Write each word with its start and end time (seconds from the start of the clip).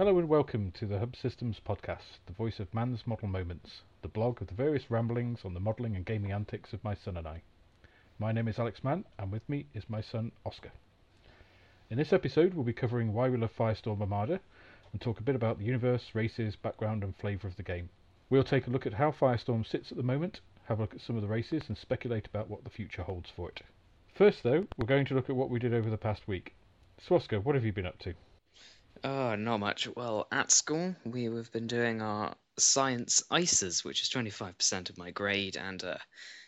Hello 0.00 0.18
and 0.18 0.30
welcome 0.30 0.72
to 0.78 0.86
the 0.86 0.98
Hub 0.98 1.14
Systems 1.14 1.60
podcast, 1.60 2.24
the 2.24 2.32
voice 2.32 2.58
of 2.58 2.72
man's 2.72 3.06
model 3.06 3.28
moments, 3.28 3.82
the 4.00 4.08
blog 4.08 4.40
of 4.40 4.48
the 4.48 4.54
various 4.54 4.90
ramblings 4.90 5.40
on 5.44 5.52
the 5.52 5.60
modelling 5.60 5.94
and 5.94 6.06
gaming 6.06 6.32
antics 6.32 6.72
of 6.72 6.82
my 6.82 6.94
son 6.94 7.18
and 7.18 7.28
I. 7.28 7.42
My 8.18 8.32
name 8.32 8.48
is 8.48 8.58
Alex 8.58 8.82
Mann, 8.82 9.04
and 9.18 9.30
with 9.30 9.46
me 9.46 9.66
is 9.74 9.90
my 9.90 10.00
son 10.00 10.32
Oscar. 10.46 10.70
In 11.90 11.98
this 11.98 12.14
episode, 12.14 12.54
we'll 12.54 12.64
be 12.64 12.72
covering 12.72 13.12
why 13.12 13.28
we 13.28 13.36
love 13.36 13.54
Firestorm 13.54 14.00
Armada 14.00 14.40
and 14.90 15.02
talk 15.02 15.20
a 15.20 15.22
bit 15.22 15.36
about 15.36 15.58
the 15.58 15.66
universe, 15.66 16.14
races, 16.14 16.56
background, 16.56 17.04
and 17.04 17.14
flavour 17.14 17.46
of 17.46 17.56
the 17.56 17.62
game. 17.62 17.90
We'll 18.30 18.42
take 18.42 18.68
a 18.68 18.70
look 18.70 18.86
at 18.86 18.94
how 18.94 19.10
Firestorm 19.10 19.66
sits 19.66 19.90
at 19.90 19.98
the 19.98 20.02
moment, 20.02 20.40
have 20.64 20.78
a 20.78 20.82
look 20.84 20.94
at 20.94 21.02
some 21.02 21.16
of 21.16 21.20
the 21.20 21.28
races, 21.28 21.64
and 21.68 21.76
speculate 21.76 22.26
about 22.26 22.48
what 22.48 22.64
the 22.64 22.70
future 22.70 23.02
holds 23.02 23.28
for 23.28 23.50
it. 23.50 23.60
First, 24.14 24.44
though, 24.44 24.66
we're 24.78 24.86
going 24.86 25.04
to 25.04 25.14
look 25.14 25.28
at 25.28 25.36
what 25.36 25.50
we 25.50 25.58
did 25.58 25.74
over 25.74 25.90
the 25.90 25.98
past 25.98 26.26
week. 26.26 26.54
So, 27.06 27.16
Oscar, 27.16 27.38
what 27.38 27.54
have 27.54 27.66
you 27.66 27.72
been 27.74 27.84
up 27.84 27.98
to? 27.98 28.14
Oh, 29.02 29.34
not 29.34 29.60
much. 29.60 29.88
Well, 29.96 30.28
at 30.30 30.50
school, 30.50 30.94
we 31.04 31.24
have 31.24 31.50
been 31.52 31.66
doing 31.66 32.02
our 32.02 32.34
science 32.58 33.22
ICEs, 33.30 33.82
which 33.82 34.02
is 34.02 34.10
25% 34.10 34.90
of 34.90 34.98
my 34.98 35.10
grade, 35.10 35.56
and 35.56 35.82
uh, 35.82 35.96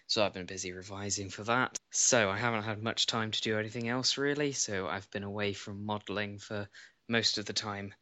so 0.07 0.23
I've 0.23 0.35
been 0.35 0.45
busy 0.45 0.73
revising 0.73 1.31
for 1.31 1.45
that. 1.45 1.79
So 1.91 2.29
I 2.29 2.37
haven't 2.37 2.65
had 2.65 2.83
much 2.83 3.07
time 3.07 3.31
to 3.31 3.41
do 3.41 3.59
anything 3.59 3.89
else 3.89 4.19
really, 4.19 4.53
so 4.53 4.87
I've 4.87 5.11
been 5.11 5.23
away 5.23 5.55
from 5.55 5.87
modelling 5.87 6.39
for 6.39 6.69
most 7.09 7.39
of 7.39 7.47
the 7.47 7.55
time. 7.55 7.95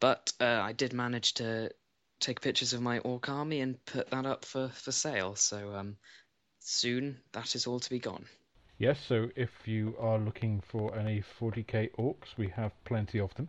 But 0.00 0.32
uh, 0.40 0.60
I 0.62 0.72
did 0.72 0.94
manage 0.94 1.34
to 1.34 1.70
take 2.20 2.40
pictures 2.40 2.72
of 2.72 2.80
my 2.80 3.00
orc 3.00 3.28
army 3.28 3.60
and 3.60 3.84
put 3.84 4.08
that 4.10 4.24
up 4.24 4.46
for, 4.46 4.70
for 4.70 4.92
sale, 4.92 5.34
so 5.34 5.74
um, 5.74 5.98
soon 6.60 7.20
that 7.32 7.54
is 7.54 7.66
all 7.66 7.80
to 7.80 7.90
be 7.90 7.98
gone. 7.98 8.24
Yes, 8.78 8.98
so 9.06 9.28
if 9.36 9.50
you 9.66 9.94
are 9.98 10.18
looking 10.18 10.62
for 10.62 10.96
any 10.96 11.20
40k 11.20 11.90
orcs, 11.98 12.36
we 12.38 12.48
have 12.48 12.72
plenty 12.84 13.20
of 13.20 13.34
them. 13.34 13.48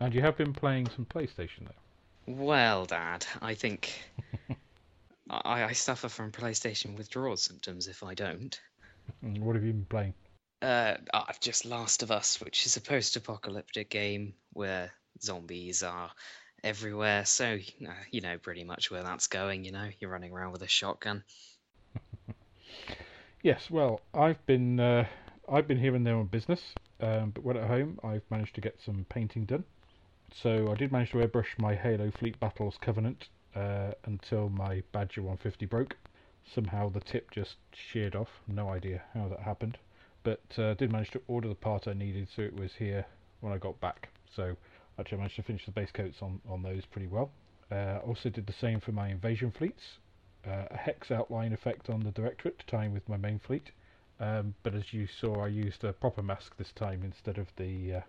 And 0.00 0.14
you 0.14 0.22
have 0.22 0.36
been 0.36 0.54
playing 0.54 0.88
some 0.96 1.04
PlayStation, 1.04 1.66
though. 1.66 2.34
Well, 2.34 2.86
Dad, 2.86 3.26
I 3.42 3.54
think 3.54 4.02
I, 5.30 5.64
I 5.64 5.72
suffer 5.72 6.08
from 6.08 6.32
PlayStation 6.32 6.96
withdrawal 6.96 7.36
symptoms 7.36 7.86
if 7.86 8.02
I 8.02 8.14
don't. 8.14 8.58
What 9.20 9.56
have 9.56 9.64
you 9.64 9.72
been 9.72 9.86
playing? 9.86 10.14
Uh, 10.62 10.96
I've 11.12 11.40
just 11.40 11.64
Last 11.64 12.02
of 12.02 12.10
Us, 12.10 12.40
which 12.40 12.66
is 12.66 12.76
a 12.76 12.80
post-apocalyptic 12.80 13.90
game 13.90 14.34
where 14.52 14.92
zombies 15.20 15.82
are 15.82 16.10
everywhere. 16.62 17.24
So 17.24 17.58
uh, 17.86 17.92
you 18.10 18.20
know 18.20 18.38
pretty 18.38 18.64
much 18.64 18.90
where 18.90 19.02
that's 19.02 19.26
going. 19.26 19.64
You 19.64 19.72
know, 19.72 19.88
you're 19.98 20.10
running 20.10 20.32
around 20.32 20.52
with 20.52 20.62
a 20.62 20.68
shotgun. 20.68 21.24
yes, 23.42 23.70
well, 23.70 24.00
I've 24.14 24.44
been 24.46 24.78
uh, 24.80 25.06
I've 25.50 25.66
been 25.66 25.78
here 25.78 25.94
and 25.94 26.06
there 26.06 26.16
on 26.16 26.26
business, 26.26 26.60
um, 27.00 27.30
but 27.30 27.42
when 27.42 27.56
at 27.56 27.66
home, 27.66 27.98
I've 28.04 28.22
managed 28.30 28.54
to 28.56 28.60
get 28.60 28.78
some 28.84 29.06
painting 29.08 29.44
done. 29.44 29.64
So 30.32 30.70
I 30.70 30.74
did 30.76 30.92
manage 30.92 31.10
to 31.10 31.18
airbrush 31.18 31.58
my 31.58 31.74
Halo 31.74 32.10
Fleet 32.10 32.38
Battles 32.38 32.78
Covenant 32.80 33.28
uh, 33.54 33.92
until 34.04 34.48
my 34.48 34.82
Badger 34.92 35.22
150 35.22 35.66
broke. 35.66 35.96
Somehow 36.54 36.88
the 36.88 37.00
tip 37.00 37.30
just 37.30 37.56
sheared 37.72 38.14
off. 38.14 38.28
No 38.46 38.68
idea 38.68 39.02
how 39.12 39.28
that 39.28 39.40
happened, 39.40 39.76
but 40.22 40.40
uh, 40.56 40.74
did 40.74 40.92
manage 40.92 41.10
to 41.10 41.22
order 41.26 41.48
the 41.48 41.54
part 41.54 41.88
I 41.88 41.92
needed, 41.92 42.28
so 42.34 42.42
it 42.42 42.54
was 42.54 42.72
here 42.78 43.06
when 43.40 43.52
I 43.52 43.58
got 43.58 43.80
back. 43.80 44.08
So 44.34 44.56
actually, 44.98 45.16
I 45.16 45.20
managed 45.20 45.36
to 45.36 45.42
finish 45.42 45.66
the 45.66 45.72
base 45.72 45.90
coats 45.92 46.22
on 46.22 46.40
on 46.48 46.62
those 46.62 46.86
pretty 46.86 47.08
well. 47.08 47.30
Uh, 47.70 47.98
also 48.04 48.30
did 48.30 48.46
the 48.46 48.52
same 48.52 48.80
for 48.80 48.92
my 48.92 49.08
invasion 49.08 49.50
fleets. 49.50 49.98
Uh, 50.46 50.66
a 50.70 50.76
hex 50.76 51.10
outline 51.10 51.52
effect 51.52 51.90
on 51.90 52.00
the 52.00 52.10
directorate 52.12 52.64
in 52.72 52.92
with 52.92 53.08
my 53.08 53.16
main 53.16 53.38
fleet. 53.38 53.70
Um, 54.18 54.54
but 54.62 54.74
as 54.74 54.92
you 54.92 55.06
saw, 55.06 55.44
I 55.44 55.48
used 55.48 55.84
a 55.84 55.92
proper 55.92 56.22
mask 56.22 56.56
this 56.56 56.72
time 56.72 57.02
instead 57.02 57.36
of 57.38 57.48
the 57.56 57.94
uh, 57.94 58.00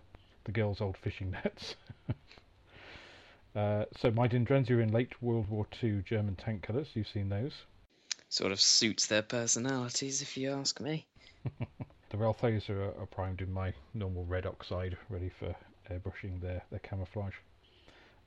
the 0.44 0.52
girls' 0.52 0.80
old 0.80 0.96
fishing 0.96 1.30
nets. 1.30 1.76
uh, 3.56 3.84
so 3.96 4.10
my 4.10 4.28
Dindrenzi 4.28 4.70
are 4.70 4.80
in 4.80 4.92
late 4.92 5.20
World 5.22 5.48
War 5.48 5.66
II 5.82 6.02
German 6.04 6.36
tank 6.36 6.62
colours. 6.62 6.88
You've 6.94 7.08
seen 7.08 7.28
those. 7.28 7.52
Sort 8.28 8.52
of 8.52 8.60
suits 8.60 9.06
their 9.06 9.22
personalities, 9.22 10.22
if 10.22 10.36
you 10.36 10.52
ask 10.52 10.80
me. 10.80 11.06
the 12.10 12.16
Relthos 12.16 12.70
are, 12.70 12.88
are, 13.00 13.06
primed 13.06 13.40
in 13.40 13.52
my 13.52 13.72
normal 13.94 14.24
red 14.24 14.46
oxide, 14.46 14.96
ready 15.08 15.30
for 15.38 15.54
airbrushing 15.90 16.40
their, 16.40 16.62
their 16.70 16.80
camouflage. 16.80 17.34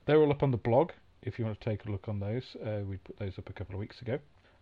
They're 0.06 0.22
all 0.22 0.32
up 0.32 0.44
on 0.44 0.52
the 0.52 0.58
blog. 0.58 0.92
If 1.24 1.40
you 1.40 1.46
want 1.46 1.60
to 1.60 1.70
take 1.70 1.86
a 1.86 1.92
look 1.92 2.08
on 2.08 2.20
those, 2.20 2.56
uh, 2.64 2.82
we 2.88 2.98
put 2.98 3.18
those 3.18 3.40
up 3.40 3.50
a 3.50 3.54
couple 3.54 3.76
of 3.76 3.80
weeks 3.80 4.02
ago. 4.02 4.20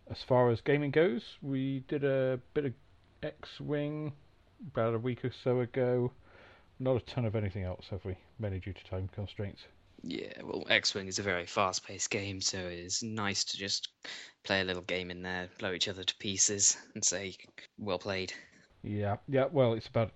As 0.10 0.22
far 0.22 0.50
as 0.50 0.62
gaming 0.62 0.92
goes, 0.92 1.24
we 1.42 1.84
did 1.88 2.04
a 2.04 2.40
bit 2.54 2.66
of 2.66 2.74
X-wing 3.22 4.14
about 4.68 4.94
a 4.94 5.00
week 5.00 5.26
or 5.26 5.32
so 5.44 5.62
ago. 5.62 6.12
Not 6.84 6.98
a 6.98 7.00
ton 7.06 7.24
of 7.24 7.38
anything 7.38 7.64
else, 7.64 7.86
have 7.92 8.04
we? 8.04 8.14
Mainly 8.40 8.60
due 8.60 8.74
to 8.74 8.84
time 8.84 9.10
constraints. 9.16 9.62
Yeah, 10.02 10.34
well, 10.44 10.66
X 10.68 10.94
Wing 10.94 11.08
is 11.08 11.18
a 11.18 11.24
very 11.24 11.46
fast 11.46 11.88
paced 11.88 12.10
game, 12.10 12.42
so 12.42 12.58
it's 12.58 13.02
nice 13.02 13.46
to 13.46 13.58
just 13.58 13.88
play 14.44 14.60
a 14.60 14.66
little 14.66 14.82
game 14.82 15.10
in 15.10 15.22
there, 15.22 15.48
blow 15.60 15.72
each 15.72 15.88
other 15.88 16.04
to 16.04 16.16
pieces, 16.18 16.76
and 16.94 17.02
say, 17.02 17.38
well 17.78 18.00
played. 18.00 18.34
Yeah, 18.84 19.16
yeah, 19.30 19.46
well, 19.50 19.72
it's 19.76 19.88
about. 19.88 20.12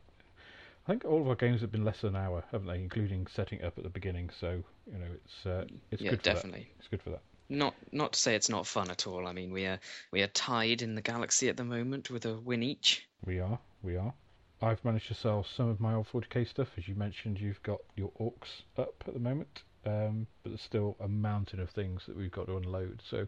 I 0.85 0.91
think 0.91 1.05
all 1.05 1.21
of 1.21 1.29
our 1.29 1.35
games 1.35 1.61
have 1.61 1.71
been 1.71 1.85
less 1.85 2.01
than 2.01 2.17
an 2.17 2.21
hour, 2.21 2.43
haven't 2.51 2.67
they? 2.67 2.81
Including 2.81 3.27
setting 3.27 3.63
up 3.63 3.77
at 3.77 3.85
the 3.85 3.89
beginning, 3.89 4.29
so, 4.37 4.61
you 4.91 4.97
know, 4.97 5.07
it's 5.23 5.45
uh, 5.45 5.63
it's 5.91 6.01
yeah, 6.01 6.09
good 6.09 6.19
for 6.19 6.25
definitely. 6.25 6.67
That. 6.73 6.79
It's 6.79 6.87
good 6.89 7.01
for 7.01 7.11
that. 7.11 7.21
Not 7.47 7.75
not 7.93 8.11
to 8.11 8.19
say 8.19 8.35
it's 8.35 8.49
not 8.49 8.67
fun 8.67 8.91
at 8.91 9.07
all. 9.07 9.25
I 9.25 9.31
mean, 9.31 9.53
we 9.53 9.65
are 9.67 9.79
we 10.11 10.21
are 10.21 10.27
tied 10.27 10.81
in 10.81 10.95
the 10.95 11.01
galaxy 11.01 11.47
at 11.47 11.55
the 11.55 11.63
moment 11.63 12.09
with 12.09 12.25
a 12.25 12.33
win 12.33 12.61
each. 12.61 13.07
We 13.25 13.39
are, 13.39 13.57
we 13.83 13.95
are. 13.95 14.13
I've 14.61 14.83
managed 14.83 15.07
to 15.09 15.13
sell 15.13 15.43
some 15.43 15.69
of 15.69 15.79
my 15.79 15.93
old 15.93 16.07
40k 16.07 16.47
stuff. 16.47 16.69
As 16.77 16.87
you 16.87 16.95
mentioned, 16.95 17.39
you've 17.39 17.61
got 17.61 17.79
your 17.95 18.11
orcs 18.19 18.63
up 18.77 19.03
at 19.07 19.13
the 19.13 19.19
moment, 19.19 19.61
um, 19.85 20.25
but 20.41 20.49
there's 20.49 20.61
still 20.61 20.97
a 20.99 21.07
mountain 21.07 21.59
of 21.59 21.69
things 21.69 22.07
that 22.07 22.17
we've 22.17 22.31
got 22.31 22.47
to 22.47 22.57
unload. 22.57 23.03
So, 23.07 23.27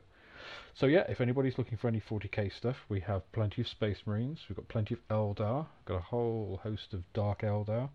so 0.74 0.88
yeah, 0.88 1.04
if 1.08 1.22
anybody's 1.22 1.60
looking 1.60 1.78
for 1.78 1.88
any 1.88 2.02
40k 2.02 2.52
stuff, 2.52 2.78
we 2.90 3.00
have 3.02 3.32
plenty 3.32 3.62
of 3.62 3.68
Space 3.68 4.00
Marines. 4.08 4.40
We've 4.50 4.56
got 4.56 4.68
plenty 4.70 4.96
of 4.96 5.08
Eldar. 5.10 5.68
We've 5.78 5.86
got 5.86 5.98
a 5.98 6.02
whole 6.02 6.60
host 6.64 6.96
of 6.96 7.04
Dark 7.14 7.42
Eldar. 7.42 7.90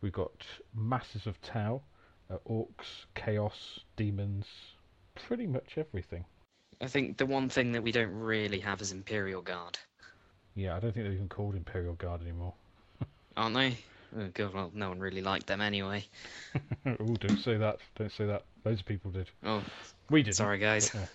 We've 0.00 0.10
got 0.10 0.32
masses 0.74 1.26
of 1.26 1.40
Tau, 1.42 1.82
uh, 2.30 2.38
orcs, 2.48 3.04
chaos, 3.14 3.80
demons, 3.96 4.46
pretty 5.14 5.46
much 5.46 5.76
everything. 5.76 6.24
I 6.80 6.86
think 6.86 7.18
the 7.18 7.26
one 7.26 7.50
thing 7.50 7.72
that 7.72 7.82
we 7.82 7.92
don't 7.92 8.12
really 8.12 8.60
have 8.60 8.80
is 8.80 8.92
Imperial 8.92 9.42
Guard. 9.42 9.78
Yeah, 10.54 10.74
I 10.74 10.80
don't 10.80 10.92
think 10.92 11.04
they're 11.04 11.12
even 11.12 11.28
called 11.28 11.54
Imperial 11.54 11.94
Guard 11.94 12.22
anymore 12.22 12.54
aren't 13.36 13.54
they? 13.54 13.76
Oh, 14.18 14.28
God, 14.34 14.52
well, 14.52 14.70
no 14.74 14.90
one 14.90 15.00
really 15.00 15.22
liked 15.22 15.46
them 15.46 15.60
anyway. 15.60 16.04
oh, 16.86 17.16
don't 17.16 17.38
say 17.38 17.56
that. 17.56 17.78
Don't 17.94 18.12
say 18.12 18.26
that. 18.26 18.44
Loads 18.64 18.80
of 18.80 18.86
people 18.86 19.10
did. 19.10 19.30
Oh, 19.44 19.62
we 20.10 20.22
did. 20.22 20.34
Sorry, 20.34 20.58
guys. 20.58 20.94
Yeah. 20.94 21.06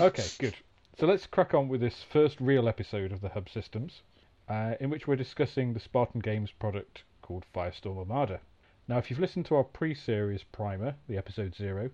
okay, 0.06 0.26
good. 0.38 0.54
So 0.98 1.06
let's 1.06 1.26
crack 1.26 1.54
on 1.54 1.68
with 1.68 1.80
this 1.80 2.04
first 2.12 2.40
real 2.40 2.68
episode 2.68 3.10
of 3.10 3.20
the 3.20 3.28
Hub 3.30 3.48
Systems, 3.48 4.02
uh, 4.48 4.74
in 4.80 4.90
which 4.90 5.08
we're 5.08 5.16
discussing 5.16 5.72
the 5.72 5.80
Spartan 5.80 6.20
Games 6.20 6.52
product 6.52 7.02
called 7.22 7.44
Firestorm 7.52 7.98
Armada. 7.98 8.40
Now, 8.86 8.98
if 8.98 9.10
you've 9.10 9.18
listened 9.18 9.46
to 9.46 9.56
our 9.56 9.64
pre-series 9.64 10.44
primer, 10.52 10.94
the 11.08 11.16
episode 11.16 11.56
zero, 11.56 11.90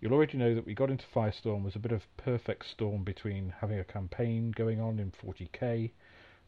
you'll 0.00 0.14
already 0.14 0.38
know 0.38 0.54
that 0.54 0.64
we 0.64 0.72
got 0.72 0.90
into 0.90 1.04
Firestorm 1.14 1.64
was 1.64 1.76
a 1.76 1.80
bit 1.80 1.92
of 1.92 2.06
perfect 2.16 2.66
storm 2.66 3.04
between 3.04 3.52
having 3.60 3.78
a 3.78 3.84
campaign 3.84 4.52
going 4.52 4.80
on 4.80 4.98
in 4.98 5.12
40k, 5.12 5.90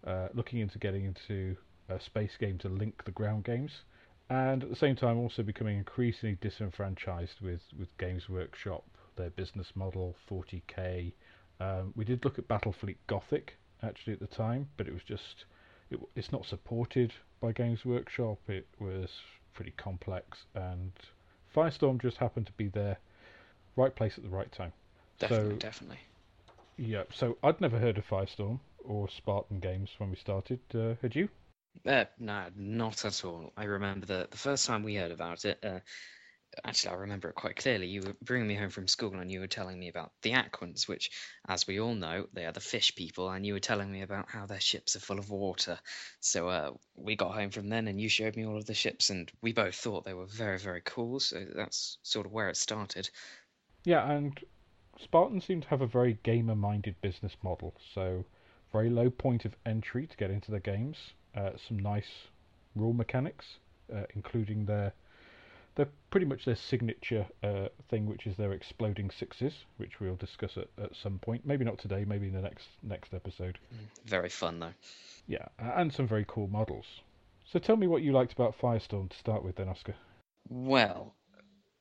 uh, 0.07 0.29
looking 0.33 0.61
into 0.61 0.79
getting 0.79 1.05
into 1.05 1.57
a 1.91 2.01
space 2.01 2.37
game 2.39 2.59
to 2.59 2.69
link 2.69 3.05
the 3.05 3.11
ground 3.11 3.45
games, 3.45 3.83
and 4.29 4.63
at 4.63 4.71
the 4.71 4.77
same 4.77 4.97
time 4.97 5.19
also 5.19 5.43
becoming 5.43 5.77
increasingly 5.77 6.39
disenfranchised 6.41 7.41
with, 7.41 7.63
with 7.79 7.97
Games 7.99 8.29
Workshop, 8.29 8.85
their 9.17 9.31
business 9.31 9.73
model, 9.75 10.15
40k. 10.31 11.13
Um, 11.61 11.93
we 11.97 12.05
did 12.05 12.25
look 12.25 12.39
at 12.39 12.49
Battlefleet 12.49 12.97
Gothic 13.07 13.57
actually 13.83 14.13
at 14.13 14.21
the 14.21 14.27
time, 14.27 14.69
but 14.77 14.87
it 14.87 14.93
was 14.93 15.03
just 15.03 15.45
it, 15.91 15.99
it's 16.15 16.33
not 16.33 16.47
supported 16.47 17.13
by 17.41 17.53
Games 17.53 17.85
Workshop. 17.85 18.39
It 18.49 18.67
was 18.79 19.11
pretty 19.55 19.73
complex, 19.77 20.45
and 20.55 20.93
Firestorm 21.55 22.01
just 22.01 22.19
happened 22.19 22.47
to 22.47 22.53
be 22.53 22.69
there, 22.69 22.99
right 23.77 23.95
place 23.95 24.15
at 24.17 24.23
the 24.23 24.31
right 24.31 24.51
time. 24.53 24.73
Definitely, 25.19 25.51
so, 25.51 25.57
definitely. 25.57 25.99
Yeah, 26.77 27.03
so 27.13 27.37
I'd 27.43 27.61
never 27.61 27.79
heard 27.79 27.99
of 27.99 28.07
Firestorm 28.07 28.61
or 28.85 29.09
Spartan 29.09 29.61
Games 29.61 29.91
when 29.99 30.11
we 30.11 30.17
started. 30.17 30.61
Uh, 30.75 30.95
had 31.03 31.15
you? 31.15 31.29
Uh, 31.87 32.05
no, 32.19 32.47
not 32.57 33.05
at 33.05 33.25
all. 33.25 33.53
I 33.57 33.65
remember 33.65 34.07
the 34.07 34.29
the 34.31 34.37
first 34.37 34.67
time 34.67 34.83
we 34.83 34.97
heard 34.97 35.13
about 35.13 35.45
it. 35.45 35.59
Uh, 35.65 35.81
actually, 36.65 36.95
I 36.95 36.99
remember 36.99 37.29
it 37.29 37.35
quite 37.37 37.57
clearly. 37.57 37.87
You 37.87 38.03
were 38.03 38.17
bringing 38.23 38.49
me 38.49 38.55
home 38.55 38.71
from 38.71 38.89
school, 38.89 39.15
and 39.15 39.31
you 39.31 39.41
were 39.41 39.47
telling 39.47 39.79
me 39.79 39.89
about 39.89 40.13
the 40.23 40.33
Aquans, 40.33 40.89
which, 40.89 41.11
as 41.49 41.67
we 41.67 41.81
all 41.81 41.95
know, 41.95 42.27
they 42.33 42.45
are 42.45 42.53
the 42.53 42.61
fish 42.61 42.95
people. 42.95 43.31
And 43.31 43.47
you 43.47 43.55
were 43.55 43.61
telling 43.61 43.91
me 43.91 44.03
about 44.03 44.29
how 44.29 44.47
their 44.47 44.61
ships 44.61 44.95
are 44.97 45.01
full 45.01 45.19
of 45.19 45.31
water. 45.31 45.79
So 46.21 46.49
uh, 46.49 46.73
we 46.97 47.17
got 47.17 47.35
home 47.35 47.51
from 47.51 47.69
then, 47.69 47.89
and 47.89 48.01
you 48.01 48.09
showed 48.09 48.37
me 48.37 48.45
all 48.45 48.59
of 48.59 48.67
the 48.67 48.75
ships, 48.75 49.11
and 49.11 49.31
we 49.41 49.53
both 49.53 49.75
thought 49.75 50.05
they 50.05 50.15
were 50.15 50.27
very, 50.27 50.59
very 50.59 50.83
cool. 50.85 51.21
So 51.21 51.47
that's 51.55 51.99
sort 52.03 52.27
of 52.27 52.33
where 52.33 52.51
it 52.51 52.57
started. 52.57 53.09
Yeah, 53.85 54.11
and 54.11 54.39
Spartan 55.03 55.41
seem 55.41 55.63
to 55.63 55.69
have 55.69 55.81
a 55.81 55.87
very 55.87 56.19
gamer-minded 56.25 57.01
business 57.01 57.37
model. 57.43 57.75
So 57.95 58.25
very 58.71 58.91
low 58.91 59.09
point 59.09 59.47
of 59.47 59.57
entry 59.65 60.07
to 60.07 60.17
get 60.17 60.31
into 60.31 60.51
the 60.51 60.61
games 60.61 61.15
some 61.35 61.79
nice 61.79 62.29
rule 62.77 62.93
mechanics, 62.93 63.59
uh, 63.93 64.05
including 64.15 64.67
their 64.67 64.93
they're 65.77 65.89
pretty 66.11 66.27
much 66.27 66.45
their 66.45 66.57
signature 66.57 67.27
uh, 67.43 67.69
thing, 67.89 68.07
which 68.07 68.27
is 68.27 68.37
their 68.37 68.53
exploding 68.53 69.11
sixes, 69.11 69.53
which 69.77 70.01
we'll 70.01 70.17
discuss 70.17 70.57
at, 70.57 70.69
at 70.83 70.91
some 71.01 71.19
point. 71.21 71.47
Maybe 71.47 71.65
not 71.65 71.79
today, 71.79 72.05
maybe 72.05 72.27
in 72.27 72.33
the 72.35 72.43
next 72.43 72.67
next 72.83 73.15
episode. 73.15 73.59
Very 74.05 74.29
fun 74.29 74.61
though. 74.61 74.75
Yeah, 75.27 75.47
and 75.59 75.93
some 75.93 76.09
very 76.09 76.25
cool 76.29 76.49
models. 76.49 76.87
So 77.53 77.59
tell 77.59 77.77
me 77.77 77.87
what 77.87 78.03
you 78.03 78.13
liked 78.13 78.33
about 78.33 78.59
Firestorm 78.59 79.11
to 79.11 79.17
start 79.17 79.45
with, 79.45 79.57
then, 79.57 79.69
Oscar. 79.69 79.95
Well, 80.49 81.15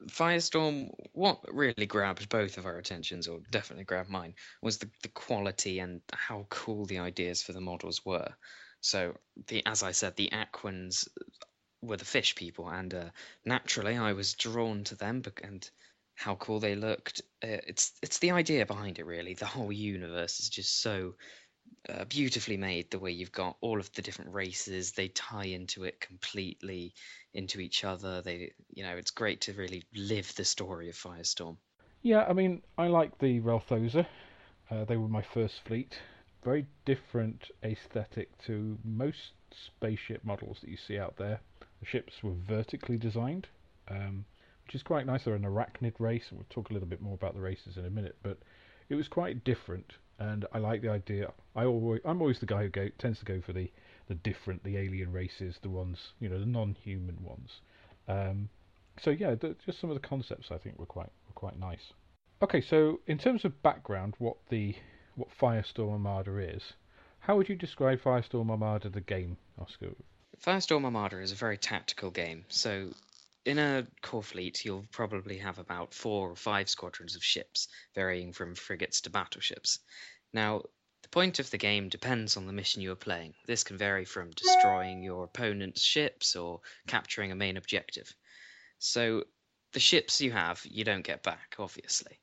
Firestorm, 0.07 0.89
what 1.13 1.39
really 1.53 1.85
grabbed 1.85 2.29
both 2.29 2.57
of 2.57 2.65
our 2.65 2.77
attentions, 2.77 3.27
or 3.27 3.39
definitely 3.51 3.83
grabbed 3.83 4.09
mine, 4.09 4.33
was 4.61 4.77
the, 4.77 4.89
the 5.03 5.09
quality 5.09 5.79
and 5.79 6.01
how 6.11 6.47
cool 6.49 6.85
the 6.85 6.99
ideas 6.99 7.43
for 7.43 7.53
the 7.53 7.61
models 7.61 8.05
were. 8.05 8.29
So, 8.81 9.15
the 9.47 9.65
as 9.65 9.83
I 9.83 9.91
said, 9.91 10.15
the 10.15 10.29
Aquans 10.31 11.07
were 11.81 11.97
the 11.97 12.05
fish 12.05 12.35
people, 12.35 12.69
and 12.69 12.93
uh, 12.93 13.09
naturally 13.45 13.97
I 13.97 14.13
was 14.13 14.33
drawn 14.33 14.83
to 14.85 14.95
them 14.95 15.23
and 15.43 15.69
how 16.15 16.35
cool 16.35 16.59
they 16.59 16.75
looked. 16.75 17.21
Uh, 17.43 17.63
it's 17.67 17.93
it's 18.01 18.19
the 18.19 18.31
idea 18.31 18.65
behind 18.65 18.99
it, 18.99 19.05
really. 19.05 19.33
The 19.33 19.45
whole 19.45 19.71
universe 19.71 20.39
is 20.39 20.49
just 20.49 20.81
so 20.81 21.15
uh, 21.87 22.05
beautifully 22.05 22.57
made 22.57 22.91
the 22.91 22.99
way 22.99 23.11
you've 23.11 23.31
got 23.31 23.57
all 23.61 23.79
of 23.79 23.91
the 23.93 24.01
different 24.01 24.33
races. 24.33 24.91
They 24.91 25.07
tie 25.09 25.45
into 25.45 25.83
it 25.83 25.99
completely 25.99 26.93
into 27.33 27.59
each 27.59 27.83
other. 27.83 28.21
They 28.21 28.53
you 28.73 28.83
know 28.83 28.95
it's 28.97 29.11
great 29.11 29.41
to 29.41 29.53
really 29.53 29.83
live 29.95 30.33
the 30.35 30.45
story 30.45 30.89
of 30.89 30.95
firestorm. 30.95 31.57
Yeah 32.01 32.25
i 32.29 32.33
mean 32.33 32.61
i 32.77 32.87
like 32.87 33.17
the 33.17 33.41
relthoza 33.41 34.05
uh, 34.71 34.85
they 34.85 34.97
were 34.97 35.07
my 35.07 35.21
first 35.21 35.61
fleet 35.65 35.97
very 36.43 36.65
different 36.85 37.51
aesthetic 37.63 38.29
to 38.45 38.77
most 38.83 39.33
spaceship 39.51 40.23
models 40.23 40.59
that 40.61 40.69
you 40.69 40.77
see 40.77 40.97
out 40.97 41.15
there 41.17 41.39
the 41.79 41.85
ships 41.85 42.13
were 42.23 42.35
vertically 42.47 42.97
designed 42.97 43.47
um, 43.89 44.25
which 44.65 44.75
is 44.75 44.83
quite 44.83 45.05
nice 45.05 45.23
they're 45.23 45.35
an 45.35 45.43
arachnid 45.43 45.93
race 45.99 46.25
and 46.29 46.39
we'll 46.39 46.47
talk 46.49 46.69
a 46.69 46.73
little 46.73 46.87
bit 46.87 47.01
more 47.01 47.15
about 47.15 47.33
the 47.33 47.41
races 47.41 47.77
in 47.77 47.85
a 47.85 47.89
minute 47.89 48.15
but 48.23 48.37
it 48.89 48.95
was 48.95 49.07
quite 49.07 49.43
different 49.43 49.93
and 50.19 50.45
I 50.53 50.57
like 50.57 50.81
the 50.81 50.89
idea. 50.89 51.31
I 51.55 51.63
always, 51.63 52.01
I'm 52.05 52.21
always 52.21 52.39
the 52.39 52.45
guy 52.45 52.63
who 52.63 52.69
go, 52.69 52.89
tends 52.97 53.19
to 53.19 53.25
go 53.25 53.41
for 53.41 53.53
the, 53.53 53.71
the 54.07 54.15
different, 54.15 54.63
the 54.63 54.77
alien 54.77 55.11
races, 55.11 55.55
the 55.61 55.69
ones, 55.69 55.97
you 56.19 56.29
know, 56.29 56.39
the 56.39 56.45
non-human 56.45 57.17
ones. 57.23 57.61
Um, 58.07 58.49
so 59.01 59.11
yeah, 59.11 59.35
the, 59.35 59.55
just 59.65 59.79
some 59.79 59.89
of 59.89 59.99
the 59.99 60.05
concepts 60.05 60.47
I 60.51 60.57
think 60.57 60.77
were 60.77 60.85
quite 60.85 61.09
were 61.27 61.33
quite 61.33 61.57
nice. 61.57 61.93
Okay, 62.41 62.61
so 62.61 62.99
in 63.07 63.17
terms 63.17 63.45
of 63.45 63.61
background, 63.63 64.15
what 64.17 64.35
the 64.49 64.75
what 65.19 65.37
Firestorm 65.37 65.91
Armada 65.91 66.37
is, 66.37 66.63
how 67.19 67.35
would 67.35 67.49
you 67.49 67.55
describe 67.55 68.01
Firestorm 68.01 68.49
Armada 68.49 68.89
the 68.89 69.01
game, 69.01 69.35
Oscar? 69.59 69.89
Firestorm 70.41 70.85
Armada 70.85 71.19
is 71.19 71.33
a 71.33 71.35
very 71.35 71.57
tactical 71.57 72.09
game. 72.09 72.45
So 72.47 72.93
in 73.45 73.59
a 73.59 73.85
core 74.01 74.23
fleet, 74.23 74.63
you'll 74.63 74.87
probably 74.91 75.37
have 75.39 75.59
about 75.59 75.93
four 75.93 76.31
or 76.31 76.35
five 76.37 76.69
squadrons 76.69 77.17
of 77.17 77.23
ships, 77.23 77.67
varying 77.93 78.31
from 78.31 78.55
frigates 78.55 79.01
to 79.01 79.09
battleships. 79.09 79.79
Now, 80.31 80.63
the 81.01 81.09
point 81.09 81.39
of 81.39 81.49
the 81.49 81.57
game 81.57 81.89
depends 81.89 82.37
on 82.37 82.47
the 82.47 82.53
mission 82.53 82.81
you 82.81 82.93
are 82.93 82.95
playing. 82.95 83.33
This 83.45 83.65
can 83.65 83.77
vary 83.77 84.05
from 84.05 84.31
destroying 84.31 85.03
your 85.03 85.25
opponent's 85.25 85.81
ships 85.81 86.37
or 86.37 86.61
capturing 86.87 87.33
a 87.33 87.35
main 87.35 87.57
objective. 87.57 88.13
So, 88.77 89.25
the 89.73 89.79
ships 89.81 90.21
you 90.21 90.31
have, 90.31 90.61
you 90.65 90.85
don't 90.85 91.03
get 91.03 91.23
back, 91.23 91.55
obviously. 91.59 92.19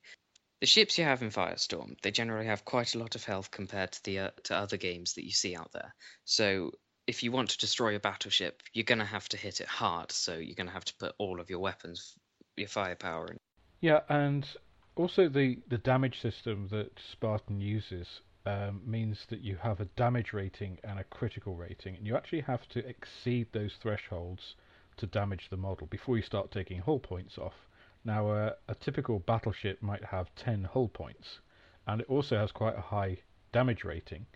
The 0.61 0.67
ships 0.67 0.97
you 0.97 1.05
have 1.05 1.23
in 1.23 1.31
Firestorm, 1.31 2.01
they 2.01 2.11
generally 2.11 2.47
have 2.47 2.65
quite 2.65 2.95
a 2.95 2.99
lot 2.99 3.15
of 3.15 3.25
health 3.25 3.51
compared 3.51 3.93
to 3.93 4.05
the 4.05 4.19
uh, 4.21 4.31
to 4.45 4.57
other 4.57 4.79
games 4.79 5.15
that 5.15 5.25
you 5.25 5.33
see 5.33 5.55
out 5.55 5.71
there. 5.73 5.95
So 6.25 6.73
if 7.07 7.23
you 7.23 7.31
want 7.31 7.51
to 7.51 7.59
destroy 7.59 7.95
a 7.95 8.01
battleship, 8.01 8.63
you're 8.73 8.85
going 8.85 8.99
to 8.99 9.05
have 9.05 9.29
to 9.31 9.37
hit 9.37 9.61
it 9.61 9.69
hard. 9.69 10.11
So 10.13 10.37
you're 10.37 10.55
going 10.55 10.67
to 10.67 10.73
have 10.73 10.85
to 10.87 10.95
put 10.99 11.15
all 11.19 11.41
of 11.41 11.51
your 11.51 11.61
weapons, 11.61 12.17
your 12.57 12.69
firepower 12.69 13.29
in. 13.29 13.37
Yeah, 13.81 14.01
and 14.09 14.49
also 14.97 15.29
the, 15.29 15.59
the 15.69 15.79
damage 15.79 16.21
system 16.21 16.69
that 16.71 16.99
Spartan 17.13 17.61
uses 17.61 18.07
um, 18.47 18.81
means 18.85 19.27
that 19.29 19.41
you 19.41 19.57
have 19.57 19.81
a 19.81 19.85
damage 19.97 20.33
rating 20.33 20.79
and 20.85 20.99
a 20.99 21.05
critical 21.05 21.55
rating, 21.55 21.97
and 21.97 22.07
you 22.07 22.17
actually 22.17 22.41
have 22.43 22.67
to 22.71 22.87
exceed 22.89 23.49
those 23.53 23.75
thresholds 23.83 24.55
to 24.97 25.07
damage 25.07 25.49
the 25.51 25.57
model 25.57 25.87
before 25.89 26.17
you 26.17 26.23
start 26.23 26.51
taking 26.51 26.81
hull 26.81 26.99
points 26.99 27.37
off. 27.37 27.66
Now, 28.07 28.31
uh, 28.31 28.53
a 28.69 28.75
typical 28.77 29.19
battleship 29.19 29.83
might 29.83 30.05
have 30.05 30.33
10 30.37 30.63
hull 30.63 30.87
points, 30.87 31.41
and 31.89 32.01
it 32.01 32.07
also 32.09 32.39
has 32.39 32.53
quite 32.53 32.79
a 32.79 32.81
high 32.81 33.19
damage 33.51 33.83
rating. 33.83 34.27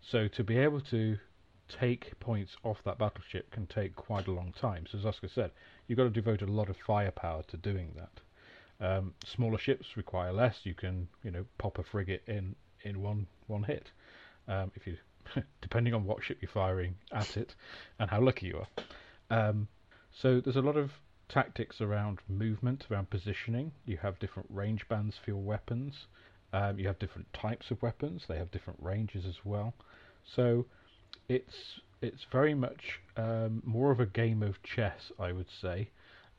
So 0.00 0.26
to 0.28 0.42
be 0.42 0.56
able 0.56 0.80
to 0.80 1.18
take 1.68 2.18
points 2.18 2.56
off 2.64 2.82
that 2.84 2.96
battleship 2.96 3.50
can 3.50 3.66
take 3.66 3.94
quite 3.94 4.26
a 4.26 4.32
long 4.32 4.54
time. 4.58 4.86
So 4.90 4.96
as 4.96 5.04
Oscar 5.04 5.28
said, 5.28 5.50
you've 5.86 5.98
got 5.98 6.04
to 6.04 6.10
devote 6.10 6.40
a 6.40 6.46
lot 6.46 6.70
of 6.70 6.78
firepower 6.78 7.42
to 7.48 7.58
doing 7.58 7.94
that. 7.94 8.20
Um, 8.80 9.12
smaller 9.26 9.58
ships 9.58 9.98
require 9.98 10.32
less. 10.32 10.60
You 10.64 10.72
can, 10.72 11.06
you 11.22 11.30
know, 11.30 11.44
pop 11.58 11.78
a 11.78 11.82
frigate 11.82 12.22
in 12.26 12.56
in 12.84 13.02
one 13.02 13.26
one 13.48 13.64
hit. 13.64 13.90
Um, 14.48 14.72
if 14.74 14.86
you, 14.86 14.96
depending 15.60 15.92
on 15.92 16.06
what 16.06 16.24
ship 16.24 16.38
you're 16.40 16.50
firing 16.50 16.94
at 17.12 17.36
it, 17.36 17.54
and 17.98 18.08
how 18.08 18.22
lucky 18.22 18.46
you 18.46 18.62
are. 18.62 19.48
Um, 19.48 19.68
so 20.10 20.40
there's 20.40 20.56
a 20.56 20.62
lot 20.62 20.78
of 20.78 20.90
tactics 21.30 21.80
around 21.80 22.18
movement, 22.28 22.86
around 22.90 23.08
positioning. 23.08 23.72
You 23.86 23.96
have 23.98 24.18
different 24.18 24.48
range 24.52 24.86
bands 24.88 25.16
for 25.16 25.30
your 25.30 25.40
weapons. 25.40 26.06
Um, 26.52 26.78
you 26.78 26.86
have 26.88 26.98
different 26.98 27.32
types 27.32 27.70
of 27.70 27.80
weapons. 27.80 28.24
They 28.28 28.36
have 28.36 28.50
different 28.50 28.80
ranges 28.82 29.24
as 29.24 29.36
well. 29.44 29.72
So 30.24 30.66
it's 31.28 31.80
it's 32.02 32.24
very 32.32 32.54
much 32.54 33.00
um, 33.16 33.62
more 33.64 33.90
of 33.90 34.00
a 34.00 34.06
game 34.06 34.42
of 34.42 34.62
chess, 34.62 35.12
I 35.18 35.32
would 35.32 35.50
say, 35.62 35.90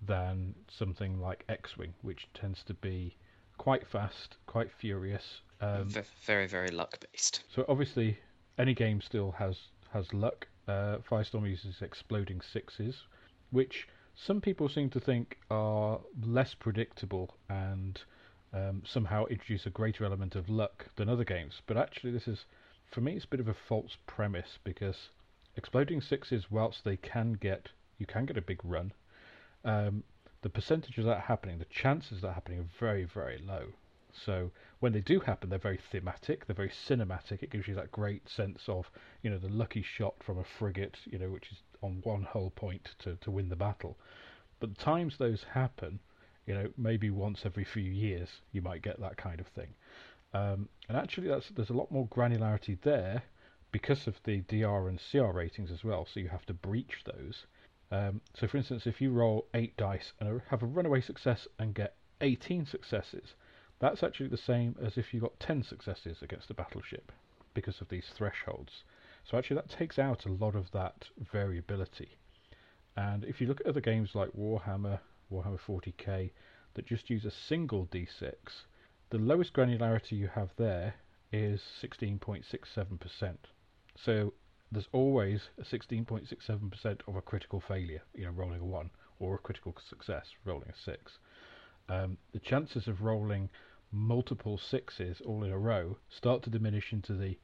than 0.05 0.55
something 0.67 1.19
like 1.21 1.45
X-wing, 1.49 1.93
which 2.01 2.27
tends 2.33 2.63
to 2.63 2.73
be 2.73 3.15
quite 3.57 3.87
fast, 3.87 4.37
quite 4.47 4.69
furious. 4.79 5.41
Um, 5.61 5.89
very 6.25 6.47
very 6.47 6.71
luck 6.71 6.99
based. 7.11 7.43
So 7.55 7.63
obviously, 7.69 8.19
any 8.57 8.73
game 8.73 9.01
still 9.01 9.31
has 9.31 9.57
has 9.93 10.13
luck. 10.13 10.47
Uh, 10.67 10.97
Firestorm 11.09 11.49
uses 11.49 11.81
exploding 11.81 12.41
sixes, 12.41 12.95
which 13.51 13.87
some 14.15 14.41
people 14.41 14.69
seem 14.69 14.89
to 14.91 14.99
think 14.99 15.37
are 15.49 15.99
less 16.23 16.53
predictable 16.53 17.35
and 17.49 18.01
um, 18.53 18.83
somehow 18.85 19.25
introduce 19.25 19.65
a 19.65 19.69
greater 19.69 20.05
element 20.05 20.35
of 20.35 20.49
luck 20.49 20.87
than 20.95 21.09
other 21.09 21.23
games. 21.23 21.61
But 21.65 21.77
actually, 21.77 22.11
this 22.11 22.27
is 22.27 22.45
for 22.91 23.01
me, 23.01 23.13
it's 23.13 23.25
a 23.25 23.29
bit 23.29 23.39
of 23.39 23.47
a 23.47 23.53
false 23.53 23.97
premise 24.05 24.59
because 24.63 25.09
exploding 25.55 26.01
sixes, 26.01 26.51
whilst 26.51 26.83
they 26.83 26.97
can 26.97 27.33
get, 27.33 27.69
you 27.97 28.05
can 28.05 28.25
get 28.25 28.37
a 28.37 28.41
big 28.41 28.59
run, 28.63 28.91
um, 29.63 30.03
the 30.41 30.49
percentage 30.49 30.97
of 30.97 31.05
that 31.05 31.21
happening, 31.21 31.59
the 31.59 31.65
chances 31.65 32.17
of 32.17 32.21
that 32.21 32.33
happening 32.33 32.59
are 32.59 32.69
very, 32.79 33.05
very 33.05 33.37
low. 33.37 33.67
So 34.25 34.51
when 34.79 34.93
they 34.93 35.01
do 35.01 35.19
happen, 35.19 35.49
they're 35.49 35.59
very 35.59 35.79
thematic, 35.91 36.45
they're 36.45 36.55
very 36.55 36.69
cinematic. 36.69 37.43
It 37.43 37.51
gives 37.51 37.67
you 37.67 37.75
that 37.75 37.91
great 37.91 38.27
sense 38.29 38.67
of, 38.67 38.89
you 39.21 39.29
know, 39.29 39.37
the 39.37 39.49
lucky 39.49 39.81
shot 39.81 40.15
from 40.23 40.37
a 40.37 40.43
frigate, 40.43 40.97
you 41.05 41.19
know, 41.19 41.29
which 41.29 41.51
is 41.51 41.57
on 41.81 42.01
one 42.03 42.23
hull 42.23 42.51
point 42.51 42.95
to, 42.99 43.15
to 43.15 43.31
win 43.31 43.49
the 43.49 43.55
battle. 43.55 43.97
But 44.59 44.75
the 44.75 44.83
times 44.83 45.17
those 45.17 45.43
happen, 45.43 45.99
you 46.45 46.53
know, 46.53 46.69
maybe 46.77 47.09
once 47.09 47.45
every 47.45 47.63
few 47.63 47.83
years, 47.83 48.29
you 48.51 48.61
might 48.61 48.81
get 48.81 48.99
that 48.99 49.17
kind 49.17 49.39
of 49.39 49.47
thing. 49.47 49.73
Um, 50.33 50.69
and 50.87 50.97
actually, 50.97 51.27
that's 51.27 51.49
there's 51.49 51.69
a 51.69 51.73
lot 51.73 51.91
more 51.91 52.07
granularity 52.07 52.79
there 52.81 53.23
because 53.71 54.07
of 54.07 54.21
the 54.23 54.41
DR 54.41 54.87
and 54.87 54.99
CR 54.99 55.31
ratings 55.31 55.71
as 55.71 55.83
well. 55.83 56.05
So 56.05 56.19
you 56.19 56.29
have 56.29 56.45
to 56.47 56.53
breach 56.53 57.03
those. 57.05 57.45
Um, 57.91 58.21
so, 58.33 58.47
for 58.47 58.57
instance, 58.57 58.87
if 58.87 59.01
you 59.01 59.11
roll 59.11 59.47
eight 59.53 59.75
dice 59.75 60.13
and 60.19 60.41
have 60.49 60.63
a 60.63 60.65
runaway 60.65 61.01
success 61.01 61.47
and 61.59 61.75
get 61.75 61.95
18 62.21 62.65
successes, 62.65 63.33
that's 63.81 64.03
actually 64.03 64.29
the 64.29 64.37
same 64.37 64.75
as 64.81 64.95
if 64.95 65.13
you 65.13 65.19
got 65.19 65.39
10 65.39 65.63
successes 65.63 66.17
against 66.21 66.51
a 66.51 66.53
battleship 66.53 67.11
because 67.53 67.81
of 67.81 67.89
these 67.89 68.05
thresholds. 68.15 68.83
So 69.23 69.37
actually, 69.37 69.55
that 69.55 69.69
takes 69.69 69.99
out 69.99 70.25
a 70.25 70.31
lot 70.31 70.55
of 70.55 70.71
that 70.71 71.05
variability. 71.31 72.17
And 72.95 73.23
if 73.25 73.41
you 73.41 73.47
look 73.47 73.59
at 73.59 73.67
other 73.67 73.81
games 73.81 74.11
like 74.13 74.29
Warhammer, 74.33 74.99
Warhammer 75.31 75.59
40k, 75.59 76.29
that 76.75 76.85
just 76.85 77.09
use 77.09 77.25
a 77.25 77.31
single 77.31 77.87
d6, 77.87 78.33
the 79.09 79.17
lowest 79.17 79.53
granularity 79.53 80.13
you 80.13 80.27
have 80.27 80.51
there 80.57 80.93
is 81.31 81.61
16.67%. 81.81 83.35
So 83.95 84.33
there's 84.71 84.87
always 84.91 85.41
a 85.59 85.63
16.67% 85.63 87.01
of 87.07 87.15
a 87.15 87.21
critical 87.21 87.61
failure, 87.67 88.01
you 88.13 88.25
know, 88.25 88.31
rolling 88.31 88.61
a 88.61 88.65
1, 88.65 88.89
or 89.19 89.35
a 89.35 89.39
critical 89.39 89.75
success, 89.89 90.27
rolling 90.45 90.69
a 90.69 90.91
6. 90.91 91.11
Um, 91.89 92.17
the 92.31 92.39
chances 92.39 92.87
of 92.87 93.01
rolling 93.01 93.49
multiple 93.91 94.57
sixes 94.57 95.21
all 95.21 95.43
in 95.43 95.51
a 95.51 95.57
row 95.57 95.97
start 96.09 96.43
to 96.43 96.49
diminish 96.49 96.93
into 96.93 97.13
the 97.13 97.37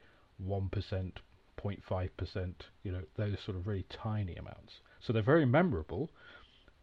1%, 0.45 0.69
0.5%, 0.71 2.53
you 2.83 2.91
know, 2.91 3.01
those 3.15 3.39
sort 3.39 3.57
of 3.57 3.67
really 3.67 3.85
tiny 3.89 4.35
amounts. 4.35 4.81
So 4.99 5.11
they're 5.11 5.21
very 5.21 5.45
memorable, 5.45 6.09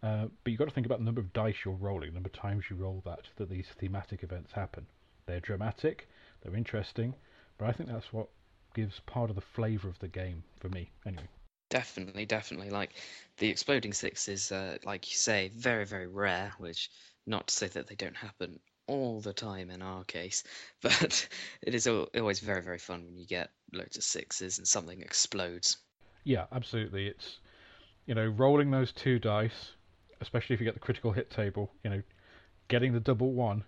uh, 0.03 0.27
but 0.43 0.51
you've 0.51 0.59
got 0.59 0.69
to 0.69 0.75
think 0.75 0.87
about 0.87 0.99
the 0.99 1.05
number 1.05 1.21
of 1.21 1.33
dice 1.33 1.65
you're 1.65 1.75
rolling, 1.75 2.11
the 2.11 2.15
number 2.15 2.29
of 2.29 2.33
times 2.33 2.65
you 2.69 2.77
roll 2.77 3.03
that, 3.07 3.29
that 3.37 3.49
these 3.49 3.67
thematic 3.79 4.23
events 4.23 4.53
happen. 4.53 4.87
They're 5.27 5.41
dramatic, 5.41 6.09
they're 6.43 6.57
interesting, 6.57 7.15
but 7.57 7.69
I 7.69 7.73
think 7.73 7.89
that's 7.89 8.13
what 8.13 8.29
gives 8.75 9.01
part 9.01 9.31
of 9.31 9.37
the 9.37 9.43
flavour 9.43 9.89
of 9.89 9.99
the 10.01 10.09
game 10.09 10.43
for 10.61 10.69
me, 10.69 10.91
anyway. 11.07 11.29
Definitely, 11.71 12.27
definitely. 12.27 12.71
Like 12.71 12.91
the 13.39 13.49
exploding 13.49 13.93
six 13.93 14.29
is, 14.29 14.53
uh, 14.53 14.77
like 14.85 15.11
you 15.11 15.17
say, 15.17 15.51
very, 15.57 15.87
very 15.87 16.07
rare. 16.07 16.53
Which, 16.59 16.91
not 17.27 17.47
to 17.49 17.55
say 17.55 17.69
that 17.69 17.87
they 17.87 17.95
don't 17.95 18.17
happen 18.17 18.61
all 18.87 19.21
the 19.21 19.33
time 19.33 19.71
in 19.71 19.83
our 19.83 20.05
case, 20.05 20.45
but 20.83 21.29
it 21.63 21.75
is 21.75 21.87
always 21.87 22.41
very, 22.41 22.63
very 22.63 22.79
fun 22.79 23.05
when 23.05 23.17
you 23.17 23.27
get 23.27 23.51
loads 23.73 23.97
of 23.97 24.05
sixes 24.05 24.59
and 24.59 24.67
something 24.69 25.01
explodes. 25.01 25.79
Yeah, 26.25 26.45
absolutely. 26.53 27.07
It's 27.09 27.39
you 28.07 28.15
know 28.15 28.27
rolling 28.27 28.71
those 28.71 28.93
two 28.93 29.19
dice, 29.19 29.73
especially 30.21 30.55
if 30.55 30.61
you 30.61 30.65
get 30.65 30.75
the 30.75 30.81
critical 30.81 31.13
hit 31.13 31.31
table. 31.31 31.71
You 31.83 31.91
know, 31.91 32.03
getting 32.69 32.93
the 32.93 33.01
double 33.01 33.33
one, 33.33 33.65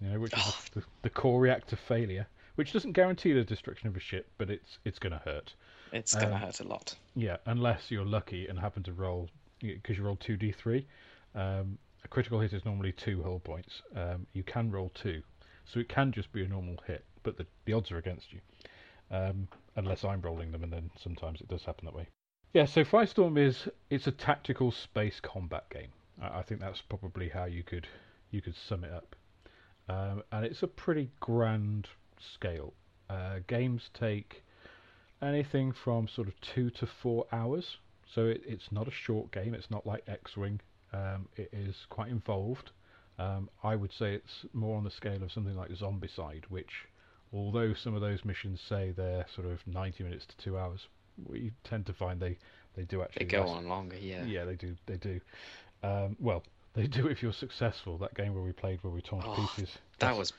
you 0.00 0.08
know, 0.08 0.20
which 0.20 0.32
is 0.34 0.44
Oh. 0.46 0.60
the, 0.74 0.82
the 1.02 1.10
core 1.10 1.40
reactor 1.40 1.76
failure, 1.76 2.26
which 2.56 2.72
doesn't 2.72 2.92
guarantee 2.92 3.32
the 3.32 3.44
destruction 3.44 3.88
of 3.88 3.96
a 3.96 4.00
ship, 4.00 4.28
but 4.38 4.50
it's 4.50 4.78
it's 4.84 4.98
going 4.98 5.12
to 5.12 5.18
hurt. 5.24 5.54
It's 5.92 6.14
gonna 6.14 6.34
Um, 6.34 6.40
hurt 6.40 6.60
a 6.60 6.64
lot. 6.64 6.94
Yeah, 7.14 7.36
unless 7.46 7.90
you're 7.90 8.04
lucky 8.04 8.46
and 8.48 8.58
happen 8.58 8.82
to 8.84 8.92
roll 8.92 9.28
because 9.60 9.96
you 9.96 10.04
roll 10.04 10.16
two 10.16 10.36
d3. 10.36 10.84
Um, 11.34 11.78
a 12.06 12.08
critical 12.08 12.38
hit 12.38 12.52
is 12.52 12.64
normally 12.64 12.92
two 12.92 13.20
hull 13.24 13.40
points. 13.40 13.82
Um, 13.96 14.28
you 14.32 14.44
can 14.44 14.70
roll 14.70 14.92
two, 14.94 15.22
so 15.64 15.80
it 15.80 15.88
can 15.88 16.12
just 16.12 16.32
be 16.32 16.44
a 16.44 16.48
normal 16.48 16.76
hit, 16.86 17.04
but 17.24 17.36
the, 17.36 17.46
the 17.64 17.72
odds 17.72 17.90
are 17.90 17.98
against 17.98 18.32
you. 18.32 18.40
Um, 19.10 19.48
unless 19.74 20.04
I'm 20.04 20.20
rolling 20.20 20.52
them, 20.52 20.62
and 20.62 20.72
then 20.72 20.90
sometimes 21.02 21.40
it 21.40 21.48
does 21.48 21.64
happen 21.64 21.84
that 21.84 21.94
way. 21.94 22.06
Yeah, 22.52 22.66
so 22.66 22.84
Firestorm 22.84 23.36
is 23.36 23.68
it's 23.90 24.06
a 24.06 24.12
tactical 24.12 24.70
space 24.70 25.18
combat 25.20 25.68
game. 25.68 25.90
I, 26.22 26.38
I 26.38 26.42
think 26.42 26.60
that's 26.60 26.80
probably 26.80 27.28
how 27.28 27.46
you 27.46 27.64
could 27.64 27.88
you 28.30 28.40
could 28.40 28.54
sum 28.54 28.84
it 28.84 28.92
up. 28.92 29.16
Um, 29.88 30.22
and 30.30 30.46
it's 30.46 30.62
a 30.62 30.68
pretty 30.68 31.10
grand 31.18 31.88
scale. 32.34 32.72
Uh, 33.10 33.40
games 33.48 33.90
take 33.94 34.44
anything 35.20 35.72
from 35.72 36.06
sort 36.06 36.28
of 36.28 36.40
two 36.40 36.70
to 36.70 36.86
four 36.86 37.26
hours. 37.32 37.78
So 38.14 38.26
it, 38.26 38.42
it's 38.46 38.70
not 38.70 38.86
a 38.86 38.92
short 38.92 39.32
game. 39.32 39.54
It's 39.54 39.72
not 39.72 39.84
like 39.84 40.04
X-wing. 40.06 40.60
Um, 40.96 41.28
it 41.36 41.48
is 41.52 41.74
quite 41.88 42.08
involved. 42.08 42.70
Um, 43.18 43.48
I 43.62 43.76
would 43.76 43.92
say 43.92 44.14
it's 44.14 44.44
more 44.52 44.76
on 44.76 44.84
the 44.84 44.90
scale 44.90 45.22
of 45.22 45.32
something 45.32 45.56
like 45.56 45.70
Zombicide, 45.70 46.44
which, 46.48 46.72
although 47.32 47.74
some 47.74 47.94
of 47.94 48.00
those 48.00 48.24
missions 48.24 48.60
say 48.60 48.92
they're 48.96 49.26
sort 49.34 49.46
of 49.46 49.66
90 49.66 50.04
minutes 50.04 50.26
to 50.26 50.36
two 50.36 50.58
hours, 50.58 50.86
we 51.26 51.50
tend 51.64 51.86
to 51.86 51.92
find 51.94 52.20
they, 52.20 52.36
they 52.76 52.84
do 52.84 52.98
They 52.98 53.02
actually 53.04 53.26
go 53.26 53.40
last- 53.40 53.50
on 53.56 53.68
longer, 53.68 53.96
yeah. 53.98 54.24
Yeah, 54.24 54.44
they 54.44 54.54
do. 54.54 54.76
They 54.86 54.96
do. 54.96 55.20
Um, 55.82 56.16
well, 56.20 56.42
they 56.74 56.86
do 56.86 57.06
if 57.08 57.22
you're 57.22 57.32
successful. 57.32 57.96
That 57.98 58.14
game 58.14 58.34
where 58.34 58.42
we 58.42 58.52
played, 58.52 58.82
where 58.82 58.92
we 58.92 59.00
tore 59.00 59.22
to 59.22 59.28
Oh, 59.28 59.34
pieces. 59.56 59.74
That 59.98 60.16
was, 60.16 60.32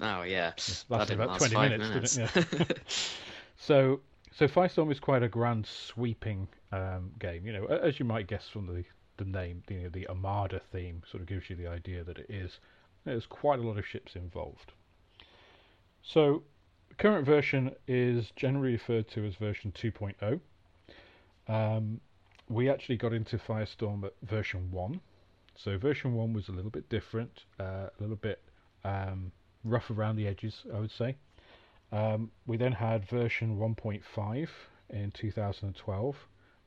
oh 0.00 0.22
yeah, 0.22 0.50
that 0.56 0.84
lasted 0.88 1.14
about 1.14 1.28
last 1.40 1.50
20 1.52 1.68
minutes, 1.68 1.88
minutes. 1.88 2.14
didn't 2.16 2.60
it? 2.60 2.68
Yeah. 2.78 2.84
so, 3.58 4.00
so 4.36 4.48
Firestorm 4.48 4.90
is 4.90 4.98
quite 4.98 5.22
a 5.22 5.28
grand 5.28 5.66
sweeping 5.66 6.48
um, 6.72 7.12
game. 7.20 7.46
You 7.46 7.52
know, 7.52 7.66
as 7.66 7.98
you 8.00 8.04
might 8.04 8.26
guess 8.26 8.48
from 8.48 8.66
the 8.66 8.84
the 9.16 9.24
name, 9.24 9.62
you 9.68 9.80
know, 9.80 9.88
the 9.88 10.08
Armada 10.08 10.60
theme 10.72 11.02
sort 11.10 11.22
of 11.22 11.28
gives 11.28 11.48
you 11.48 11.56
the 11.56 11.66
idea 11.66 12.04
that 12.04 12.18
it 12.18 12.26
is. 12.28 12.58
There's 13.04 13.26
quite 13.26 13.58
a 13.58 13.62
lot 13.62 13.78
of 13.78 13.86
ships 13.86 14.16
involved. 14.16 14.72
So, 16.02 16.42
the 16.88 16.94
current 16.96 17.26
version 17.26 17.72
is 17.86 18.30
generally 18.36 18.72
referred 18.72 19.08
to 19.10 19.26
as 19.26 19.34
version 19.36 19.72
2.0. 19.72 20.40
Um, 21.46 22.00
we 22.48 22.68
actually 22.68 22.96
got 22.96 23.12
into 23.12 23.38
Firestorm 23.38 24.04
at 24.04 24.12
version 24.22 24.70
1. 24.70 25.00
So, 25.56 25.78
version 25.78 26.14
1 26.14 26.32
was 26.32 26.48
a 26.48 26.52
little 26.52 26.70
bit 26.70 26.88
different, 26.88 27.44
uh, 27.60 27.88
a 27.88 28.00
little 28.00 28.16
bit 28.16 28.42
um, 28.84 29.32
rough 29.64 29.90
around 29.90 30.16
the 30.16 30.26
edges, 30.26 30.62
I 30.74 30.78
would 30.78 30.90
say. 30.90 31.16
Um, 31.92 32.30
we 32.46 32.56
then 32.56 32.72
had 32.72 33.08
version 33.08 33.56
1.5 33.58 34.48
in 34.90 35.10
2012, 35.12 36.16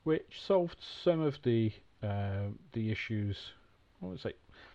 which 0.04 0.42
solved 0.46 0.78
some 1.04 1.22
of 1.22 1.38
the 1.44 1.72
uh, 2.04 2.50
the 2.74 2.92
issues. 2.92 3.38
I 4.02 4.06
wouldn't 4.06 4.22
say 4.22 4.34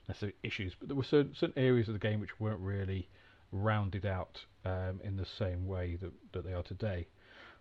necessarily 0.08 0.36
issues, 0.42 0.74
but 0.78 0.88
there 0.88 0.96
were 0.96 1.04
certain, 1.04 1.34
certain 1.34 1.62
areas 1.62 1.88
of 1.88 1.94
the 1.94 2.00
game 2.00 2.20
which 2.20 2.40
weren't 2.40 2.60
really 2.60 3.08
rounded 3.52 4.04
out 4.04 4.44
um, 4.64 5.00
in 5.04 5.16
the 5.16 5.26
same 5.38 5.66
way 5.66 5.96
that, 5.96 6.12
that 6.32 6.44
they 6.44 6.52
are 6.52 6.62
today. 6.62 7.06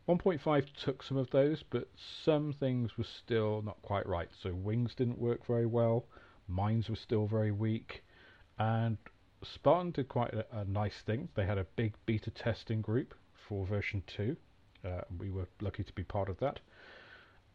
1.5 0.08 0.66
took 0.84 1.04
some 1.04 1.18
of 1.18 1.30
those, 1.30 1.64
but 1.70 1.88
some 2.26 2.54
things 2.54 2.98
were 2.98 3.04
still 3.04 3.62
not 3.62 3.80
quite 3.84 4.08
right. 4.08 4.30
So 4.42 4.54
wings 4.54 4.96
didn't 4.96 5.20
work 5.20 5.46
very 5.46 5.68
well, 5.68 6.06
mines 6.48 6.90
were 6.90 6.96
still 6.96 7.28
very 7.28 7.52
weak, 7.52 8.04
and 8.58 8.98
Spartan 9.44 9.92
did 9.92 10.10
quite 10.10 10.34
a, 10.34 10.46
a 10.52 10.66
nice 10.66 11.02
thing. 11.06 11.30
They 11.36 11.46
had 11.46 11.58
a 11.58 11.66
big 11.76 11.94
beta 12.06 12.32
testing 12.32 12.82
group 12.82 13.14
for 13.48 13.66
version 13.66 14.04
2. 14.08 14.36
Uh, 14.84 15.02
we 15.20 15.30
were 15.30 15.48
lucky 15.62 15.84
to 15.84 15.94
be 15.94 16.04
part 16.04 16.30
of 16.30 16.40
that. 16.40 16.60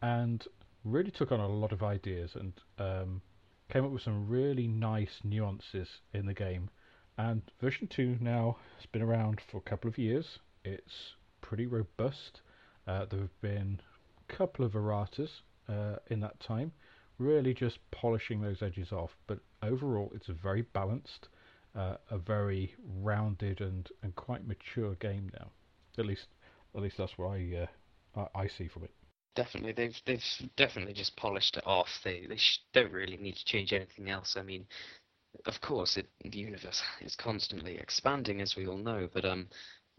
And 0.01 0.45
really 0.91 1.11
took 1.11 1.31
on 1.31 1.39
a 1.39 1.47
lot 1.47 1.71
of 1.71 1.83
ideas 1.83 2.31
and 2.35 2.53
um, 2.77 3.21
came 3.69 3.85
up 3.85 3.91
with 3.91 4.01
some 4.01 4.27
really 4.27 4.67
nice 4.67 5.19
nuances 5.23 5.87
in 6.13 6.25
the 6.25 6.33
game. 6.33 6.69
And 7.17 7.41
version 7.59 7.87
2 7.87 8.17
now 8.21 8.57
has 8.77 8.85
been 8.85 9.01
around 9.01 9.41
for 9.51 9.57
a 9.57 9.69
couple 9.69 9.89
of 9.89 9.97
years. 9.97 10.39
It's 10.63 11.15
pretty 11.41 11.65
robust. 11.65 12.41
Uh, 12.87 13.05
there 13.05 13.21
have 13.21 13.41
been 13.41 13.81
a 14.29 14.33
couple 14.33 14.63
of 14.63 14.73
erratas 14.73 15.29
uh, 15.67 15.95
in 16.07 16.19
that 16.21 16.39
time, 16.39 16.71
really 17.17 17.53
just 17.53 17.79
polishing 17.91 18.41
those 18.41 18.61
edges 18.61 18.91
off. 18.91 19.11
But 19.25 19.39
overall, 19.61 20.11
it's 20.15 20.29
a 20.29 20.33
very 20.33 20.61
balanced 20.61 21.27
uh, 21.77 21.97
a 22.09 22.17
very 22.17 22.73
rounded 23.01 23.61
and, 23.61 23.89
and 24.01 24.15
quite 24.15 24.47
mature 24.47 24.95
game 24.95 25.29
now. 25.39 25.51
At 25.97 26.05
least, 26.05 26.27
at 26.75 26.81
least 26.81 26.97
that's 26.97 27.17
what 27.17 27.27
I 27.29 27.67
uh, 28.15 28.29
I, 28.35 28.41
I 28.41 28.47
see 28.47 28.67
from 28.67 28.83
it. 28.83 28.91
Definitely, 29.37 29.73
they've 29.73 30.01
they've 30.07 30.23
definitely 30.55 30.93
just 30.93 31.15
polished 31.15 31.57
it 31.57 31.63
off. 31.67 31.99
They 32.03 32.25
they 32.25 32.37
sh- 32.37 32.59
don't 32.73 32.91
really 32.91 33.17
need 33.17 33.35
to 33.35 33.45
change 33.45 33.71
anything 33.71 34.09
else. 34.09 34.35
I 34.35 34.41
mean, 34.41 34.65
of 35.45 35.61
course, 35.61 35.95
it, 35.95 36.07
the 36.23 36.39
universe 36.39 36.81
is 37.01 37.15
constantly 37.15 37.77
expanding, 37.77 38.41
as 38.41 38.55
we 38.55 38.65
all 38.65 38.79
know. 38.79 39.07
But 39.13 39.25
um, 39.25 39.47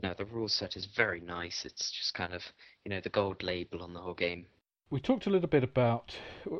no, 0.02 0.12
the 0.18 0.25
rule 0.25 0.49
set 0.49 0.76
is 0.76 0.87
very 0.87 1.21
nice. 1.21 1.64
It's 1.64 1.92
just 1.92 2.14
kind 2.14 2.35
of 2.35 2.42
you 2.85 2.90
know 2.90 3.00
the 3.00 3.11
gold 3.11 3.45
label 3.45 3.80
on 3.80 3.95
the 3.95 4.00
whole 4.00 4.14
game. 4.14 4.45
We 4.90 4.99
talked 5.00 5.28
a 5.28 5.30
little 5.30 5.49
bit 5.49 5.62
about. 5.62 6.12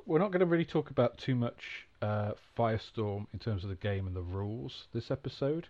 We're 0.07 0.21
not 0.21 0.31
going 0.31 0.41
to 0.41 0.47
really 0.47 0.65
talk 0.65 0.91
about 0.91 1.19
too 1.19 1.35
much 1.35 1.89
uh, 2.01 2.35
Firestorm 2.57 3.27
in 3.33 3.41
terms 3.41 3.65
of 3.65 3.71
the 3.71 3.77
game 3.77 4.07
and 4.07 4.15
the 4.15 4.23
rules 4.23 4.85
this 4.95 5.11
episode. 5.11 5.67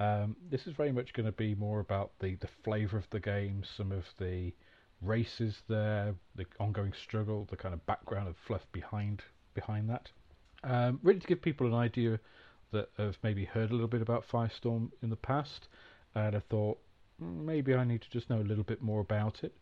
Um, 0.00 0.34
this 0.50 0.66
is 0.66 0.74
very 0.74 0.90
much 0.90 1.12
going 1.12 1.26
to 1.26 1.32
be 1.32 1.54
more 1.54 1.78
about 1.78 2.10
the, 2.18 2.34
the 2.34 2.48
flavour 2.64 2.96
of 2.96 3.06
the 3.10 3.20
game, 3.20 3.62
some 3.76 3.92
of 3.92 4.04
the 4.18 4.52
races 5.02 5.62
there, 5.68 6.14
the 6.36 6.46
ongoing 6.58 6.92
struggle, 6.92 7.46
the 7.50 7.56
kind 7.56 7.74
of 7.74 7.84
background 7.86 8.28
of 8.28 8.36
fluff 8.46 8.66
behind 8.72 9.22
behind 9.54 9.88
that. 9.88 10.10
Um, 10.62 11.00
really 11.02 11.20
to 11.20 11.26
give 11.26 11.40
people 11.42 11.66
an 11.66 11.74
idea 11.74 12.20
that 12.72 12.88
have 12.98 13.16
maybe 13.22 13.44
heard 13.44 13.70
a 13.70 13.72
little 13.72 13.88
bit 13.88 14.02
about 14.02 14.24
Firestorm 14.28 14.90
in 15.02 15.10
the 15.10 15.16
past, 15.16 15.68
and 16.14 16.36
I 16.36 16.40
thought 16.50 16.78
"Mm, 17.22 17.44
maybe 17.44 17.74
I 17.74 17.84
need 17.84 18.02
to 18.02 18.10
just 18.10 18.30
know 18.30 18.40
a 18.40 18.48
little 18.50 18.64
bit 18.64 18.82
more 18.82 19.00
about 19.00 19.42
it 19.42 19.54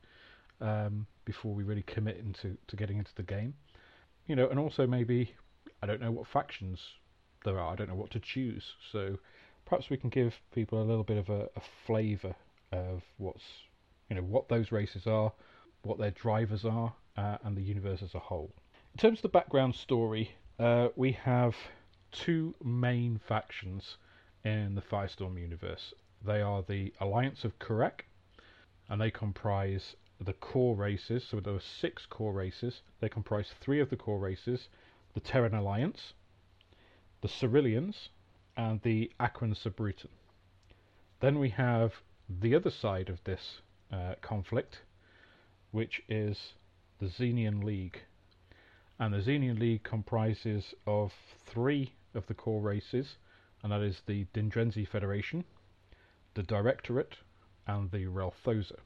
um, 0.60 1.06
before 1.24 1.54
we 1.54 1.62
really 1.62 1.82
commit 1.82 2.18
into 2.18 2.56
to 2.66 2.76
getting 2.76 2.98
into 2.98 3.14
the 3.14 3.22
game. 3.22 3.54
You 4.26 4.36
know, 4.36 4.48
and 4.48 4.58
also 4.58 4.86
maybe 4.86 5.34
I 5.82 5.86
don't 5.86 6.00
know 6.00 6.10
what 6.10 6.26
factions 6.26 6.80
there 7.44 7.58
are. 7.58 7.72
I 7.72 7.76
don't 7.76 7.88
know 7.88 7.94
what 7.94 8.10
to 8.10 8.20
choose. 8.20 8.64
So 8.92 9.18
perhaps 9.64 9.90
we 9.90 9.96
can 9.96 10.10
give 10.10 10.34
people 10.54 10.82
a 10.82 10.84
little 10.84 11.04
bit 11.04 11.18
of 11.18 11.28
a, 11.28 11.48
a 11.56 11.60
flavour 11.86 12.34
of 12.72 13.02
what's 13.16 13.44
you 14.08 14.16
know 14.16 14.22
what 14.22 14.48
those 14.48 14.72
races 14.72 15.06
are, 15.06 15.32
what 15.82 15.98
their 15.98 16.10
drivers 16.10 16.64
are, 16.64 16.94
uh, 17.16 17.38
and 17.44 17.56
the 17.56 17.62
universe 17.62 18.02
as 18.02 18.14
a 18.14 18.18
whole. 18.18 18.52
In 18.94 18.98
terms 18.98 19.18
of 19.18 19.22
the 19.22 19.28
background 19.28 19.74
story, 19.74 20.32
uh, 20.58 20.88
we 20.96 21.12
have 21.12 21.54
two 22.10 22.54
main 22.64 23.20
factions 23.26 23.96
in 24.44 24.74
the 24.74 24.80
Firestorm 24.80 25.38
universe. 25.38 25.92
They 26.24 26.40
are 26.40 26.62
the 26.62 26.92
Alliance 27.00 27.44
of 27.44 27.58
Kurak, 27.58 28.00
and 28.88 29.00
they 29.00 29.10
comprise 29.10 29.94
the 30.20 30.32
core 30.32 30.74
races. 30.74 31.24
So 31.28 31.38
there 31.38 31.54
are 31.54 31.60
six 31.60 32.06
core 32.06 32.32
races. 32.32 32.82
They 33.00 33.08
comprise 33.08 33.52
three 33.60 33.80
of 33.80 33.90
the 33.90 33.96
core 33.96 34.18
races: 34.18 34.68
the 35.14 35.20
Terran 35.20 35.54
Alliance, 35.54 36.14
the 37.20 37.28
Sorylians, 37.28 38.08
and 38.56 38.80
the 38.82 39.12
Akron 39.20 39.54
Sabrutan. 39.54 40.08
Then 41.20 41.38
we 41.38 41.50
have 41.50 42.02
the 42.28 42.54
other 42.54 42.70
side 42.70 43.08
of 43.08 43.22
this 43.24 43.60
uh, 43.92 44.14
conflict, 44.20 44.80
which 45.70 46.02
is 46.08 46.54
the 46.98 47.06
Zenian 47.06 47.62
League. 47.64 48.00
And 48.98 49.14
the 49.14 49.18
Zenian 49.18 49.58
League 49.58 49.84
comprises 49.84 50.74
of 50.86 51.12
three 51.46 51.94
of 52.14 52.26
the 52.26 52.34
core 52.34 52.60
races, 52.60 53.16
and 53.62 53.72
that 53.72 53.80
is 53.80 54.02
the 54.06 54.26
Dindrenzi 54.34 54.86
Federation, 54.86 55.44
the 56.34 56.42
Directorate, 56.42 57.16
and 57.66 57.90
the 57.90 58.06
Relthoza. 58.06 58.78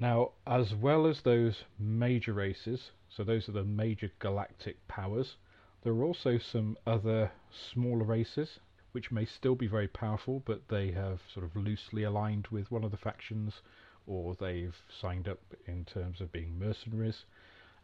Now, 0.00 0.32
as 0.46 0.74
well 0.74 1.06
as 1.06 1.20
those 1.22 1.64
major 1.78 2.32
races, 2.32 2.90
so 3.08 3.22
those 3.22 3.48
are 3.48 3.52
the 3.52 3.64
major 3.64 4.10
galactic 4.18 4.86
powers, 4.88 5.36
there 5.82 5.92
are 5.92 6.04
also 6.04 6.38
some 6.38 6.76
other 6.86 7.30
smaller 7.50 8.04
races 8.04 8.58
which 8.94 9.12
may 9.12 9.24
still 9.24 9.54
be 9.54 9.66
very 9.66 9.88
powerful, 9.88 10.40
but 10.46 10.68
they 10.68 10.92
have 10.92 11.20
sort 11.32 11.44
of 11.44 11.56
loosely 11.56 12.04
aligned 12.04 12.46
with 12.48 12.70
one 12.70 12.84
of 12.84 12.90
the 12.90 12.96
factions, 12.96 13.60
or 14.06 14.34
they've 14.38 14.76
signed 15.00 15.28
up 15.28 15.40
in 15.66 15.84
terms 15.84 16.20
of 16.20 16.32
being 16.32 16.58
mercenaries. 16.58 17.24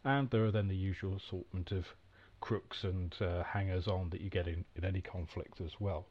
and 0.03 0.29
there 0.29 0.45
are 0.45 0.51
then 0.51 0.67
the 0.67 0.75
usual 0.75 1.15
assortment 1.15 1.71
of 1.71 1.85
crooks 2.39 2.83
and 2.83 3.15
uh, 3.21 3.43
hangers 3.43 3.87
on 3.87 4.09
that 4.09 4.21
you 4.21 4.29
get 4.29 4.47
in, 4.47 4.65
in 4.75 4.83
any 4.83 5.01
conflict 5.01 5.61
as 5.61 5.71
well. 5.79 6.05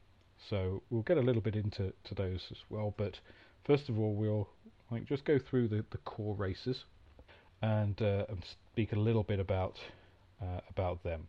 So 0.49 0.83
we'll 0.90 1.02
get 1.02 1.19
a 1.19 1.23
little 1.23 1.43
bit 1.43 1.57
into 1.57 1.93
to 2.05 2.14
those 2.14 2.47
as 2.50 2.59
well, 2.69 2.95
but 2.97 3.19
first 3.64 3.88
of 3.88 3.99
all 3.99 4.14
we'll 4.14 4.49
like 4.90 5.05
just 5.05 5.25
go 5.25 5.38
through 5.38 5.69
the, 5.69 5.85
the 5.90 5.99
core 5.99 6.35
races 6.35 6.85
and, 7.62 8.00
uh, 8.00 8.25
speak 8.73 8.93
a 8.93 8.99
little 8.99 9.23
bit 9.23 9.38
about 9.40 9.76
uh, 10.40 10.61
about 10.69 11.02
them. 11.02 11.29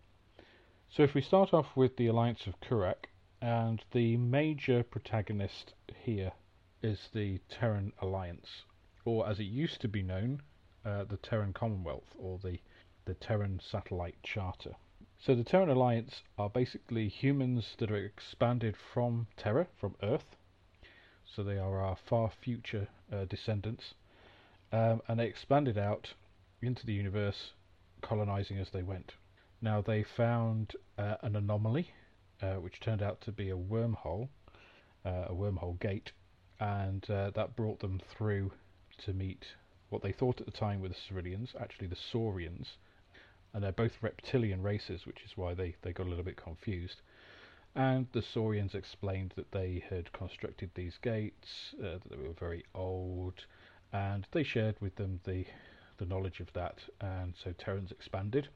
So 0.89 1.03
if 1.03 1.13
we 1.13 1.21
start 1.21 1.53
off 1.53 1.67
with 1.75 1.97
the 1.97 2.07
Alliance 2.07 2.47
of 2.47 2.59
Kurak, 2.61 3.07
and 3.41 3.83
the 3.91 4.17
major 4.17 4.83
protagonist 4.83 5.73
here 6.03 6.31
is 6.81 7.09
the 7.13 7.39
Terran 7.49 7.91
Alliance, 8.01 8.63
or 9.05 9.27
as 9.27 9.39
it 9.39 9.43
used 9.45 9.81
to 9.81 9.87
be 9.87 10.03
known, 10.03 10.41
uh, 10.85 11.03
the 11.03 11.17
Terran 11.17 11.53
Commonwealth, 11.53 12.15
or 12.17 12.39
the 12.43 12.59
the 13.05 13.13
Terran 13.15 13.59
Satellite 13.59 14.21
Charter. 14.23 14.75
So 15.17 15.35
the 15.35 15.43
Terran 15.43 15.69
Alliance 15.69 16.21
are 16.37 16.49
basically 16.49 17.07
humans 17.07 17.75
that 17.77 17.91
are 17.91 17.95
expanded 17.95 18.75
from 18.75 19.27
Terra, 19.37 19.67
from 19.79 19.95
Earth. 20.01 20.35
So 21.25 21.43
they 21.43 21.57
are 21.57 21.79
our 21.79 21.95
far 21.95 22.29
future 22.29 22.87
uh, 23.11 23.25
descendants, 23.25 23.93
um, 24.71 25.01
and 25.07 25.19
they 25.19 25.27
expanded 25.27 25.77
out 25.77 26.13
into 26.61 26.85
the 26.85 26.93
universe, 26.93 27.53
colonizing 28.01 28.57
as 28.57 28.69
they 28.69 28.83
went. 28.83 29.13
Now 29.61 29.81
they 29.81 30.03
found 30.03 30.75
uh, 30.97 31.17
an 31.21 31.35
anomaly, 31.35 31.91
uh, 32.41 32.55
which 32.55 32.79
turned 32.79 33.01
out 33.01 33.21
to 33.21 33.31
be 33.31 33.49
a 33.49 33.55
wormhole, 33.55 34.29
uh, 35.05 35.25
a 35.27 35.33
wormhole 35.33 35.79
gate, 35.79 36.11
and 36.59 37.07
uh, 37.09 37.31
that 37.31 37.55
brought 37.55 37.79
them 37.79 38.01
through 38.17 38.51
to 38.99 39.13
meet 39.13 39.45
what 39.89 40.01
they 40.01 40.11
thought 40.11 40.39
at 40.39 40.45
the 40.45 40.51
time 40.51 40.81
were 40.81 40.89
the 40.89 40.95
Sorylians, 40.95 41.49
actually 41.59 41.87
the 41.87 41.95
Saurians, 41.95 42.77
and 43.53 43.63
they're 43.63 43.71
both 43.71 44.01
reptilian 44.01 44.61
races, 44.63 45.05
which 45.05 45.23
is 45.25 45.35
why 45.35 45.53
they, 45.53 45.75
they 45.81 45.91
got 45.91 46.07
a 46.07 46.09
little 46.09 46.23
bit 46.23 46.37
confused. 46.37 47.01
And 47.75 48.07
the 48.13 48.21
Saurians 48.21 48.75
explained 48.75 49.33
that 49.35 49.51
they 49.51 49.83
had 49.89 50.11
constructed 50.13 50.71
these 50.75 50.97
gates, 51.01 51.73
uh, 51.79 51.99
that 52.03 52.09
they 52.09 52.17
were 52.17 52.33
very 52.33 52.63
old, 52.75 53.45
and 53.93 54.27
they 54.31 54.43
shared 54.43 54.75
with 54.79 54.95
them 54.95 55.19
the 55.25 55.45
the 56.01 56.05
knowledge 56.07 56.39
of 56.39 56.51
that, 56.53 56.79
and 56.99 57.35
so 57.43 57.53
Terrans 57.53 57.91
expanded, 57.91 58.47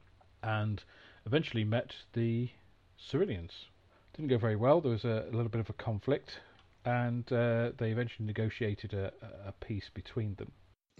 and 0.42 0.82
eventually 1.26 1.62
met 1.62 1.94
the 2.12 2.50
Sorylians. 2.98 3.52
Didn't 4.14 4.30
go 4.30 4.38
very 4.38 4.56
well. 4.56 4.80
There 4.80 4.90
was 4.90 5.04
a, 5.04 5.26
a 5.30 5.34
little 5.34 5.48
bit 5.48 5.60
of 5.60 5.70
a 5.70 5.74
conflict, 5.74 6.40
and 6.86 7.30
uh, 7.32 7.72
they 7.76 7.90
eventually 7.90 8.26
negotiated 8.26 8.94
a, 8.94 9.12
a 9.46 9.52
peace 9.52 9.90
between 9.92 10.36
them. 10.36 10.52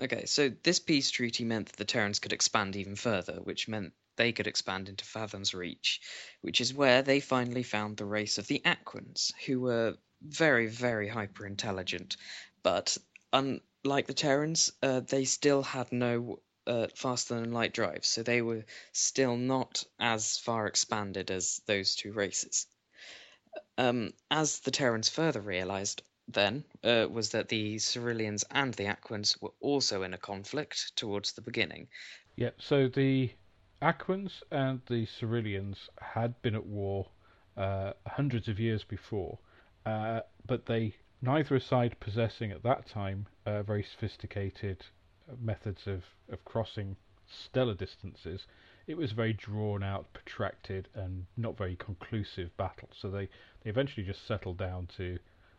Okay, 0.02 0.26
so 0.26 0.50
this 0.62 0.81
peace 0.81 1.11
treaty 1.11 1.45
meant 1.45 1.69
that 1.69 1.76
the 1.76 1.85
Terrans 1.85 2.19
could 2.19 2.33
expand 2.33 2.76
even 2.76 2.97
further, 2.97 3.35
which 3.35 3.69
meant 3.69 3.95
they 4.16 4.33
could 4.33 4.47
expand 4.47 4.88
into 4.88 5.05
Fathom's 5.05 5.55
Reach, 5.55 6.00
which 6.43 6.61
is 6.61 6.75
where 6.75 7.02
they 7.02 7.21
finally 7.21 7.62
found 7.62 7.97
the 7.97 8.05
race 8.05 8.37
of 8.37 8.47
the 8.47 8.61
Aquans, 8.64 9.33
who 9.47 9.61
were 9.61 9.97
very, 10.23 10.66
very 10.66 11.09
hyper 11.09 11.46
intelligent. 11.46 12.16
But 12.62 12.99
unlike 13.33 14.07
the 14.07 14.14
Terrans, 14.14 14.72
uh, 14.83 15.01
they 15.01 15.25
still 15.25 15.62
had 15.62 15.92
no 15.92 16.40
uh, 16.66 16.88
faster 16.94 17.35
than 17.40 17.53
light 17.53 17.72
drives, 17.72 18.09
so 18.09 18.22
they 18.22 18.42
were 18.42 18.64
still 18.92 19.37
not 19.37 19.85
as 20.01 20.37
far 20.38 20.66
expanded 20.66 21.31
as 21.31 21.62
those 21.66 21.94
two 21.94 22.12
races. 22.12 22.66
Um, 23.79 24.12
as 24.31 24.61
the 24.61 24.71
Terrans 24.71 25.09
further 25.09 25.40
realized, 25.40 26.03
then 26.29 26.64
uh, 26.83 27.07
was 27.11 27.31
that 27.31 27.49
the 27.49 27.77
Sorylians 27.77 28.45
and 28.51 28.75
the 28.75 28.85
Aquans 28.85 29.40
were 29.40 29.53
also 29.61 30.03
in 30.03 30.14
a 30.14 30.19
conflict 30.19 30.97
towards 30.97 31.33
the 31.33 31.40
beginning. 31.40 31.88
Yeah, 32.37 32.51
so 32.59 32.88
the 32.88 33.31
Aquans 33.81 34.42
and 34.51 34.81
the 34.87 35.07
Sorylians 35.07 35.88
had 36.01 36.40
been 36.42 36.55
at 36.55 36.66
war 36.66 37.09
uh, 37.57 37.92
hundreds 38.07 38.49
of 38.49 38.59
years 38.59 38.85
before, 38.85 39.38
uh, 39.85 40.21
but 40.47 40.66
they 40.66 40.95
neither 41.23 41.59
side 41.59 41.99
possessing 42.01 42.51
at 42.53 42.62
that 42.62 42.87
time 42.87 43.27
uh, 43.47 43.62
very 43.62 43.83
sophisticated 43.83 44.85
methods 45.40 45.87
of, 45.87 46.05
of 46.29 46.45
crossing 46.45 46.97
stellar 47.27 47.75
distances. 47.75 48.47
It 48.87 48.96
was 48.96 49.11
a 49.11 49.14
very 49.16 49.33
drawn 49.33 49.83
out, 49.83 50.12
protracted, 50.12 50.88
and 50.94 51.27
not 51.37 51.59
very 51.59 51.75
conclusive 51.77 52.57
battle. 52.57 52.88
So 52.92 53.11
they, 53.11 53.29
they 53.62 53.70
eventually 53.70 54.07
just 54.07 54.27
settled 54.27 54.59
down 54.59 54.87
to 54.96 55.18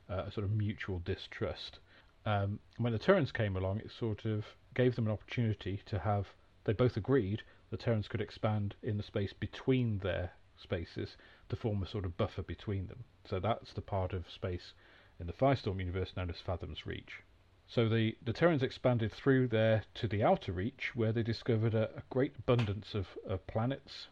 uh, 0.10 0.24
a 0.28 0.32
sort 0.32 0.46
of 0.46 0.52
mutual 0.52 1.00
distrust. 1.00 1.80
Um, 2.26 2.60
when 2.78 2.94
the 2.94 3.00
Terrans 3.00 3.34
came 3.34 3.58
along, 3.58 3.80
it 3.80 3.92
sort 3.92 4.26
of 4.26 4.46
gave 4.74 4.96
them 4.96 5.08
an 5.08 5.14
opportunity 5.14 5.82
to 5.88 6.00
have. 6.00 6.28
They 6.64 6.74
both 6.74 6.96
agreed 6.96 7.44
the 7.70 7.78
Terrans 7.78 8.08
could 8.08 8.22
expand 8.22 8.76
in 8.82 8.96
the 8.96 9.04
space 9.04 9.34
between 9.34 10.00
their 10.00 10.32
spaces 10.56 11.18
to 11.50 11.56
form 11.56 11.84
a 11.84 11.88
sort 11.88 12.06
of 12.06 12.18
buffer 12.18 12.44
between 12.44 12.88
them. 12.88 13.04
So 13.26 13.40
that's 13.40 13.74
the 13.74 13.82
part 13.82 14.14
of 14.14 14.30
space 14.30 14.74
in 15.20 15.28
the 15.28 15.34
Firestorm 15.34 15.80
universe 15.80 16.14
known 16.16 16.30
as 16.30 16.40
Fathom's 16.40 16.86
Reach. 16.86 17.24
So 17.70 17.90
the, 17.90 18.16
the 18.24 18.32
Terrans 18.32 18.64
expanded 18.64 19.12
through 19.12 19.50
there 19.50 19.84
to 19.96 20.08
the 20.08 20.24
outer 20.24 20.54
reach, 20.54 20.96
where 20.96 21.12
they 21.12 21.22
discovered 21.22 21.74
a, 21.74 21.90
a 21.98 22.04
great 22.10 22.34
abundance 22.40 22.96
of, 22.96 23.08
of 23.28 23.46
planets 23.46 24.08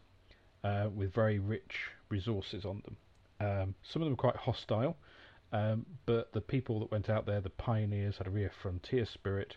uh, 0.62 0.90
with 0.94 1.14
very 1.14 1.38
rich 1.38 1.90
resources 2.10 2.66
on 2.66 2.82
them. 2.84 2.96
Um, 3.40 3.74
some 3.82 4.02
of 4.02 4.06
them 4.06 4.12
were 4.12 4.16
quite 4.16 4.36
hostile, 4.36 4.96
um, 5.52 5.86
but 6.04 6.32
the 6.32 6.40
people 6.42 6.80
that 6.80 6.90
went 6.90 7.08
out 7.08 7.24
there, 7.24 7.40
the 7.40 7.50
pioneers, 7.50 8.18
had 8.18 8.26
a 8.26 8.30
real 8.30 8.50
frontier 8.50 9.06
spirit. 9.06 9.56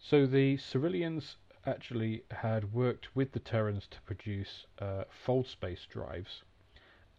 So 0.00 0.26
the 0.26 0.56
Sorylians 0.56 1.36
actually 1.66 2.24
had 2.30 2.72
worked 2.72 3.14
with 3.14 3.32
the 3.32 3.38
Terrans 3.38 3.86
to 3.90 4.00
produce 4.02 4.66
uh, 4.80 5.04
fold 5.24 5.46
space 5.46 5.86
drives. 5.88 6.42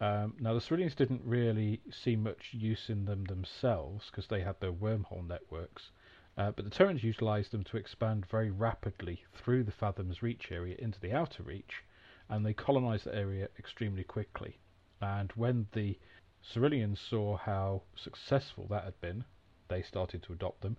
Um, 0.02 0.34
now 0.39 0.54
the 0.56 0.60
Sorylians 0.60 0.95
didn't 0.95 1.21
really 1.24 1.80
see 1.91 2.15
much 2.15 2.50
use 2.54 2.89
in 2.89 3.06
them 3.06 3.24
themselves 3.26 4.08
because 4.10 4.28
they 4.28 4.41
had 4.41 4.60
their 4.60 4.74
wormhole 4.74 5.26
networks, 5.26 5.91
uh, 6.37 6.51
but 6.51 6.65
the 6.65 6.71
Terrans 6.71 7.03
utilised 7.03 7.51
them 7.51 7.63
to 7.65 7.77
expand 7.77 8.25
very 8.25 8.51
rapidly 8.51 9.23
through 9.33 9.63
the 9.63 9.71
Fathom's 9.71 10.21
Reach 10.21 10.51
area 10.51 10.75
into 10.79 10.99
the 10.99 11.13
outer 11.13 11.43
reach, 11.43 11.83
and 12.29 12.45
they 12.45 12.53
colonised 12.53 13.05
the 13.05 13.15
area 13.15 13.49
extremely 13.57 14.03
quickly. 14.03 14.59
And 15.01 15.31
when 15.33 15.67
the 15.73 15.97
Sorylians 16.43 16.97
saw 16.97 17.37
how 17.37 17.83
successful 17.95 18.65
that 18.67 18.83
had 18.83 18.99
been. 18.99 19.23
They 19.67 19.83
started 19.83 20.23
to 20.23 20.33
adopt 20.33 20.61
them. 20.61 20.77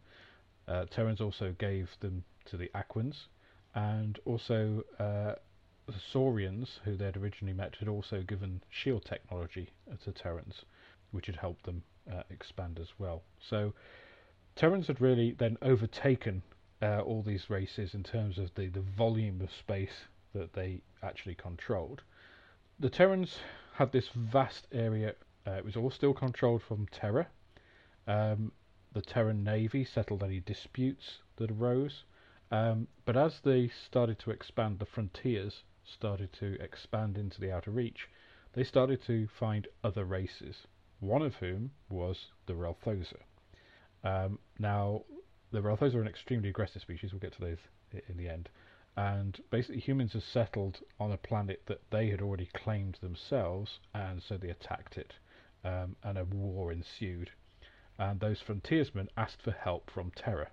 Uh, 0.66 0.86
Terrans 0.86 1.20
also 1.20 1.52
gave 1.52 1.96
them 2.00 2.24
to 2.46 2.56
the 2.56 2.68
Aquans, 2.74 3.26
and 3.74 4.18
also 4.24 4.84
uh, 4.98 5.36
the 5.86 6.00
Saurians, 6.12 6.80
who 6.84 6.96
they'd 6.96 7.16
originally 7.16 7.52
met, 7.52 7.76
had 7.76 7.88
also 7.88 8.22
given 8.22 8.62
shield 8.70 9.04
technology 9.04 9.70
to 10.02 10.12
Terrans, 10.12 10.64
which 11.12 11.26
had 11.26 11.36
helped 11.36 11.64
them 11.64 11.84
uh, 12.10 12.22
expand 12.30 12.78
as 12.80 12.98
well. 12.98 13.22
So 13.38 13.72
Terrans 14.54 14.86
had 14.86 15.00
really 15.00 15.32
then 15.32 15.56
overtaken 15.62 16.42
uh, 16.80 17.00
all 17.00 17.22
these 17.22 17.48
races 17.48 17.94
in 17.94 18.02
terms 18.02 18.38
of 18.38 18.54
the, 18.54 18.68
the 18.68 18.80
volume 18.80 19.40
of 19.40 19.52
space 19.52 20.06
that 20.34 20.52
they 20.52 20.82
actually 21.02 21.34
controlled. 21.34 22.02
The 22.78 22.90
Terrans 22.90 23.38
had 23.74 23.92
this 23.92 24.08
vast 24.08 24.66
area 24.72 25.14
uh, 25.44 25.52
it 25.52 25.64
was 25.64 25.76
all 25.76 25.90
still 25.90 26.14
controlled 26.14 26.62
from 26.62 26.86
Terra. 26.86 27.26
Um, 28.06 28.52
the 28.92 29.02
Terran 29.02 29.42
Navy 29.42 29.84
settled 29.84 30.22
any 30.22 30.38
disputes 30.38 31.18
that 31.36 31.50
arose. 31.50 32.04
Um, 32.50 32.86
but 33.04 33.16
as 33.16 33.40
they 33.40 33.68
started 33.68 34.18
to 34.20 34.30
expand, 34.30 34.78
the 34.78 34.86
frontiers 34.86 35.64
started 35.84 36.32
to 36.34 36.60
expand 36.62 37.18
into 37.18 37.40
the 37.40 37.50
outer 37.50 37.72
reach, 37.72 38.08
they 38.52 38.62
started 38.62 39.02
to 39.02 39.26
find 39.26 39.66
other 39.82 40.04
races, 40.04 40.66
one 41.00 41.22
of 41.22 41.36
whom 41.36 41.72
was 41.88 42.30
the 42.46 42.54
Relthoza. 42.54 43.22
Um, 44.04 44.38
now, 44.58 45.02
the 45.52 45.60
Relthoza 45.60 45.94
are 45.94 46.02
an 46.02 46.08
extremely 46.08 46.48
aggressive 46.48 46.82
species, 46.82 47.12
we'll 47.12 47.20
get 47.20 47.32
to 47.34 47.40
those 47.40 47.58
in 48.08 48.16
the 48.16 48.28
end, 48.28 48.48
and 48.96 49.40
basically 49.50 49.80
humans 49.80 50.12
have 50.12 50.24
settled 50.24 50.80
on 50.98 51.12
a 51.12 51.16
planet 51.16 51.62
that 51.66 51.82
they 51.90 52.10
had 52.10 52.20
already 52.20 52.48
claimed 52.52 52.98
themselves, 53.00 53.78
and 53.94 54.22
so 54.22 54.36
they 54.36 54.50
attacked 54.50 54.98
it 54.98 55.14
um, 55.64 55.96
and 56.02 56.18
a 56.18 56.24
war 56.24 56.72
ensued. 56.72 57.30
And 57.98 58.20
those 58.20 58.40
frontiersmen 58.40 59.08
asked 59.16 59.42
for 59.42 59.52
help 59.52 59.90
from 59.90 60.10
Terra. 60.10 60.50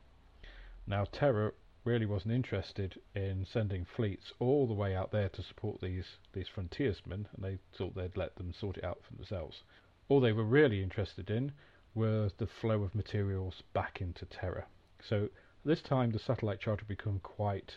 Now, 0.85 1.05
Terra 1.05 1.53
really 1.85 2.05
wasn't 2.05 2.33
interested 2.33 2.99
in 3.15 3.45
sending 3.45 3.85
fleets 3.85 4.33
all 4.39 4.67
the 4.67 4.73
way 4.73 4.95
out 4.95 5.11
there 5.11 5.29
to 5.29 5.41
support 5.41 5.81
these, 5.81 6.05
these 6.33 6.47
frontiersmen, 6.47 7.27
and 7.33 7.43
they 7.43 7.57
thought 7.77 7.95
they'd 7.95 8.17
let 8.17 8.35
them 8.35 8.53
sort 8.53 8.77
it 8.77 8.83
out 8.83 9.01
for 9.03 9.15
themselves. 9.15 9.63
All 10.07 10.19
they 10.19 10.33
were 10.33 10.43
really 10.43 10.83
interested 10.83 11.29
in 11.29 11.53
were 11.95 12.29
the 12.37 12.47
flow 12.47 12.83
of 12.83 12.95
materials 12.95 13.63
back 13.73 14.01
into 14.01 14.25
Terra. 14.25 14.65
So 15.07 15.29
this 15.65 15.81
time 15.81 16.11
the 16.11 16.19
satellite 16.19 16.59
charter 16.59 16.85
became 16.85 17.19
quite 17.19 17.73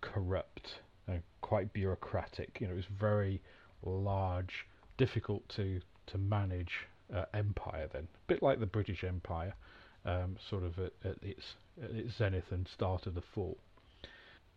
corrupt, 0.00 0.80
and 1.06 1.22
quite 1.40 1.72
bureaucratic. 1.72 2.58
You 2.60 2.66
know, 2.66 2.72
it 2.74 2.76
was 2.76 2.86
very 2.86 3.42
large, 3.82 4.66
difficult 4.96 5.48
to 5.56 5.80
to 6.06 6.18
manage 6.18 6.86
uh, 7.14 7.24
empire 7.34 7.88
then, 7.92 8.04
a 8.04 8.26
bit 8.26 8.42
like 8.42 8.60
the 8.60 8.66
British 8.66 9.04
Empire, 9.04 9.54
um, 10.04 10.36
sort 10.48 10.62
of 10.62 10.78
at, 10.78 10.92
at, 11.04 11.16
its, 11.22 11.54
at 11.82 11.90
its 11.90 12.16
zenith 12.16 12.50
and 12.50 12.68
start 12.68 13.06
of 13.06 13.14
the 13.14 13.22
fall. 13.34 13.58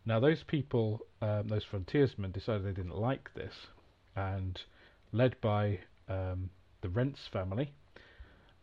Now, 0.05 0.19
those 0.19 0.43
people, 0.43 1.01
um, 1.21 1.47
those 1.47 1.63
frontiersmen, 1.63 2.31
decided 2.31 2.65
they 2.65 2.71
didn't 2.71 2.97
like 2.97 3.31
this, 3.33 3.53
and 4.15 4.59
led 5.11 5.39
by 5.41 5.79
um, 6.07 6.49
the 6.81 6.89
Rents 6.89 7.21
family, 7.31 7.73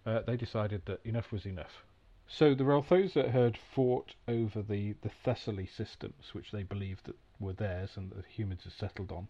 uh, 0.07 0.21
they 0.27 0.37
decided 0.37 0.83
that 0.87 1.05
enough 1.05 1.33
was 1.33 1.45
enough. 1.45 1.83
So 2.29 2.55
the 2.55 2.65
Relthoza 2.65 3.31
had 3.31 3.57
fought 3.57 4.15
over 4.27 4.63
the, 4.63 4.95
the 5.03 5.11
Thessaly 5.25 5.67
systems, 5.67 6.33
which 6.33 6.51
they 6.51 6.63
believed 6.63 7.07
that 7.07 7.17
were 7.39 7.53
theirs 7.53 7.97
and 7.97 8.11
the 8.11 8.23
humans 8.29 8.65
had 8.65 8.73
settled 8.73 9.13
on. 9.13 9.29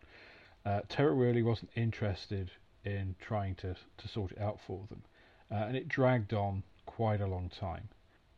Uh, 0.64 0.80
Terra 0.88 1.12
really 1.12 1.42
wasn't 1.42 1.70
interested 1.74 2.50
in 2.84 3.14
trying 3.20 3.54
to, 3.56 3.76
to 3.98 4.08
sort 4.08 4.32
it 4.32 4.40
out 4.40 4.60
for 4.60 4.86
them, 4.88 5.02
uh, 5.50 5.66
and 5.66 5.76
it 5.76 5.88
dragged 5.88 6.32
on 6.32 6.62
quite 6.86 7.20
a 7.20 7.26
long 7.26 7.48
time. 7.48 7.88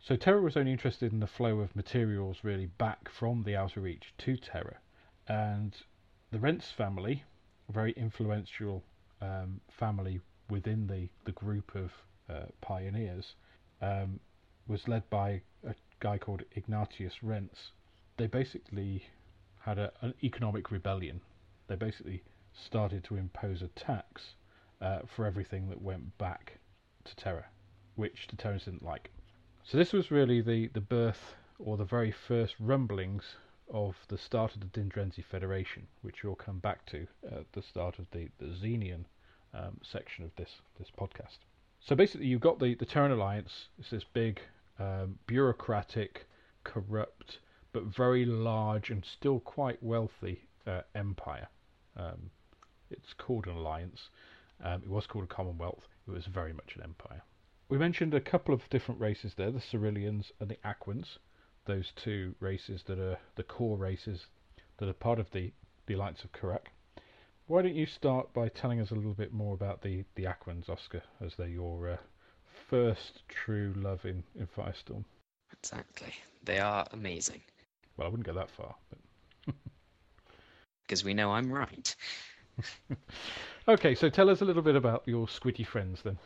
So 0.01 0.17
Terra 0.17 0.41
was 0.41 0.57
only 0.57 0.73
interested 0.73 1.13
in 1.13 1.21
the 1.21 1.27
flow 1.27 1.61
of 1.61 1.75
materials 1.77 2.39
really 2.43 2.67
back 2.67 3.09
from 3.09 3.43
the 3.43 3.57
Outer 3.57 3.81
Reach 3.81 4.15
to 4.19 4.37
Terra, 4.37 4.79
and 5.27 5.77
the 6.31 6.39
Rents 6.39 6.71
family, 6.71 7.25
a 7.69 7.73
very 7.73 7.93
influential 7.93 8.83
um, 9.21 9.61
family 9.71 10.21
within 10.49 10.87
the, 10.87 11.09
the 11.25 11.33
group 11.33 11.75
of 11.75 11.93
pioneers, 12.61 13.35
um, 13.81 14.21
was 14.67 14.89
led 14.89 15.09
by 15.11 15.41
a 15.67 15.75
guy 16.01 16.19
called 16.19 16.43
Ignatius 16.55 17.23
Rents. 17.23 17.73
They 18.17 18.27
basically 18.27 19.05
had 19.61 19.79
a, 19.79 19.93
an 20.01 20.15
economic 20.23 20.71
rebellion. 20.71 21.21
They 21.67 21.77
basically 21.77 22.23
started 22.53 23.05
to 23.05 23.17
impose 23.17 23.63
a 23.63 23.69
tax 23.69 24.35
uh, 24.81 25.01
for 25.07 25.27
everything 25.27 25.69
that 25.69 25.81
went 25.81 26.17
back 26.19 26.59
to 27.05 27.17
Terra, 27.17 27.47
which 27.97 28.27
the 28.29 28.37
Terrans 28.37 28.65
didn't 28.65 28.85
like. 28.85 29.11
So 29.65 29.77
this 29.77 29.93
was 29.93 30.11
really 30.11 30.41
the, 30.41 30.69
the 30.69 30.81
birth 30.81 31.35
or 31.59 31.77
the 31.77 31.85
very 31.85 32.11
first 32.11 32.55
rumblings 32.59 33.37
of 33.71 33.97
the 34.09 34.19
start 34.19 34.55
of 34.55 34.61
the 34.61 34.67
Dindrenzi 34.67 35.25
Federation, 35.25 35.87
which 36.03 36.25
we'll 36.25 36.35
come 36.35 36.59
back 36.59 36.87
to 36.87 37.07
at 37.31 37.53
the 37.53 37.63
start 37.63 37.99
of 37.99 38.07
the, 38.13 38.29
the 38.39 38.47
Zenian 38.47 39.05
um, 39.53 39.79
section 39.83 40.25
of 40.25 40.35
this, 40.37 40.61
this 40.79 40.91
podcast. 40.99 41.39
So 41.81 41.95
basically, 41.97 42.27
you've 42.27 42.41
got 42.41 42.59
the, 42.59 42.75
the 42.75 42.87
Terran 42.87 43.13
Alliance. 43.13 43.69
It's 43.79 43.91
this 43.91 44.05
big, 44.05 44.41
um, 44.79 45.19
bureaucratic, 45.27 46.27
corrupt, 46.65 47.39
but 47.73 47.85
very 47.85 48.25
large 48.25 48.91
and 48.91 49.05
still 49.05 49.41
quite 49.41 49.83
wealthy 49.83 50.49
uh, 50.67 50.83
empire. 50.95 51.49
Um, 51.97 52.31
it's 52.91 53.15
called 53.15 53.47
an 53.47 53.57
alliance. 53.57 54.11
Um, 54.63 54.83
it 54.83 54.89
was 54.89 55.07
called 55.07 55.25
a 55.25 55.29
Commonwealth. 55.29 55.87
It 56.07 56.11
was 56.11 56.27
very 56.27 56.53
much 56.53 56.75
an 56.77 56.83
empire. 56.83 57.23
We 57.69 57.79
mentioned 57.79 58.15
a 58.15 58.21
couple 58.21 58.55
of 58.55 58.69
different 58.71 59.01
races 59.01 59.35
there: 59.35 59.51
the 59.51 59.61
Sorylians 59.61 60.33
and 60.41 60.49
the 60.49 60.59
Aquans. 60.65 61.19
Those 61.67 61.93
two 61.97 62.35
races 62.41 62.83
that 62.87 62.99
are 62.99 63.19
the 63.37 63.43
core 63.43 63.77
races 63.77 64.27
that 64.79 64.89
are 64.89 64.95
part 64.95 65.19
of 65.19 65.31
the 65.33 65.53
the 65.87 65.95
Alliance 65.95 66.25
of 66.25 66.33
Kurak. 66.33 66.69
Why 67.49 67.63
don't 67.63 67.75
you 67.75 67.87
start 67.87 68.31
by 68.35 68.51
telling 68.51 68.79
us 68.79 68.91
a 68.91 68.95
little 68.95 69.15
bit 69.15 69.33
more 69.33 69.55
about 69.55 69.81
the, 69.81 70.05
the 70.17 70.25
Aquans, 70.25 70.69
Oscar, 70.69 71.03
as 71.25 71.35
they're 71.35 71.49
your 71.49 71.89
uh, 71.89 71.97
first 72.69 73.23
true 73.27 73.73
love 73.75 74.05
in, 74.05 74.23
in 74.39 74.47
Firestorm? 74.47 75.03
Exactly. 75.59 76.13
They 76.45 76.59
are 76.59 76.87
amazing. 76.93 77.41
Well, 77.97 78.07
I 78.07 78.11
wouldn't 78.11 78.27
go 78.27 78.35
that 78.35 78.51
far, 78.51 78.75
but. 78.91 79.55
because 80.87 81.05
we 81.05 81.15
know 81.15 81.33
I'm 81.33 81.51
right. 81.51 81.97
okay, 83.69 83.95
so 83.95 84.11
tell 84.11 84.29
us 84.29 84.43
a 84.43 84.45
little 84.45 84.63
bit 84.63 84.77
about 84.77 85.05
your 85.07 85.27
squiddy 85.27 85.67
friends 85.67 86.03
then. 86.03 86.19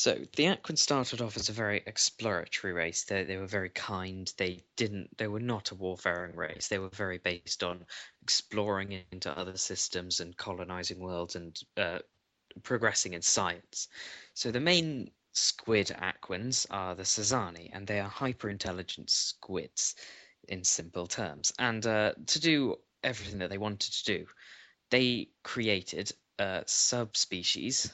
So 0.00 0.14
the 0.34 0.44
Aquans 0.44 0.78
started 0.78 1.20
off 1.20 1.36
as 1.36 1.50
a 1.50 1.52
very 1.52 1.82
exploratory 1.84 2.72
race. 2.72 3.04
They 3.04 3.22
they 3.22 3.36
were 3.36 3.44
very 3.44 3.68
kind. 3.68 4.32
They 4.38 4.62
didn't. 4.74 5.14
They 5.18 5.26
were 5.26 5.40
not 5.40 5.72
a 5.72 5.74
warfaring 5.74 6.36
race. 6.36 6.68
They 6.68 6.78
were 6.78 6.88
very 6.88 7.18
based 7.18 7.62
on 7.62 7.84
exploring 8.22 9.04
into 9.12 9.38
other 9.38 9.58
systems 9.58 10.20
and 10.20 10.34
colonizing 10.38 11.00
worlds 11.00 11.36
and 11.36 11.62
uh, 11.76 11.98
progressing 12.62 13.12
in 13.12 13.20
science. 13.20 13.88
So 14.32 14.50
the 14.50 14.58
main 14.58 15.10
squid 15.32 15.88
Aquans 15.88 16.64
are 16.70 16.94
the 16.94 17.02
Sazani, 17.02 17.68
and 17.74 17.86
they 17.86 18.00
are 18.00 18.08
hyper 18.08 18.48
intelligent 18.48 19.10
squids, 19.10 19.96
in 20.48 20.64
simple 20.64 21.08
terms. 21.08 21.52
And 21.58 21.84
uh, 21.86 22.14
to 22.26 22.40
do 22.40 22.78
everything 23.04 23.40
that 23.40 23.50
they 23.50 23.58
wanted 23.58 23.92
to 23.92 24.04
do, 24.04 24.26
they 24.88 25.28
created 25.42 26.10
a 26.38 26.64
subspecies 26.64 27.92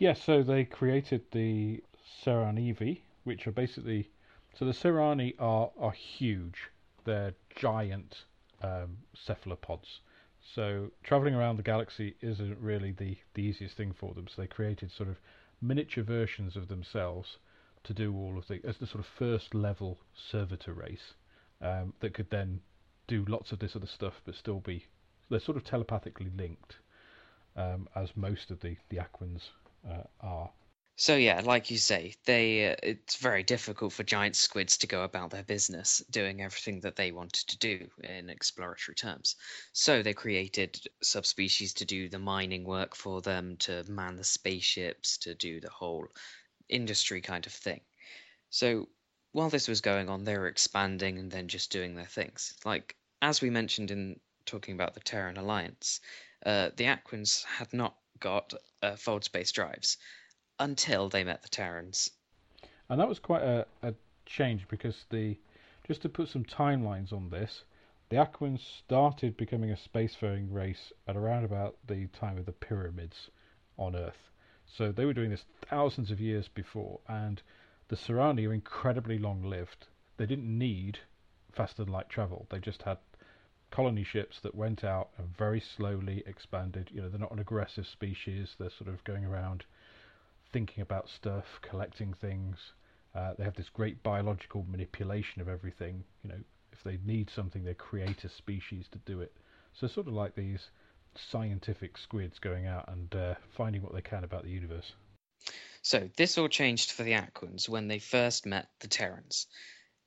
yeah, 0.00 0.14
so 0.14 0.42
they 0.42 0.64
created 0.64 1.22
the 1.30 1.84
Serranivi, 2.24 3.02
which 3.24 3.46
are 3.46 3.52
basically 3.52 4.10
so 4.54 4.64
the 4.64 4.72
Serrani 4.72 5.34
are 5.38 5.70
are 5.78 5.92
huge. 5.92 6.70
They're 7.04 7.34
giant 7.54 8.24
um, 8.62 8.96
cephalopods. 9.14 10.00
So 10.54 10.90
traveling 11.02 11.34
around 11.34 11.56
the 11.56 11.62
galaxy 11.62 12.16
isn't 12.22 12.58
really 12.58 12.92
the, 12.92 13.18
the 13.34 13.42
easiest 13.42 13.76
thing 13.76 13.92
for 13.92 14.14
them. 14.14 14.26
So 14.26 14.40
they 14.40 14.48
created 14.48 14.90
sort 14.90 15.10
of 15.10 15.20
miniature 15.60 16.02
versions 16.02 16.56
of 16.56 16.68
themselves 16.68 17.36
to 17.84 17.92
do 17.92 18.14
all 18.16 18.38
of 18.38 18.48
the 18.48 18.58
as 18.64 18.78
the 18.78 18.86
sort 18.86 19.00
of 19.00 19.06
first 19.06 19.54
level 19.54 20.00
servitor 20.14 20.72
race 20.72 21.12
um, 21.60 21.92
that 22.00 22.14
could 22.14 22.30
then 22.30 22.60
do 23.06 23.26
lots 23.28 23.52
of 23.52 23.58
this 23.58 23.76
other 23.76 23.86
stuff, 23.86 24.22
but 24.24 24.34
still 24.34 24.60
be 24.60 24.86
they're 25.28 25.40
sort 25.40 25.58
of 25.58 25.64
telepathically 25.64 26.30
linked, 26.34 26.78
um, 27.54 27.86
as 27.94 28.16
most 28.16 28.50
of 28.50 28.60
the 28.60 28.78
the 28.88 28.96
Aquans 28.96 29.50
uh, 29.88 30.02
are. 30.20 30.50
So 30.96 31.16
yeah, 31.16 31.40
like 31.42 31.70
you 31.70 31.78
say, 31.78 32.14
they 32.26 32.72
uh, 32.72 32.76
it's 32.82 33.16
very 33.16 33.42
difficult 33.42 33.94
for 33.94 34.02
giant 34.02 34.36
squids 34.36 34.76
to 34.76 34.86
go 34.86 35.02
about 35.02 35.30
their 35.30 35.42
business 35.42 36.02
doing 36.10 36.42
everything 36.42 36.80
that 36.80 36.96
they 36.96 37.10
wanted 37.10 37.48
to 37.48 37.58
do 37.58 37.88
in 38.04 38.28
exploratory 38.28 38.94
terms. 38.94 39.36
So 39.72 40.02
they 40.02 40.12
created 40.12 40.78
subspecies 41.02 41.72
to 41.74 41.86
do 41.86 42.10
the 42.10 42.18
mining 42.18 42.64
work 42.64 42.94
for 42.94 43.22
them, 43.22 43.56
to 43.60 43.82
man 43.84 44.16
the 44.16 44.24
spaceships, 44.24 45.16
to 45.18 45.34
do 45.34 45.58
the 45.58 45.70
whole 45.70 46.06
industry 46.68 47.22
kind 47.22 47.46
of 47.46 47.52
thing. 47.52 47.80
So 48.50 48.86
while 49.32 49.48
this 49.48 49.68
was 49.68 49.80
going 49.80 50.10
on, 50.10 50.24
they 50.24 50.36
were 50.36 50.48
expanding 50.48 51.18
and 51.18 51.30
then 51.30 51.48
just 51.48 51.72
doing 51.72 51.94
their 51.94 52.04
things. 52.04 52.54
Like 52.66 52.94
as 53.22 53.40
we 53.40 53.48
mentioned 53.48 53.90
in 53.90 54.20
talking 54.44 54.74
about 54.74 54.92
the 54.92 55.00
Terran 55.00 55.38
Alliance, 55.38 56.00
uh, 56.44 56.70
the 56.76 56.84
Aquans 56.84 57.44
had 57.44 57.72
not 57.72 57.96
got 58.20 58.54
uh, 58.82 58.96
fold 58.96 59.24
space 59.24 59.52
drives 59.52 59.98
until 60.58 61.08
they 61.08 61.24
met 61.24 61.42
the 61.42 61.48
Terrans. 61.48 62.10
And 62.88 63.00
that 63.00 63.08
was 63.08 63.18
quite 63.18 63.42
a, 63.42 63.66
a 63.82 63.94
change 64.26 64.68
because 64.68 65.04
the 65.10 65.36
just 65.86 66.02
to 66.02 66.08
put 66.08 66.28
some 66.28 66.44
timelines 66.44 67.12
on 67.12 67.30
this, 67.30 67.64
the 68.10 68.16
Aquans 68.16 68.60
started 68.60 69.36
becoming 69.36 69.70
a 69.70 69.76
spacefaring 69.76 70.52
race 70.52 70.92
at 71.08 71.16
around 71.16 71.44
about 71.44 71.76
the 71.86 72.06
time 72.08 72.38
of 72.38 72.46
the 72.46 72.52
pyramids 72.52 73.30
on 73.76 73.96
Earth. 73.96 74.30
So 74.66 74.92
they 74.92 75.04
were 75.04 75.14
doing 75.14 75.30
this 75.30 75.46
thousands 75.62 76.10
of 76.10 76.20
years 76.20 76.46
before, 76.48 77.00
and 77.08 77.42
the 77.88 77.96
Serrani 77.96 78.48
are 78.48 78.52
incredibly 78.52 79.18
long 79.18 79.42
lived. 79.42 79.88
They 80.16 80.26
didn't 80.26 80.58
need 80.58 80.98
faster 81.52 81.84
than 81.84 81.92
light 81.92 82.08
travel. 82.08 82.46
They 82.50 82.60
just 82.60 82.82
had 82.82 82.98
colony 83.70 84.04
ships 84.04 84.40
that 84.40 84.54
went 84.54 84.84
out 84.84 85.10
and 85.18 85.36
very 85.36 85.60
slowly 85.60 86.22
expanded. 86.26 86.90
You 86.92 87.02
know, 87.02 87.08
they're 87.08 87.20
not 87.20 87.32
an 87.32 87.38
aggressive 87.38 87.86
species. 87.86 88.54
They're 88.58 88.70
sort 88.70 88.88
of 88.88 89.02
going 89.04 89.24
around 89.24 89.64
thinking 90.52 90.82
about 90.82 91.08
stuff, 91.08 91.44
collecting 91.62 92.12
things. 92.14 92.56
Uh, 93.14 93.34
they 93.38 93.44
have 93.44 93.56
this 93.56 93.68
great 93.68 94.02
biological 94.02 94.64
manipulation 94.68 95.40
of 95.40 95.48
everything. 95.48 96.04
You 96.22 96.30
know, 96.30 96.38
if 96.72 96.82
they 96.84 96.98
need 97.04 97.30
something, 97.30 97.64
they 97.64 97.74
create 97.74 98.24
a 98.24 98.28
species 98.28 98.86
to 98.92 98.98
do 98.98 99.20
it. 99.20 99.32
So 99.72 99.86
sort 99.86 100.08
of 100.08 100.14
like 100.14 100.34
these 100.34 100.70
scientific 101.16 101.98
squids 101.98 102.38
going 102.38 102.66
out 102.66 102.88
and 102.88 103.14
uh, 103.14 103.34
finding 103.56 103.82
what 103.82 103.92
they 103.94 104.02
can 104.02 104.24
about 104.24 104.44
the 104.44 104.50
universe. 104.50 104.92
So 105.82 106.08
this 106.16 106.36
all 106.38 106.48
changed 106.48 106.92
for 106.92 107.02
the 107.02 107.12
Aquans 107.12 107.68
when 107.68 107.88
they 107.88 107.98
first 107.98 108.46
met 108.46 108.68
the 108.80 108.88
Terrans. 108.88 109.46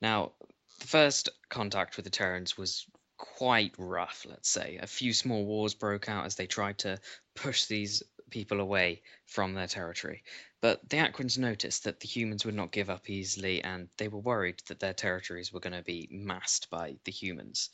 Now, 0.02 0.34
the 0.80 0.88
first 0.88 1.30
contact 1.49 1.97
with 1.97 2.06
the 2.06 2.12
Terrans 2.12 2.58
was 2.58 2.86
quite 3.23 3.73
rough, 3.77 4.25
let's 4.29 4.49
say. 4.49 4.77
A 4.81 4.88
few 4.88 5.13
small 5.13 5.45
wars 5.45 5.73
broke 5.73 6.09
out 6.09 6.25
as 6.25 6.36
they 6.36 6.45
tried 6.45 6.77
to 6.79 6.99
push 7.36 7.65
these 7.65 8.03
people 8.29 8.59
away 8.59 9.01
from 9.25 9.53
their 9.53 9.67
territory. 9.67 10.23
But 10.59 10.89
the 10.89 10.97
Aquans 10.97 11.38
noticed 11.38 11.83
that 11.86 11.99
the 11.99 12.07
humans 12.07 12.45
would 12.45 12.55
not 12.55 12.71
give 12.71 12.89
up 12.89 13.09
easily, 13.09 13.63
and 13.63 13.88
they 13.97 14.07
were 14.07 14.19
worried 14.19 14.62
that 14.67 14.79
their 14.79 14.93
territories 14.93 15.53
were 15.53 15.59
going 15.59 15.73
to 15.73 15.83
be 15.83 16.07
massed 16.12 16.69
by 16.69 16.95
the 17.05 17.12
humans. 17.12 17.69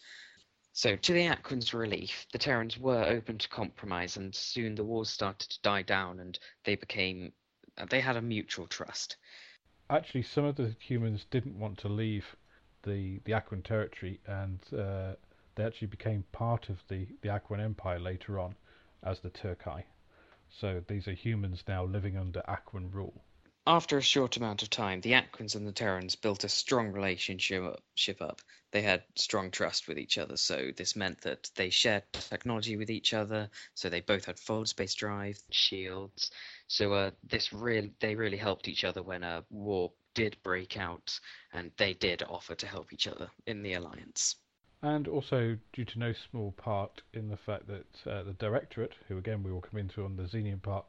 So, 0.73 0.95
to 0.95 1.13
the 1.13 1.27
Aquans' 1.27 1.73
relief, 1.73 2.27
the 2.31 2.37
Terrans 2.37 2.77
were 2.77 3.03
open 3.03 3.37
to 3.39 3.49
compromise, 3.49 4.17
and 4.17 4.33
soon 4.35 4.75
the 4.75 4.83
wars 4.83 5.09
started 5.09 5.49
to 5.49 5.61
die 5.61 5.81
down, 5.81 6.19
and 6.19 6.37
they 6.63 6.75
became. 6.75 7.33
They 7.89 8.01
had 8.01 8.17
a 8.17 8.21
mutual 8.21 8.67
trust. 8.67 9.17
Actually, 9.89 10.23
some 10.23 10.45
of 10.45 10.55
the 10.55 10.75
humans 10.79 11.25
didn't 11.31 11.57
want 11.57 11.79
to 11.79 11.89
leave 11.89 12.35
the 12.83 13.19
the 13.25 13.31
Aquan 13.33 13.63
territory, 13.63 14.19
and 14.27 14.59
uh, 14.73 15.13
they 15.55 15.63
actually 15.63 15.87
became 15.87 16.23
part 16.31 16.69
of 16.69 16.83
the, 16.87 17.07
the 17.21 17.29
Aquan 17.29 17.59
Empire 17.59 17.99
later 17.99 18.39
on 18.39 18.55
as 19.03 19.19
the 19.19 19.29
Turkai. 19.29 19.83
So 20.49 20.83
these 20.87 21.07
are 21.07 21.13
humans 21.13 21.63
now 21.67 21.85
living 21.85 22.17
under 22.17 22.41
Aquan 22.41 22.93
rule. 22.93 23.21
After 23.67 23.99
a 23.99 24.01
short 24.01 24.35
amount 24.35 24.63
of 24.63 24.71
time, 24.71 25.01
the 25.01 25.11
Aquans 25.11 25.55
and 25.55 25.67
the 25.67 25.71
Terrans 25.71 26.15
built 26.15 26.43
a 26.43 26.49
strong 26.49 26.91
relationship 26.91 28.21
up. 28.21 28.41
They 28.71 28.81
had 28.81 29.03
strong 29.15 29.51
trust 29.51 29.87
with 29.87 29.99
each 29.99 30.17
other, 30.17 30.37
so 30.37 30.71
this 30.75 30.95
meant 30.95 31.21
that 31.21 31.51
they 31.55 31.69
shared 31.69 32.03
technology 32.13 32.77
with 32.77 32.89
each 32.89 33.13
other. 33.13 33.49
So 33.75 33.89
they 33.89 34.01
both 34.01 34.25
had 34.25 34.39
fold 34.39 34.69
space 34.69 34.95
drive, 34.95 35.39
shields. 35.51 36.31
So 36.67 36.93
uh, 36.93 37.11
this 37.23 37.53
really, 37.53 37.93
they 37.99 38.15
really 38.15 38.37
helped 38.37 38.67
each 38.67 38.83
other 38.83 39.03
when 39.03 39.23
a 39.23 39.43
war 39.51 39.91
did 40.15 40.41
break 40.41 40.77
out, 40.77 41.19
and 41.53 41.71
they 41.77 41.93
did 41.93 42.23
offer 42.23 42.55
to 42.55 42.65
help 42.67 42.91
each 42.91 43.07
other 43.07 43.29
in 43.45 43.61
the 43.61 43.73
alliance. 43.73 44.35
And 44.81 45.07
also 45.07 45.57
due 45.73 45.85
to 45.85 45.99
no 45.99 46.13
small 46.13 46.53
part 46.53 47.01
in 47.13 47.27
the 47.27 47.37
fact 47.37 47.67
that 47.67 48.09
uh, 48.09 48.23
the 48.23 48.33
Directorate, 48.33 48.95
who 49.07 49.17
again 49.17 49.43
we 49.43 49.51
will 49.51 49.61
come 49.61 49.79
into 49.79 50.05
on 50.05 50.15
the 50.15 50.23
Zenian 50.23 50.61
part, 50.61 50.85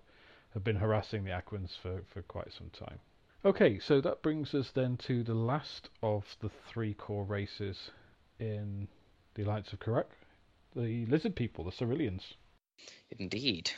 have 0.55 0.65
been 0.65 0.77
harassing 0.77 1.25
the 1.25 1.31
Aquans 1.31 1.77
for, 1.81 2.03
for 2.13 2.23
quite 2.23 2.53
some 2.53 2.71
time. 2.71 2.99
Okay, 3.45 3.79
so 3.79 4.01
that 4.01 4.23
brings 4.23 4.55
us 4.55 4.71
then 4.71 4.97
to 4.99 5.23
the 5.23 5.35
last 5.35 5.89
of 6.03 6.37
the 6.41 6.51
three 6.69 6.95
core 6.95 7.25
races 7.25 7.91
in 8.39 8.87
the 9.35 9.43
Alliance 9.45 9.73
of 9.73 9.81
Kurak, 9.81 10.07
the 10.77 11.07
lizard 11.07 11.35
people, 11.35 11.65
the 11.65 11.71
Sorylians. 11.71 12.35
Indeed. 13.19 13.71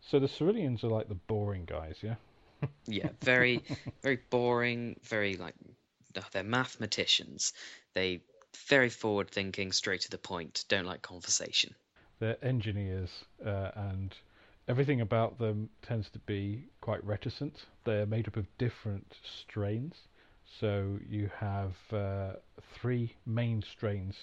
So 0.00 0.18
the 0.18 0.26
Sorylians 0.26 0.84
are 0.84 0.88
like 0.88 1.08
the 1.08 1.14
boring 1.14 1.64
guys, 1.64 1.96
yeah? 2.02 2.16
yeah, 2.86 3.08
very, 3.22 3.62
very 4.02 4.20
boring, 4.30 4.96
very 5.02 5.36
like, 5.36 5.54
they're 6.32 6.42
mathematicians. 6.42 7.52
They 7.94 8.20
very 8.68 8.88
forward 8.88 9.30
thinking, 9.30 9.72
straight 9.72 10.00
to 10.02 10.10
the 10.10 10.18
point, 10.18 10.64
don't 10.68 10.86
like 10.86 11.02
conversation. 11.02 11.74
They're 12.18 12.42
engineers 12.44 13.10
uh, 13.44 13.70
and 13.74 14.14
everything 14.68 15.00
about 15.00 15.38
them 15.38 15.68
tends 15.82 16.08
to 16.10 16.18
be 16.20 16.64
quite 16.80 17.04
reticent. 17.04 17.66
They're 17.84 18.06
made 18.06 18.26
up 18.28 18.36
of 18.36 18.46
different 18.58 19.14
strains. 19.22 19.94
So 20.60 20.98
you 21.08 21.30
have 21.38 21.74
uh, 21.92 22.32
three 22.74 23.14
main 23.26 23.62
strains 23.62 24.14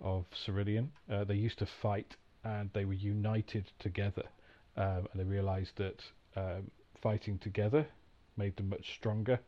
of 0.00 0.24
Sorylian. 0.30 0.88
Uh, 1.10 1.24
they 1.24 1.34
used 1.34 1.58
to 1.58 1.66
fight 1.66 2.16
and 2.44 2.70
they 2.72 2.84
were 2.84 2.92
united 2.92 3.70
together. 3.78 4.24
Um, 4.76 5.08
and 5.12 5.20
they 5.20 5.24
realized 5.24 5.76
that 5.76 6.02
um, 6.36 6.70
fighting 7.00 7.38
together 7.38 7.86
made 8.36 8.56
them 8.56 8.68
much 8.68 8.94
stronger 8.94 9.38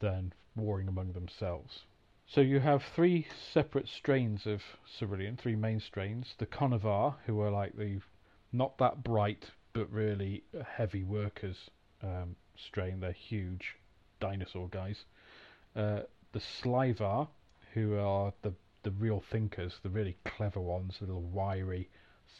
than 0.00 0.32
warring 0.56 0.88
among 0.88 1.12
themselves. 1.12 1.80
So 2.26 2.40
you 2.40 2.58
have 2.58 2.82
three 2.82 3.28
separate 3.52 3.86
strains 3.86 4.44
of 4.44 4.60
Sorylian, 4.98 5.38
three 5.38 5.54
main 5.54 5.78
strains. 5.78 6.34
The 6.38 6.46
Conovar, 6.46 7.14
who 7.26 7.40
are 7.40 7.50
like 7.50 7.76
the 7.76 8.00
not 8.50 8.76
that 8.78 9.04
bright 9.04 9.52
but 9.72 9.88
really 9.92 10.42
heavy 10.66 11.04
workers 11.04 11.70
um, 12.02 12.34
strain. 12.56 12.98
They're 12.98 13.12
huge 13.12 13.76
dinosaur 14.18 14.68
guys. 14.68 15.04
Uh, 15.76 16.00
the 16.32 16.40
Slivar, 16.40 17.28
who 17.72 17.98
are 17.98 18.32
the 18.42 18.52
the 18.82 18.90
real 18.90 19.20
thinkers, 19.20 19.78
the 19.84 19.90
really 19.90 20.16
clever 20.24 20.60
ones, 20.60 20.96
the 20.98 21.06
little 21.06 21.22
wiry 21.22 21.88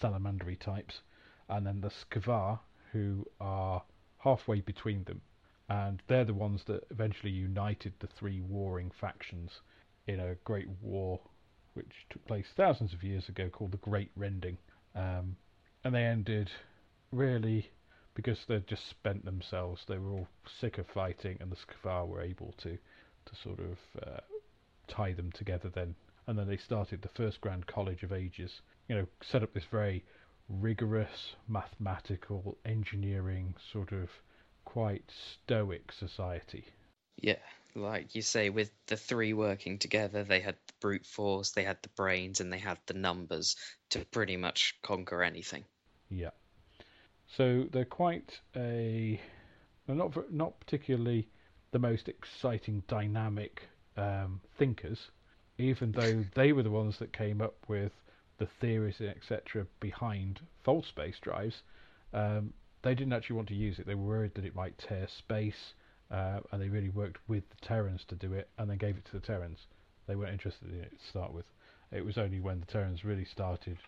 salamandery 0.01 0.57
types, 0.57 1.03
and 1.49 1.65
then 1.65 1.81
the 1.81 1.91
Skvar, 1.91 2.59
who 2.91 3.25
are 3.41 3.85
halfway 4.19 4.61
between 4.61 5.05
them, 5.05 5.21
and 5.69 6.03
they're 6.09 6.25
the 6.25 6.35
ones 6.35 6.65
that 6.65 6.85
eventually 6.91 7.33
united 7.33 7.93
the 8.01 8.09
three 8.09 8.41
warring 8.41 8.91
factions 8.91 9.61
in 10.07 10.21
a 10.21 10.35
great 10.45 10.69
war 10.81 11.21
which 11.75 12.07
took 12.11 12.25
place 12.27 12.47
thousands 12.57 12.93
of 12.95 13.03
years 13.03 13.29
ago 13.29 13.49
called 13.49 13.73
the 13.73 13.79
Great 13.79 14.11
Rending. 14.17 14.59
Um, 14.95 15.37
and 15.83 15.95
they 15.95 16.05
ended 16.05 16.51
really 17.11 17.71
because 18.15 18.39
they'd 18.47 18.67
just 18.67 18.89
spent 18.89 19.25
themselves. 19.25 19.83
They 19.87 19.99
were 19.99 20.13
all 20.13 20.29
sick 20.61 20.79
of 20.79 20.87
fighting, 20.87 21.37
and 21.41 21.51
the 21.51 21.57
Skvar 21.57 22.07
were 22.07 22.23
able 22.23 22.55
to 22.59 22.79
to 23.27 23.37
sort 23.43 23.59
of 23.59 23.79
uh, 24.07 24.21
tie 24.87 25.13
them 25.15 25.33
together 25.33 25.71
then. 25.75 25.95
And 26.27 26.39
then 26.39 26.47
they 26.47 26.59
started 26.59 27.03
the 27.03 27.09
first 27.09 27.41
Grand 27.41 27.67
College 27.67 28.03
of 28.03 28.13
Ages. 28.13 28.61
You 28.89 28.97
know, 28.97 29.07
set 29.23 29.43
up 29.43 29.53
this 29.53 29.65
very 29.71 30.05
rigorous 30.49 31.35
mathematical 31.49 32.59
engineering 32.65 33.55
sort 33.73 33.93
of 33.93 34.09
quite 34.65 35.05
stoic 35.11 35.91
society. 35.91 36.67
Yeah, 37.17 37.37
like 37.75 38.15
you 38.15 38.23
say, 38.23 38.51
with 38.51 38.71
the 38.87 38.97
three 38.97 39.33
working 39.33 39.79
together, 39.79 40.25
they 40.25 40.41
had 40.41 40.57
the 40.67 40.75
brute 40.81 41.07
force, 41.07 41.51
they 41.51 41.65
had 41.65 41.79
the 41.83 41.89
brains, 41.91 42.41
and 42.41 42.53
they 42.53 42.59
had 42.59 42.79
the 42.87 42.95
numbers 42.95 43.57
to 43.91 44.05
pretty 44.07 44.37
much 44.37 44.77
conquer 44.83 45.23
anything. 45.23 45.65
Yeah. 46.09 46.31
So 47.37 47.67
they're 47.73 47.85
quite 47.85 48.41
a 48.55 49.21
not 49.89 50.33
not 50.33 50.59
particularly 50.61 51.29
the 51.73 51.79
most 51.79 52.09
exciting, 52.09 52.83
dynamic 52.87 53.69
um, 53.97 54.41
thinkers, 54.57 55.11
even 55.59 55.93
though 55.93 56.25
they 56.35 56.53
were 56.53 56.63
the 56.63 56.71
ones 56.71 56.99
that 56.99 57.13
came 57.13 57.41
up 57.41 57.57
with 57.69 57.93
the 58.39 58.47
theories 58.47 59.01
etc. 59.01 59.67
behind 59.81 60.41
fold 60.63 60.87
space 60.87 61.19
drives. 61.21 61.63
Um, 62.13 62.53
they 62.83 62.95
didn't 62.95 63.13
actually 63.13 63.37
want 63.37 63.49
to 63.49 63.55
use 63.55 63.79
it. 63.79 63.87
They 63.87 63.95
were 63.95 64.05
worried 64.05 64.35
that 64.35 64.45
it 64.45 64.55
might 64.55 64.77
tear 64.79 65.09
space, 65.09 65.75
uh, 66.11 66.41
and 66.53 66.61
they 66.61 66.69
really 66.69 66.91
worked 66.91 67.19
with 67.29 67.49
the 67.51 67.67
Terrans 67.67 68.05
to 68.07 68.15
do 68.15 68.33
it, 68.33 68.49
and 68.59 68.69
then 68.69 68.77
gave 68.77 68.97
it 68.97 69.05
to 69.07 69.13
the 69.13 69.21
Terrans. 69.21 69.67
They 70.07 70.17
weren't 70.17 70.33
interested 70.33 70.71
in 70.71 70.81
it 70.81 70.99
to 70.99 71.07
start 71.07 71.33
with. 71.33 71.47
It 71.93 72.05
was 72.05 72.19
only 72.19 72.41
when 72.41 72.61
the 72.61 72.67
Terrans 72.67 73.05
really 73.05 73.25
started 73.25 73.79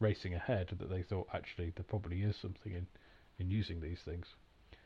racing 0.00 0.34
ahead 0.34 0.68
that 0.78 0.88
they 0.88 1.02
thought 1.02 1.28
actually 1.32 1.72
there 1.76 1.84
probably 1.84 2.22
is 2.22 2.34
something 2.36 2.72
in, 2.72 2.86
in 3.38 3.50
using 3.50 3.80
these 3.80 4.00
things. 4.00 4.26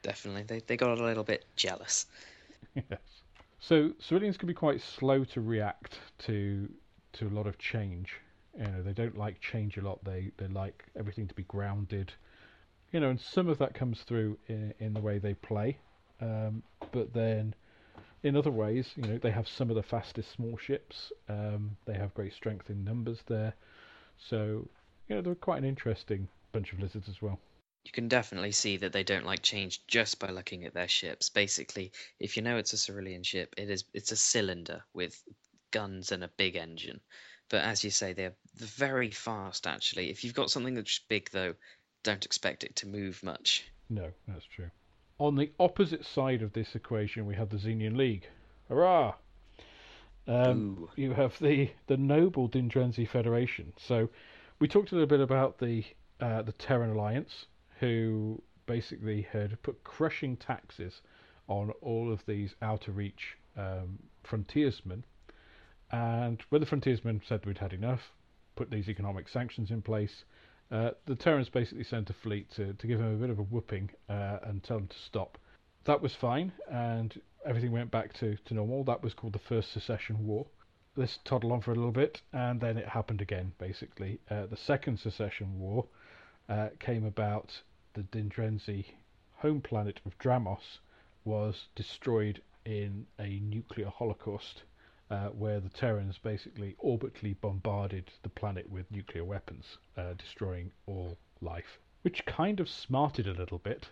Definitely, 0.02 0.42
they 0.42 0.60
they 0.66 0.76
got 0.76 0.98
a 0.98 1.04
little 1.04 1.24
bit 1.24 1.46
jealous. 1.56 2.06
yes. 2.74 3.00
So 3.60 3.90
Sorylians 4.00 4.38
can 4.38 4.46
be 4.46 4.54
quite 4.54 4.80
slow 4.82 5.24
to 5.24 5.40
react 5.40 5.98
to 6.26 6.68
to 7.14 7.28
a 7.28 7.30
lot 7.30 7.46
of 7.46 7.58
change. 7.58 8.16
You 8.58 8.66
know, 8.66 8.82
they 8.82 8.92
don't 8.92 9.16
like 9.16 9.40
change 9.40 9.78
a 9.78 9.80
lot. 9.80 10.04
They 10.04 10.32
they 10.36 10.48
like 10.48 10.84
everything 10.98 11.26
to 11.28 11.34
be 11.34 11.44
grounded. 11.44 12.12
You 12.92 13.00
know, 13.00 13.08
and 13.08 13.20
some 13.20 13.48
of 13.48 13.58
that 13.58 13.74
comes 13.74 14.02
through 14.02 14.38
in, 14.48 14.74
in 14.78 14.92
the 14.92 15.00
way 15.00 15.18
they 15.18 15.34
play. 15.34 15.78
Um, 16.20 16.62
but 16.92 17.12
then 17.12 17.54
in 18.22 18.36
other 18.36 18.50
ways, 18.50 18.86
you 18.96 19.02
know, 19.02 19.18
they 19.18 19.30
have 19.30 19.48
some 19.48 19.70
of 19.70 19.76
the 19.76 19.82
fastest 19.82 20.32
small 20.32 20.56
ships. 20.56 21.12
Um, 21.28 21.76
they 21.84 21.94
have 21.94 22.14
great 22.14 22.32
strength 22.32 22.70
in 22.70 22.84
numbers 22.84 23.20
there. 23.26 23.54
So 24.18 24.68
you 25.08 25.16
know, 25.16 25.22
they're 25.22 25.34
quite 25.34 25.58
an 25.58 25.64
interesting 25.64 26.28
bunch 26.52 26.72
of 26.72 26.80
lizards 26.80 27.08
as 27.08 27.20
well. 27.20 27.38
You 27.84 27.92
can 27.92 28.08
definitely 28.08 28.52
see 28.52 28.78
that 28.78 28.92
they 28.92 29.04
don't 29.04 29.26
like 29.26 29.42
change 29.42 29.86
just 29.86 30.18
by 30.18 30.30
looking 30.30 30.64
at 30.64 30.72
their 30.72 30.88
ships. 30.88 31.28
Basically, 31.28 31.92
if 32.18 32.36
you 32.36 32.42
know 32.42 32.56
it's 32.56 32.72
a 32.72 32.76
Sorylian 32.76 33.24
ship, 33.24 33.54
it 33.58 33.68
is 33.68 33.84
it's 33.92 34.12
a 34.12 34.16
cylinder 34.16 34.82
with 34.94 35.22
guns 35.70 36.12
and 36.12 36.24
a 36.24 36.28
big 36.28 36.56
engine. 36.56 37.00
But 37.50 37.64
as 37.64 37.84
you 37.84 37.90
say, 37.90 38.14
they're 38.14 38.36
very 38.56 39.10
fast. 39.10 39.66
Actually, 39.66 40.10
if 40.10 40.24
you've 40.24 40.34
got 40.34 40.50
something 40.50 40.74
that's 40.74 41.00
big, 41.10 41.28
though, 41.30 41.54
don't 42.02 42.24
expect 42.24 42.64
it 42.64 42.76
to 42.76 42.86
move 42.86 43.22
much. 43.22 43.64
No, 43.90 44.10
that's 44.26 44.46
true. 44.46 44.70
On 45.24 45.36
the 45.36 45.52
opposite 45.58 46.04
side 46.04 46.42
of 46.42 46.52
this 46.52 46.74
equation, 46.74 47.24
we 47.24 47.34
have 47.34 47.48
the 47.48 47.56
Zenian 47.56 47.96
League. 47.96 48.28
Hurrah! 48.68 49.14
Um, 50.28 50.86
you 50.96 51.14
have 51.14 51.38
the 51.38 51.70
the 51.86 51.96
noble 51.96 52.46
Dindrenzi 52.46 53.08
Federation. 53.08 53.72
So 53.78 54.10
we 54.58 54.68
talked 54.68 54.92
a 54.92 54.94
little 54.96 55.08
bit 55.08 55.20
about 55.20 55.56
the 55.56 55.82
uh, 56.20 56.42
the 56.42 56.52
Terran 56.52 56.90
Alliance, 56.90 57.46
who 57.80 58.42
basically 58.66 59.22
had 59.22 59.62
put 59.62 59.82
crushing 59.82 60.36
taxes 60.36 61.00
on 61.48 61.70
all 61.80 62.12
of 62.12 62.26
these 62.26 62.54
outer 62.60 62.92
reach 62.92 63.38
um, 63.56 63.98
frontiersmen. 64.24 65.04
And 65.90 66.42
when 66.50 66.60
the 66.60 66.66
frontiersmen 66.66 67.22
said 67.26 67.46
we'd 67.46 67.56
had 67.56 67.72
enough, 67.72 68.12
put 68.56 68.70
these 68.70 68.90
economic 68.90 69.30
sanctions 69.30 69.70
in 69.70 69.80
place, 69.80 70.24
uh, 70.74 70.90
the 71.06 71.14
Terrans 71.14 71.48
basically 71.48 71.84
sent 71.84 72.10
a 72.10 72.14
fleet 72.14 72.50
to, 72.52 72.72
to 72.74 72.86
give 72.86 72.98
them 72.98 73.14
a 73.14 73.16
bit 73.16 73.30
of 73.30 73.38
a 73.38 73.42
whooping 73.42 73.90
uh, 74.08 74.38
and 74.42 74.62
tell 74.62 74.78
them 74.78 74.88
to 74.88 74.98
stop. 74.98 75.38
That 75.84 76.02
was 76.02 76.14
fine, 76.14 76.52
and 76.70 77.20
everything 77.46 77.72
went 77.72 77.90
back 77.90 78.12
to, 78.14 78.36
to 78.46 78.54
normal. 78.54 78.84
That 78.84 79.02
was 79.02 79.14
called 79.14 79.34
the 79.34 79.38
First 79.38 79.72
Secession 79.72 80.26
War 80.26 80.46
this 80.96 81.18
toddled 81.24 81.52
on 81.52 81.60
for 81.60 81.72
a 81.72 81.74
little 81.74 81.90
bit, 81.90 82.22
and 82.32 82.60
then 82.60 82.78
it 82.78 82.88
happened 82.88 83.20
again. 83.20 83.52
Basically, 83.58 84.20
uh, 84.30 84.46
the 84.46 84.56
Second 84.56 84.98
Secession 84.98 85.58
War 85.58 85.86
uh, 86.48 86.68
came 86.78 87.04
about. 87.04 87.62
The 87.94 88.02
Dindrenzi 88.02 88.86
home 89.36 89.60
planet 89.60 90.00
of 90.06 90.18
Dramos 90.18 90.78
was 91.24 91.68
destroyed 91.74 92.42
in 92.64 93.06
a 93.18 93.40
nuclear 93.40 93.88
holocaust, 93.88 94.62
uh, 95.10 95.28
where 95.28 95.60
the 95.60 95.68
Terrans 95.68 96.18
basically 96.18 96.76
orbitally 96.84 97.36
bombarded 97.40 98.10
the 98.22 98.28
planet 98.28 98.68
with 98.70 98.90
nuclear 98.90 99.24
weapons, 99.24 99.78
uh, 99.96 100.14
destroying 100.14 100.70
all 100.86 101.16
life, 101.40 101.78
which 102.02 102.24
kind 102.26 102.60
of 102.60 102.68
smarted 102.68 103.26
a 103.26 103.34
little 103.34 103.58
bit. 103.58 103.88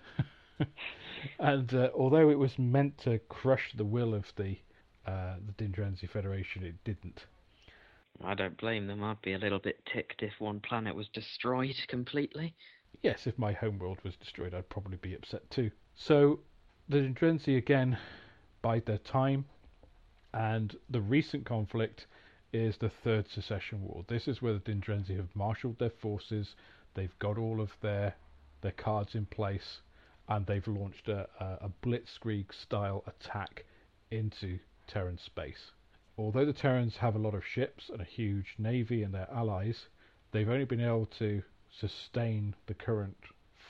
and 1.39 1.75
uh, 1.75 1.91
although 1.95 2.31
it 2.31 2.39
was 2.39 2.59
meant 2.59 2.99
to 2.99 3.19
crush 3.29 3.73
the 3.77 3.85
will 3.85 4.15
of 4.15 4.33
the 4.37 4.57
uh, 5.07 5.35
the 5.45 5.53
Dindrenzi 5.65 6.09
Federation, 6.09 6.63
it 6.63 6.77
didn't. 6.85 7.27
I 8.23 8.35
don't 8.35 8.57
blame 8.57 8.87
them. 8.87 9.03
I'd 9.03 9.21
be 9.21 9.33
a 9.33 9.39
little 9.39 9.59
bit 9.59 9.85
ticked 9.85 10.23
if 10.23 10.35
one 10.39 10.61
planet 10.61 10.95
was 10.95 11.09
destroyed 11.09 11.77
completely. 11.89 12.55
Yes, 13.03 13.27
if 13.27 13.37
my 13.37 13.53
homeworld 13.53 13.99
was 14.05 14.17
destroyed, 14.17 14.55
I'd 14.55 14.69
probably 14.69 14.99
be 14.99 15.15
upset 15.15 15.51
too. 15.51 15.73
So, 15.97 16.41
the 16.89 16.99
Dindrenzi 16.99 17.57
again 17.57 17.99
bide 18.61 18.87
their 18.87 18.99
time. 18.99 19.45
And 20.35 20.77
the 20.89 21.01
recent 21.01 21.45
conflict 21.45 22.07
is 22.53 22.77
the 22.79 22.89
Third 22.89 23.29
Secession 23.29 23.83
War. 23.83 24.05
This 24.09 24.29
is 24.29 24.41
where 24.41 24.55
the 24.55 24.61
Dindrenzi 24.61 25.17
have 25.17 25.35
marshaled 25.35 25.79
their 25.79 25.91
forces. 25.91 26.55
They've 26.95 27.19
got 27.19 27.39
all 27.39 27.61
of 27.61 27.71
their 27.81 28.15
their 28.61 28.73
cards 28.73 29.15
in 29.15 29.27
place, 29.27 29.81
and 30.29 30.47
they've 30.47 30.69
launched 30.69 31.09
a, 31.09 31.29
a, 31.41 31.67
a 31.67 31.71
blitzkrieg 31.85 32.53
style 32.53 33.03
attack 33.07 33.65
into 34.11 34.59
Terran 34.87 35.19
space. 35.19 35.73
Although 36.17 36.45
the 36.45 36.53
Terrans 36.53 36.97
have 36.99 37.17
a 37.17 37.19
lot 37.19 37.35
of 37.35 37.45
ships 37.45 37.89
and 37.89 38.01
a 38.01 38.05
huge 38.05 38.55
navy 38.59 39.03
and 39.03 39.13
their 39.13 39.29
allies, 39.33 39.89
they've 40.31 40.49
only 40.49 40.65
been 40.65 40.81
able 40.81 41.07
to 41.19 41.43
sustain 41.71 42.55
the 42.67 42.75
current 42.75 43.17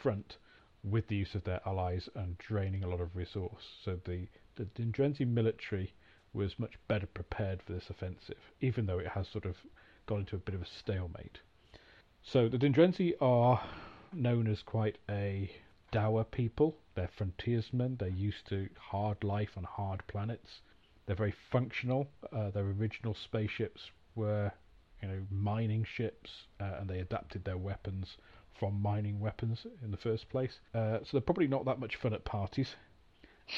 front 0.02 0.36
with 0.84 1.06
the 1.06 1.16
use 1.16 1.34
of 1.34 1.44
their 1.44 1.60
allies 1.64 2.08
and 2.14 2.36
draining 2.38 2.82
a 2.82 2.88
lot 2.88 3.00
of 3.00 3.16
resource. 3.16 3.62
So 3.84 3.98
the, 4.04 4.26
the 4.56 4.64
Dindrenzi 4.64 5.26
military 5.26 5.94
was 6.34 6.58
much 6.58 6.74
better 6.88 7.06
prepared 7.06 7.62
for 7.62 7.72
this 7.72 7.90
offensive, 7.90 8.38
even 8.60 8.86
though 8.86 8.98
it 8.98 9.08
has 9.08 9.28
sort 9.28 9.44
of 9.44 9.56
gone 10.06 10.20
into 10.20 10.36
a 10.36 10.38
bit 10.38 10.54
of 10.54 10.62
a 10.62 10.66
stalemate. 10.66 11.40
So 12.22 12.48
the 12.48 12.58
Dindrenzi 12.58 13.14
are 13.20 13.60
known 14.12 14.46
as 14.46 14.62
quite 14.62 14.98
a 15.10 15.50
dour 15.90 16.24
people. 16.24 16.76
They're 16.94 17.10
frontiersmen. 17.16 17.96
They're 17.98 18.08
used 18.08 18.46
to 18.48 18.68
hard 18.78 19.22
life 19.24 19.50
on 19.56 19.64
hard 19.64 20.06
planets. 20.06 20.60
They're 21.06 21.16
very 21.16 21.34
functional. 21.50 22.08
Uh, 22.32 22.50
their 22.50 22.64
original 22.64 23.14
spaceships 23.14 23.90
were, 24.14 24.52
you 25.02 25.08
know, 25.08 25.26
mining 25.30 25.84
ships, 25.84 26.30
uh, 26.60 26.76
and 26.78 26.88
they 26.88 27.00
adapted 27.00 27.44
their 27.44 27.56
weapons 27.56 28.16
from 28.58 28.80
mining 28.80 29.18
weapons 29.18 29.66
in 29.82 29.90
the 29.90 29.96
first 29.96 30.28
place. 30.28 30.60
Uh, 30.74 30.98
so 31.00 31.08
they're 31.12 31.20
probably 31.20 31.48
not 31.48 31.64
that 31.64 31.80
much 31.80 31.96
fun 31.96 32.12
at 32.12 32.24
parties. 32.24 32.76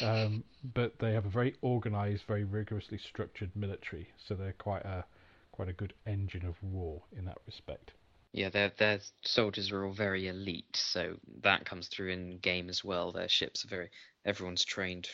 Um, 0.01 0.45
but 0.75 0.99
they 0.99 1.13
have 1.13 1.27
a 1.27 1.31
very 1.31 1.55
organised, 1.63 2.25
very 2.27 2.45
rigorously 2.45 2.99
structured 2.99 3.51
military, 3.55 4.09
so 4.27 4.35
they're 4.35 4.55
quite 4.55 4.85
a 4.85 5.05
quite 5.53 5.69
a 5.69 5.73
good 5.73 5.95
engine 6.07 6.45
of 6.45 6.61
war 6.63 7.01
in 7.17 7.25
that 7.27 7.39
respect. 7.47 7.93
Yeah, 8.33 8.49
their 8.49 8.73
their 8.77 8.99
soldiers 9.23 9.71
are 9.71 9.85
all 9.85 9.93
very 9.93 10.27
elite, 10.27 10.77
so 10.77 11.17
that 11.43 11.65
comes 11.65 11.89
through 11.89 12.11
in 12.11 12.39
game 12.39 12.69
as 12.69 12.83
well. 12.83 13.13
Their 13.13 13.29
ships 13.29 13.65
are 13.65 13.69
very 13.69 13.91
everyone's 14.25 14.65
trained 14.65 15.09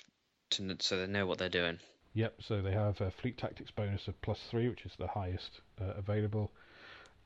to 0.51 0.77
so 0.81 0.99
they 0.99 1.07
know 1.07 1.27
what 1.27 1.39
they're 1.39 1.49
doing. 1.49 1.79
Yep, 2.15 2.43
so 2.43 2.61
they 2.61 2.73
have 2.73 3.01
a 3.01 3.11
fleet 3.11 3.39
tactics 3.39 3.71
bonus 3.71 4.09
of 4.09 4.21
plus 4.23 4.41
three, 4.51 4.69
which 4.69 4.85
is 4.85 4.93
the 4.99 5.07
highest 5.07 5.61
uh, 5.81 5.93
available. 5.97 6.51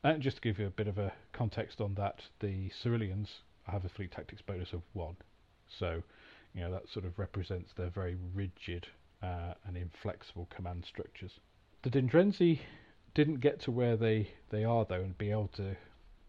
And 0.03 0.21
just 0.21 0.37
to 0.37 0.41
give 0.41 0.59
you 0.59 0.67
a 0.67 0.71
bit 0.71 0.87
of 0.87 0.99
a 0.99 1.11
context 1.33 1.81
on 1.81 1.95
that, 1.95 2.21
the 2.39 2.69
Sorylians 2.83 3.29
have 3.63 3.85
a 3.85 3.89
fleet 3.89 4.11
tactics 4.11 4.43
bonus 4.43 4.73
of 4.73 4.83
one. 4.93 5.15
So, 5.79 6.03
you 6.55 6.61
know, 6.61 6.71
that 6.71 6.89
sort 6.89 7.05
of 7.05 7.19
represents 7.19 7.73
their 7.73 7.89
very 7.89 8.15
rigid 8.33 8.87
uh, 9.21 9.53
and 9.67 9.75
inflexible 9.75 10.47
command 10.55 10.85
structures. 10.85 11.39
The 11.83 11.89
Dindrenzi 11.89 12.59
didn't 13.13 13.41
get 13.41 13.59
to 13.61 13.71
where 13.71 13.97
they, 13.97 14.31
they 14.49 14.63
are 14.63 14.85
though 14.85 15.01
and 15.01 15.17
be 15.17 15.31
able 15.31 15.49
to, 15.55 15.75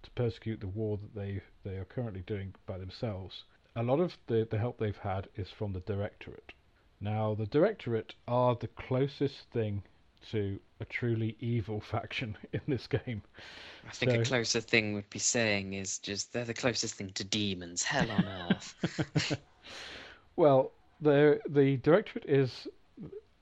to 0.02 0.10
persecute 0.14 0.60
the 0.60 0.66
war 0.66 0.98
that 0.98 1.14
they 1.14 1.40
they 1.64 1.76
are 1.76 1.84
currently 1.84 2.22
doing 2.26 2.54
by 2.66 2.78
themselves. 2.78 3.44
A 3.76 3.82
lot 3.82 4.00
of 4.00 4.16
the, 4.26 4.46
the 4.50 4.58
help 4.58 4.78
they've 4.78 4.96
had 4.96 5.28
is 5.36 5.48
from 5.50 5.72
the 5.72 5.80
Directorate. 5.80 6.52
Now 7.00 7.34
the 7.34 7.46
Directorate 7.46 8.14
are 8.26 8.56
the 8.56 8.68
closest 8.68 9.50
thing 9.52 9.82
to 10.30 10.58
a 10.80 10.84
truly 10.84 11.36
evil 11.40 11.80
faction 11.90 12.36
in 12.52 12.60
this 12.66 12.86
game. 12.86 13.22
I 13.86 13.92
think 13.92 14.10
So- 14.12 14.20
a 14.20 14.24
closer 14.24 14.60
thing 14.60 14.94
would 14.94 15.08
be 15.10 15.18
saying 15.20 15.74
is 15.74 15.98
just 15.98 16.32
they're 16.32 16.44
the 16.44 16.54
closest 16.54 16.94
thing 16.94 17.10
to 17.14 17.24
demons, 17.24 17.82
hell 17.84 18.10
on 18.10 18.24
earth. 18.50 19.38
Well, 20.36 20.72
the 21.00 21.40
the 21.48 21.78
Directorate 21.78 22.26
is, 22.28 22.68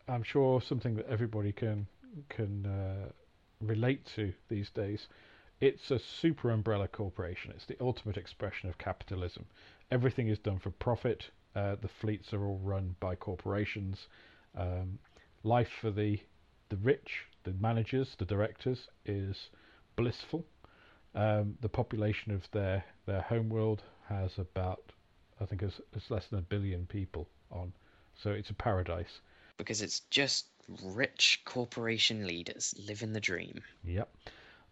I'm 0.09 0.23
sure, 0.23 0.61
something 0.61 0.95
that 0.97 1.09
everybody 1.09 1.53
can 1.53 1.89
can 2.29 2.67
uh, 2.67 3.09
relate 3.61 4.07
to 4.15 4.33
these 4.49 4.71
days. 4.71 5.09
It's 5.61 5.91
a 5.91 5.99
super 5.99 6.51
umbrella 6.51 6.89
corporation. 6.89 7.53
It's 7.53 7.67
the 7.67 7.77
ultimate 7.81 8.17
expression 8.17 8.69
of 8.69 8.79
capitalism. 8.79 9.47
Everything 9.91 10.29
is 10.29 10.39
done 10.39 10.59
for 10.59 10.71
profit. 10.71 11.31
Uh, 11.55 11.77
the 11.81 11.89
fleets 11.89 12.33
are 12.33 12.45
all 12.45 12.59
run 12.63 12.97
by 13.01 13.15
corporations. 13.17 14.09
Um, 14.57 14.99
life 15.43 15.71
for 15.81 15.91
the 15.91 16.21
the 16.69 16.77
rich, 16.77 17.27
the 17.43 17.53
managers, 17.55 18.15
the 18.19 18.25
directors 18.25 18.89
is 19.05 19.51
blissful. 19.97 20.45
Um, 21.15 21.57
the 21.61 21.69
population 21.69 22.33
of 22.33 22.49
their 22.53 22.85
their 23.07 23.23
homeworld 23.23 23.83
has 24.09 24.39
about 24.39 24.93
I 25.41 25.45
think 25.47 25.63
it's, 25.63 25.81
it's 25.95 26.11
less 26.11 26.27
than 26.27 26.39
a 26.39 26.43
billion 26.43 26.87
people 26.87 27.29
on. 27.51 27.73
So 28.23 28.31
it's 28.31 28.51
a 28.51 28.55
paradise. 28.55 29.21
because 29.57 29.83
it's 29.83 30.01
just 30.11 30.47
rich 30.83 31.43
corporation 31.45 32.27
leaders 32.27 32.75
living 32.89 33.13
the 33.13 33.21
dream. 33.21 33.63
Yep. 33.85 34.09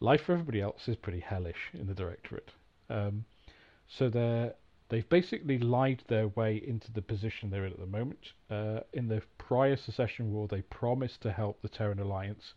Life 0.00 0.22
for 0.22 0.32
everybody 0.32 0.60
else 0.60 0.88
is 0.88 0.96
pretty 0.96 1.20
hellish 1.20 1.70
in 1.74 1.86
the 1.86 1.94
Directorate. 1.94 2.50
Um, 2.90 3.24
so 3.88 4.08
they're 4.08 4.54
they've 4.88 5.08
basically 5.08 5.58
lied 5.58 6.02
their 6.08 6.28
way 6.28 6.56
into 6.56 6.92
the 6.92 7.02
position 7.02 7.50
they're 7.50 7.66
in 7.66 7.72
at 7.72 7.78
the 7.78 7.86
moment. 7.86 8.32
Uh, 8.50 8.80
in 8.92 9.08
the 9.08 9.22
prior 9.38 9.76
secession 9.76 10.32
war, 10.32 10.48
they 10.48 10.62
promised 10.62 11.20
to 11.22 11.32
help 11.32 11.60
the 11.62 11.68
Terran 11.68 11.98
Alliance 11.98 12.54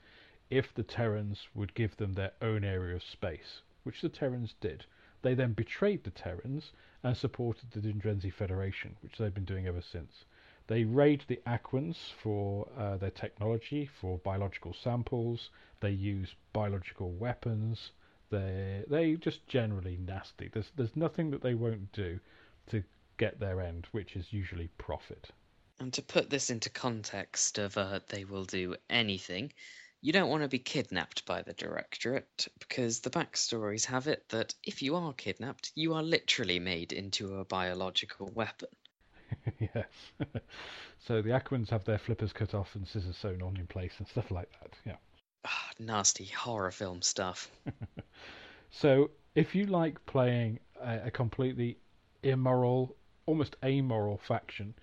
if 0.50 0.74
the 0.74 0.84
Terrans 0.84 1.48
would 1.54 1.74
give 1.74 1.96
them 1.98 2.14
their 2.14 2.32
own 2.42 2.64
area 2.64 2.96
of 2.96 3.04
space, 3.04 3.62
which 3.84 4.02
the 4.02 4.10
Terrans 4.10 4.54
did. 4.62 4.86
They 5.22 5.34
then 5.34 5.54
betrayed 5.54 6.04
the 6.04 6.12
Terrans 6.12 6.72
and 7.06 7.16
supported 7.16 7.70
the 7.70 7.80
Dindrenzi 7.80 8.34
Federation, 8.34 8.96
which 9.02 9.20
they've 9.20 9.32
been 9.34 9.46
doing 9.46 9.68
ever 9.68 9.82
since. 9.82 10.26
They 10.66 10.86
raid 10.86 11.24
the 11.28 11.40
Aquans 11.46 11.98
for 12.18 12.68
uh, 12.76 12.98
their 12.98 13.12
technology, 13.12 13.86
for 13.86 14.18
biological 14.18 14.74
samples. 14.74 15.52
They 15.82 15.92
use 15.92 16.34
biological 16.52 17.12
weapons. 17.12 17.92
They 18.32 18.84
they 18.88 19.14
just 19.18 19.46
generally 19.46 19.98
nasty. 19.98 20.50
There's 20.52 20.72
there's 20.76 20.96
nothing 20.96 21.30
that 21.30 21.44
they 21.44 21.54
won't 21.54 21.92
do 21.92 22.20
to 22.72 22.84
get 23.18 23.40
their 23.40 23.62
end, 23.62 23.88
which 23.92 24.16
is 24.16 24.34
usually 24.34 24.70
profit. 24.80 25.30
And 25.80 25.94
to 25.94 26.02
put 26.02 26.32
this 26.32 26.50
into 26.50 26.72
context 26.72 27.60
of 27.60 27.78
uh, 27.78 28.00
they 28.10 28.26
will 28.26 28.46
do 28.46 28.76
anything, 28.90 29.54
you 30.06 30.14
don't 30.14 30.30
want 30.30 30.44
to 30.44 30.48
be 30.48 30.60
kidnapped 30.60 31.26
by 31.26 31.42
the 31.42 31.54
Directorate 31.54 32.48
because 32.60 33.00
the 33.00 33.10
backstories 33.10 33.86
have 33.86 34.06
it 34.06 34.24
that 34.30 34.54
if 34.64 34.84
you 34.84 34.96
are 34.96 35.14
kidnapped, 35.14 35.72
you 35.74 35.96
are 35.96 36.04
literally 36.04 36.60
made 36.60 36.94
into 36.94 37.38
a 37.38 37.46
biological 37.46 38.32
weapon. 38.36 38.70
yes. 39.60 39.88
so 41.08 41.24
the 41.24 41.32
Aquans 41.32 41.70
have 41.70 41.86
their 41.86 41.98
flippers 41.98 42.32
cut 42.34 42.54
off 42.54 42.76
and 42.76 42.88
scissors 42.88 43.18
sewn 43.18 43.42
on 43.42 43.58
in 43.58 43.66
place 43.66 43.94
and 43.98 44.08
stuff 44.08 44.30
like 44.30 44.48
that. 44.62 44.74
Yeah. 44.86 44.98
Ah, 45.44 45.70
nasty 45.80 46.26
horror 46.26 46.72
film 46.72 47.02
stuff. 47.02 47.50
So 48.72 49.12
if 49.36 49.56
you 49.56 49.68
like 49.68 50.06
playing 50.06 50.60
a, 50.82 51.04
a 51.06 51.12
completely 51.12 51.78
immoral, 52.24 52.98
almost 53.26 53.56
amoral 53.64 54.18
faction, 54.18 54.74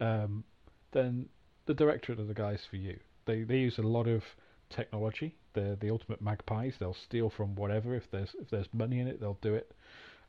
um, 0.00 0.44
then 0.92 1.30
the 1.64 1.72
Directorate 1.72 2.20
are 2.20 2.24
the 2.24 2.34
guys 2.34 2.66
for 2.68 2.76
you. 2.76 2.98
They 3.24 3.44
they 3.44 3.56
use 3.56 3.78
a 3.78 3.82
lot 3.82 4.06
of 4.06 4.22
technology. 4.70 5.34
They're 5.54 5.76
the 5.76 5.90
ultimate 5.90 6.20
magpies. 6.20 6.74
They'll 6.78 6.94
steal 6.94 7.30
from 7.30 7.54
whatever 7.54 7.94
if 7.94 8.10
there's 8.10 8.34
if 8.40 8.50
there's 8.50 8.68
money 8.72 9.00
in 9.00 9.08
it, 9.08 9.20
they'll 9.20 9.38
do 9.40 9.54
it. 9.54 9.72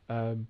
Um, 0.08 0.46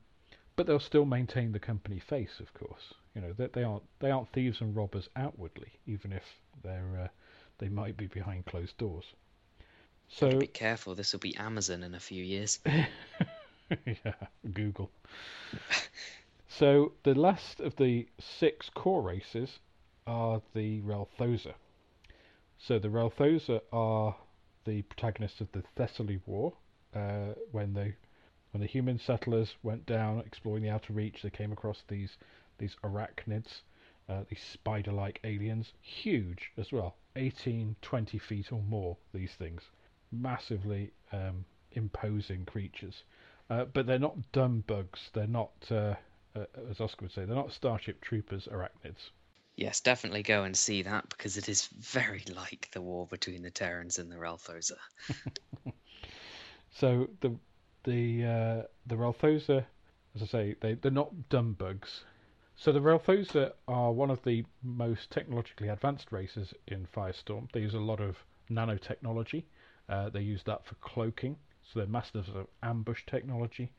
but 0.56 0.66
they'll 0.66 0.80
still 0.80 1.04
maintain 1.04 1.52
the 1.52 1.58
company 1.58 1.98
face, 1.98 2.40
of 2.40 2.52
course. 2.54 2.94
You 3.14 3.22
know 3.22 3.32
they, 3.32 3.46
they 3.48 3.62
aren't 3.62 3.84
they 3.98 4.10
aren't 4.10 4.32
thieves 4.32 4.60
and 4.60 4.74
robbers 4.74 5.08
outwardly, 5.16 5.72
even 5.86 6.12
if 6.12 6.24
they're 6.62 7.00
uh, 7.04 7.08
they 7.58 7.68
might 7.68 7.96
be 7.96 8.06
behind 8.06 8.46
closed 8.46 8.76
doors. 8.78 9.04
So 10.08 10.38
be 10.38 10.46
careful, 10.48 10.94
this 10.94 11.12
will 11.12 11.20
be 11.20 11.36
Amazon 11.36 11.84
in 11.84 11.94
a 11.94 12.00
few 12.00 12.24
years. 12.24 12.58
yeah, 12.66 14.14
Google. 14.52 14.90
so 16.48 16.92
the 17.04 17.14
last 17.14 17.60
of 17.60 17.76
the 17.76 18.08
six 18.18 18.68
core 18.70 19.02
races 19.02 19.60
are 20.06 20.42
the 20.54 20.80
Relthoza. 20.80 21.54
So 22.62 22.78
the 22.78 22.88
Relthoza 22.88 23.62
are 23.72 24.14
the 24.66 24.82
protagonists 24.82 25.40
of 25.40 25.50
the 25.52 25.62
Thessaly 25.76 26.20
War, 26.26 26.58
uh, 26.94 27.32
when 27.52 27.72
the 27.72 27.94
when 28.50 28.60
the 28.60 28.66
human 28.66 28.98
settlers 28.98 29.56
went 29.62 29.86
down 29.86 30.20
exploring 30.20 30.62
the 30.64 30.68
Outer 30.68 30.92
Reach. 30.92 31.22
They 31.22 31.30
came 31.30 31.52
across 31.52 31.82
these 31.88 32.18
these 32.58 32.76
arachnids, 32.84 33.62
uh, 34.10 34.24
these 34.28 34.42
spider-like 34.42 35.20
aliens, 35.24 35.72
huge 35.80 36.52
as 36.58 36.70
well, 36.70 36.96
18, 37.16 37.76
20 37.80 38.18
feet 38.18 38.52
or 38.52 38.60
more. 38.60 38.98
These 39.14 39.32
things, 39.36 39.62
massively 40.12 40.92
um, 41.12 41.46
imposing 41.72 42.44
creatures. 42.44 43.04
Uh, 43.48 43.64
but 43.64 43.86
they're 43.86 43.98
not 43.98 44.32
dumb 44.32 44.64
bugs. 44.66 45.08
They're 45.14 45.26
not, 45.26 45.54
uh, 45.70 45.94
uh, 46.36 46.44
as 46.68 46.78
Oscar 46.78 47.06
would 47.06 47.12
say, 47.12 47.24
they're 47.24 47.34
not 47.34 47.52
Starship 47.52 48.02
Troopers 48.02 48.48
arachnids. 48.48 49.12
Yes, 49.56 49.80
definitely 49.80 50.22
go 50.22 50.44
and 50.44 50.56
see 50.56 50.82
that 50.82 51.08
because 51.08 51.36
it 51.36 51.48
is 51.48 51.66
very 51.66 52.24
like 52.34 52.70
the 52.72 52.80
war 52.80 53.06
between 53.06 53.42
the 53.42 53.50
Terrans 53.50 53.98
and 53.98 54.10
the 54.10 54.16
Relthoza. 54.16 54.78
So 56.70 57.08
the 57.20 57.36
the 57.84 58.24
uh, 58.24 58.62
the 58.86 58.96
Relthoza, 58.96 59.66
as 60.14 60.22
I 60.22 60.26
say, 60.26 60.54
they 60.60 60.74
they're 60.74 60.90
not 60.90 61.28
dumb 61.28 61.54
bugs. 61.54 62.04
So 62.56 62.72
the 62.72 62.80
Relthoza 62.80 63.52
are 63.68 63.92
one 63.92 64.10
of 64.10 64.22
the 64.22 64.44
most 64.62 65.10
technologically 65.10 65.68
advanced 65.68 66.12
races 66.12 66.54
in 66.68 66.86
Firestorm. 66.86 67.50
They 67.52 67.60
use 67.60 67.74
a 67.74 67.80
lot 67.80 68.00
of 68.00 68.24
nanotechnology. 68.50 69.44
Uh, 69.88 70.10
they 70.10 70.20
use 70.22 70.42
that 70.44 70.64
for 70.64 70.74
cloaking, 70.76 71.36
so 71.62 71.78
they're 71.80 71.88
masters 71.88 72.28
of 72.28 72.46
ambush 72.62 73.04
technology. 73.06 73.72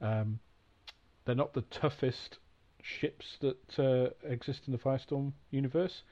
Um, 0.00 0.38
they're 1.24 1.34
not 1.34 1.52
the 1.52 1.62
toughest 1.62 2.38
ships 2.82 3.24
that 3.40 3.78
uh, 3.78 4.10
exist 4.28 4.62
in 4.66 4.72
the 4.72 4.78
Firestorm 4.78 5.32
universe. 5.50 6.02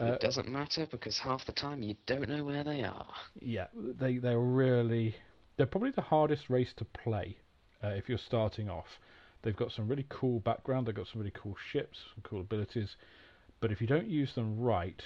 Uh, 0.00 0.12
it 0.12 0.20
doesn't 0.20 0.48
matter 0.48 0.86
because 0.90 1.18
half 1.18 1.46
the 1.46 1.52
time 1.52 1.82
you 1.82 1.96
don't 2.06 2.28
know 2.28 2.44
where 2.44 2.62
they 2.62 2.82
are. 2.82 3.06
Yeah, 3.40 3.66
they 3.74 4.18
they're 4.18 4.38
really 4.38 5.16
they're 5.56 5.66
probably 5.66 5.92
the 5.92 6.02
hardest 6.02 6.50
race 6.50 6.72
to 6.76 6.84
play 6.84 7.38
uh, 7.82 7.88
if 7.88 8.08
you're 8.08 8.18
starting 8.18 8.68
off. 8.68 9.00
They've 9.42 9.56
got 9.56 9.72
some 9.72 9.88
really 9.88 10.06
cool 10.08 10.40
background. 10.40 10.86
They've 10.86 10.94
got 10.94 11.06
some 11.06 11.20
really 11.20 11.32
cool 11.34 11.56
ships, 11.72 11.98
some 12.14 12.22
cool 12.28 12.40
abilities. 12.40 12.96
But 13.60 13.72
if 13.72 13.80
you 13.80 13.86
don't 13.86 14.08
use 14.08 14.34
them 14.34 14.58
right, 14.60 15.02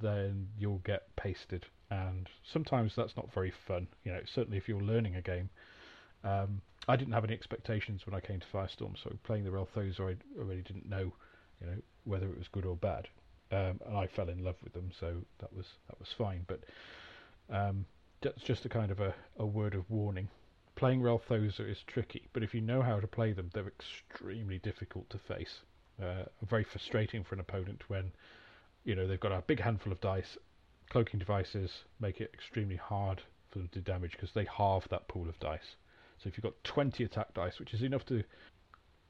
then 0.00 0.48
you'll 0.58 0.82
get 0.84 1.14
pasted, 1.14 1.66
and 1.90 2.28
sometimes 2.52 2.94
that's 2.96 3.16
not 3.16 3.32
very 3.32 3.52
fun. 3.68 3.86
You 4.02 4.12
know, 4.12 4.20
certainly 4.34 4.58
if 4.58 4.68
you're 4.68 4.80
learning 4.80 5.14
a 5.14 5.22
game. 5.22 5.50
Um, 6.24 6.62
I 6.88 6.96
didn't 6.96 7.14
have 7.14 7.24
any 7.24 7.34
expectations 7.34 8.06
when 8.06 8.14
I 8.14 8.20
came 8.20 8.40
to 8.40 8.46
Firestorm, 8.46 8.96
so 9.02 9.16
playing 9.22 9.44
the 9.44 9.50
Relthoza, 9.50 10.00
I 10.00 10.40
already 10.40 10.62
didn't 10.62 10.88
know, 10.88 11.12
you 11.60 11.66
know, 11.66 11.76
whether 12.04 12.26
it 12.28 12.38
was 12.38 12.48
good 12.48 12.66
or 12.66 12.76
bad, 12.76 13.08
um, 13.52 13.80
and 13.86 13.96
I 13.96 14.08
fell 14.08 14.28
in 14.28 14.42
love 14.42 14.56
with 14.64 14.72
them, 14.72 14.90
so 14.98 15.24
that 15.38 15.54
was 15.54 15.66
that 15.88 15.98
was 16.00 16.08
fine. 16.16 16.44
But 16.46 16.64
um, 17.50 17.86
that's 18.20 18.42
just 18.42 18.64
a 18.64 18.68
kind 18.68 18.90
of 18.90 19.00
a, 19.00 19.14
a 19.38 19.46
word 19.46 19.74
of 19.74 19.88
warning. 19.90 20.28
Playing 20.74 21.02
Relthoza 21.02 21.68
is 21.70 21.82
tricky, 21.86 22.28
but 22.32 22.42
if 22.42 22.54
you 22.54 22.60
know 22.60 22.82
how 22.82 22.98
to 22.98 23.06
play 23.06 23.32
them, 23.32 23.50
they're 23.52 23.68
extremely 23.68 24.58
difficult 24.58 25.10
to 25.10 25.18
face. 25.18 25.60
Uh, 26.02 26.24
very 26.48 26.64
frustrating 26.64 27.22
for 27.22 27.34
an 27.34 27.40
opponent 27.40 27.82
when, 27.88 28.10
you 28.84 28.94
know, 28.96 29.06
they've 29.06 29.20
got 29.20 29.32
a 29.32 29.42
big 29.46 29.60
handful 29.60 29.92
of 29.92 30.00
dice. 30.00 30.38
Cloaking 30.90 31.20
devices 31.20 31.70
make 32.00 32.20
it 32.20 32.30
extremely 32.32 32.76
hard 32.76 33.22
for 33.50 33.58
them 33.58 33.68
to 33.72 33.80
damage 33.80 34.12
because 34.12 34.32
they 34.32 34.46
halve 34.46 34.88
that 34.88 35.06
pool 35.08 35.28
of 35.28 35.38
dice. 35.38 35.76
So 36.22 36.28
if 36.28 36.36
you've 36.36 36.44
got 36.44 36.62
20 36.62 37.02
attack 37.02 37.34
dice, 37.34 37.58
which 37.58 37.74
is 37.74 37.82
enough 37.82 38.06
to 38.06 38.22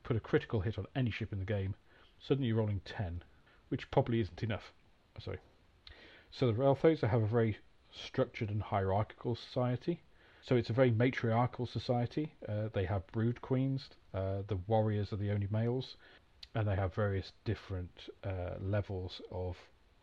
put 0.03 0.17
a 0.17 0.21
critical 0.21 0.61
hit 0.61 0.79
on 0.79 0.87
any 0.97 1.11
ship 1.11 1.33
in 1.33 1.39
the 1.39 1.45
game, 1.45 1.75
suddenly 2.19 2.49
you're 2.49 2.57
rolling 2.57 2.81
10, 2.85 3.23
which 3.69 3.91
probably 3.91 4.21
isn't 4.21 4.43
enough. 4.43 4.73
Sorry. 5.21 5.39
So 6.31 6.47
the 6.47 6.55
Relthoza 6.55 7.09
have 7.09 7.23
a 7.23 7.27
very 7.27 7.59
structured 7.91 8.49
and 8.49 8.63
hierarchical 8.63 9.35
society. 9.37 10.01
So 10.41 10.57
it's 10.57 10.71
a 10.71 10.73
very 10.73 10.91
matriarchal 10.91 11.67
society. 11.67 12.33
Uh, 12.49 12.69
they 12.73 12.85
have 12.87 13.07
brood 13.09 13.43
queens. 13.43 13.91
Uh, 14.15 14.43
the 14.49 14.57
warriors 14.67 15.13
are 15.13 15.17
the 15.17 15.31
only 15.31 15.49
males, 15.51 15.97
and 16.55 16.67
they 16.67 16.75
have 16.75 16.95
various 16.95 17.33
different 17.45 18.09
uh, 18.25 18.57
levels 18.61 19.21
of 19.31 19.57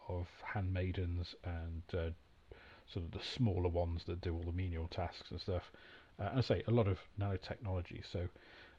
of 0.07 0.28
handmaidens 0.43 1.36
and 1.43 1.84
uh, 1.93 2.10
sort 2.91 3.05
of 3.05 3.12
the 3.12 3.20
smaller 3.20 3.70
ones 3.70 4.03
that 4.05 4.22
do 4.22 4.34
all 4.34 4.41
the 4.41 4.51
menial 4.51 4.88
tasks 4.88 5.30
and 5.30 5.39
stuff. 5.39 5.72
Uh, 6.20 6.30
and 6.30 6.39
I 6.39 6.41
say 6.41 6.63
a 6.67 6.72
lot 6.72 6.88
of 6.88 6.99
nanotechnology. 7.20 8.03
So 8.11 8.28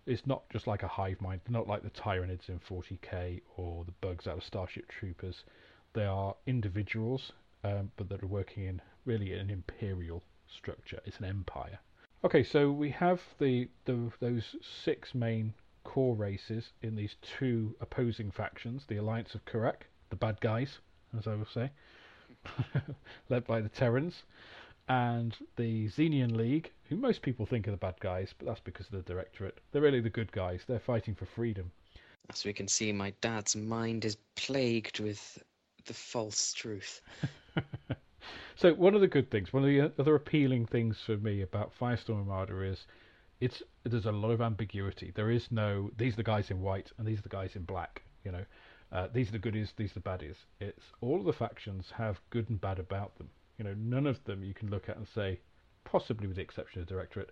it's 0.07 0.26
not 0.26 0.49
just 0.51 0.66
like 0.66 0.82
a 0.82 0.88
hive 0.88 1.20
mind. 1.20 1.41
not 1.49 1.66
like 1.66 1.82
the 1.82 1.91
Tyranids 1.91 2.49
in 2.49 2.59
40k 2.59 3.43
or 3.57 3.84
the 3.84 3.93
bugs 4.01 4.26
out 4.26 4.38
of 4.38 4.45
Starship 4.45 4.88
Troopers. 4.88 5.45
They 5.93 6.05
are 6.05 6.34
individuals, 6.47 7.32
um, 7.64 7.91
but 7.97 8.09
that 8.09 8.22
are 8.22 8.26
working 8.26 8.64
in 8.64 8.80
really 9.05 9.32
an 9.34 9.51
imperial 9.51 10.22
structure. 10.49 11.01
It's 11.05 11.18
an 11.18 11.24
empire. 11.24 11.78
Okay, 12.22 12.43
so 12.43 12.70
we 12.70 12.91
have 12.91 13.20
the, 13.38 13.68
the 13.86 14.11
those 14.20 14.57
six 14.61 15.14
main 15.14 15.55
core 15.84 16.14
races 16.14 16.72
in 16.82 16.95
these 16.95 17.16
two 17.22 17.74
opposing 17.80 18.30
factions: 18.30 18.84
the 18.86 18.99
Alliance 18.99 19.34
of 19.34 19.45
Kurak, 19.47 19.82
the 20.11 20.16
bad 20.16 20.41
guys, 20.41 20.78
as 21.16 21.26
I 21.26 21.34
will 21.34 21.47
say, 21.47 21.70
led 23.30 23.47
by 23.47 23.61
the 23.61 23.70
Terrans, 23.70 24.24
and 24.91 25.36
the 25.55 25.88
Zenian 25.88 26.36
League, 26.36 26.72
who 26.88 26.97
most 26.97 27.22
people 27.22 27.47
think 27.47 27.68
are 27.68 27.70
the 27.70 27.76
bad 27.76 27.95
guys, 28.01 28.34
but 28.36 28.49
that's 28.49 28.59
because 28.59 28.86
of 28.86 28.93
the 28.93 29.03
Directorate. 29.03 29.61
They're 29.70 29.82
really 29.82 30.01
the 30.01 30.11
good 30.11 30.32
guys. 30.32 30.62
They're 30.66 30.80
fighting 30.80 31.14
for 31.14 31.26
freedom. 31.26 31.70
As 32.28 32.45
we 32.45 32.53
can 32.53 32.66
see, 32.66 32.93
my 32.93 33.12
dad's 33.20 33.55
mind 33.55 34.05
is 34.05 34.16
plagued 34.34 34.99
with 34.99 35.41
the 35.86 35.95
false 35.95 36.53
truth. 36.53 37.03
so 38.57 38.74
one 38.74 38.97
of 38.97 39.01
the 39.01 39.07
good 39.07 39.30
things, 39.30 39.53
one 39.53 39.62
of 39.62 39.68
the 39.68 39.93
other 39.97 40.16
appealing 40.16 40.66
things 40.66 40.99
for 41.07 41.16
me 41.16 41.43
about 41.43 41.72
Firestorm 41.78 42.18
Armada 42.18 42.61
is 42.61 42.84
it's 43.41 43.62
there's 43.84 44.07
a 44.07 44.12
lot 44.12 44.32
of 44.32 44.41
ambiguity. 44.41 45.12
There 45.14 45.30
is 45.30 45.53
no 45.53 45.93
these 45.99 46.14
are 46.14 46.16
the 46.16 46.24
guys 46.24 46.51
in 46.51 46.61
white 46.61 46.91
and 46.99 47.07
these 47.07 47.20
are 47.20 47.22
the 47.22 47.28
guys 47.28 47.55
in 47.55 47.62
black. 47.62 48.03
You 48.24 48.32
know, 48.32 48.45
uh, 48.91 49.07
these 49.12 49.28
are 49.28 49.32
the 49.32 49.38
goodies, 49.38 49.72
these 49.76 49.93
are 49.93 50.01
the 50.01 50.09
baddies. 50.11 50.36
It's 50.59 50.86
all 51.01 51.20
of 51.20 51.26
the 51.26 51.32
factions 51.32 51.93
have 51.97 52.20
good 52.30 52.51
and 52.51 52.61
bad 52.61 52.80
about 52.80 53.16
them. 53.18 53.30
You 53.61 53.64
know, 53.64 53.74
none 53.76 54.06
of 54.06 54.24
them 54.24 54.42
you 54.42 54.54
can 54.54 54.70
look 54.70 54.88
at 54.88 54.96
and 54.96 55.06
say, 55.14 55.38
possibly 55.84 56.26
with 56.26 56.36
the 56.36 56.42
exception 56.42 56.80
of 56.80 56.88
the 56.88 56.94
Directorate, 56.94 57.28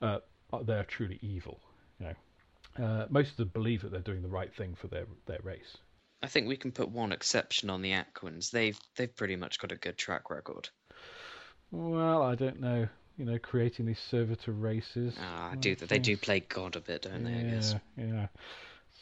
uh, 0.00 0.18
they're 0.64 0.84
truly 0.84 1.18
evil. 1.22 1.58
You 1.98 2.06
know, 2.06 2.84
uh, 2.84 3.06
most 3.10 3.32
of 3.32 3.36
them 3.38 3.48
believe 3.48 3.82
that 3.82 3.90
they're 3.90 4.00
doing 4.00 4.22
the 4.22 4.28
right 4.28 4.54
thing 4.54 4.76
for 4.80 4.86
their 4.86 5.06
their 5.26 5.40
race. 5.42 5.78
I 6.22 6.28
think 6.28 6.46
we 6.46 6.56
can 6.56 6.70
put 6.70 6.88
one 6.88 7.10
exception 7.10 7.68
on 7.68 7.82
the 7.82 7.90
Aquans. 7.90 8.52
They've 8.52 8.78
they've 8.94 9.14
pretty 9.16 9.34
much 9.34 9.58
got 9.58 9.72
a 9.72 9.76
good 9.76 9.98
track 9.98 10.30
record. 10.30 10.68
Well, 11.72 12.22
I 12.22 12.36
don't 12.36 12.60
know. 12.60 12.86
You 13.16 13.24
know, 13.24 13.38
creating 13.40 13.86
these 13.86 13.98
servitor 14.08 14.52
races. 14.52 15.16
Ah, 15.20 15.50
I 15.50 15.56
do 15.56 15.74
they 15.74 15.98
do 15.98 16.16
play 16.16 16.40
God 16.48 16.76
a 16.76 16.80
bit, 16.80 17.02
don't 17.02 17.24
they? 17.24 17.40
I 17.40 17.42
guess. 17.54 17.74
Yeah. 17.96 18.28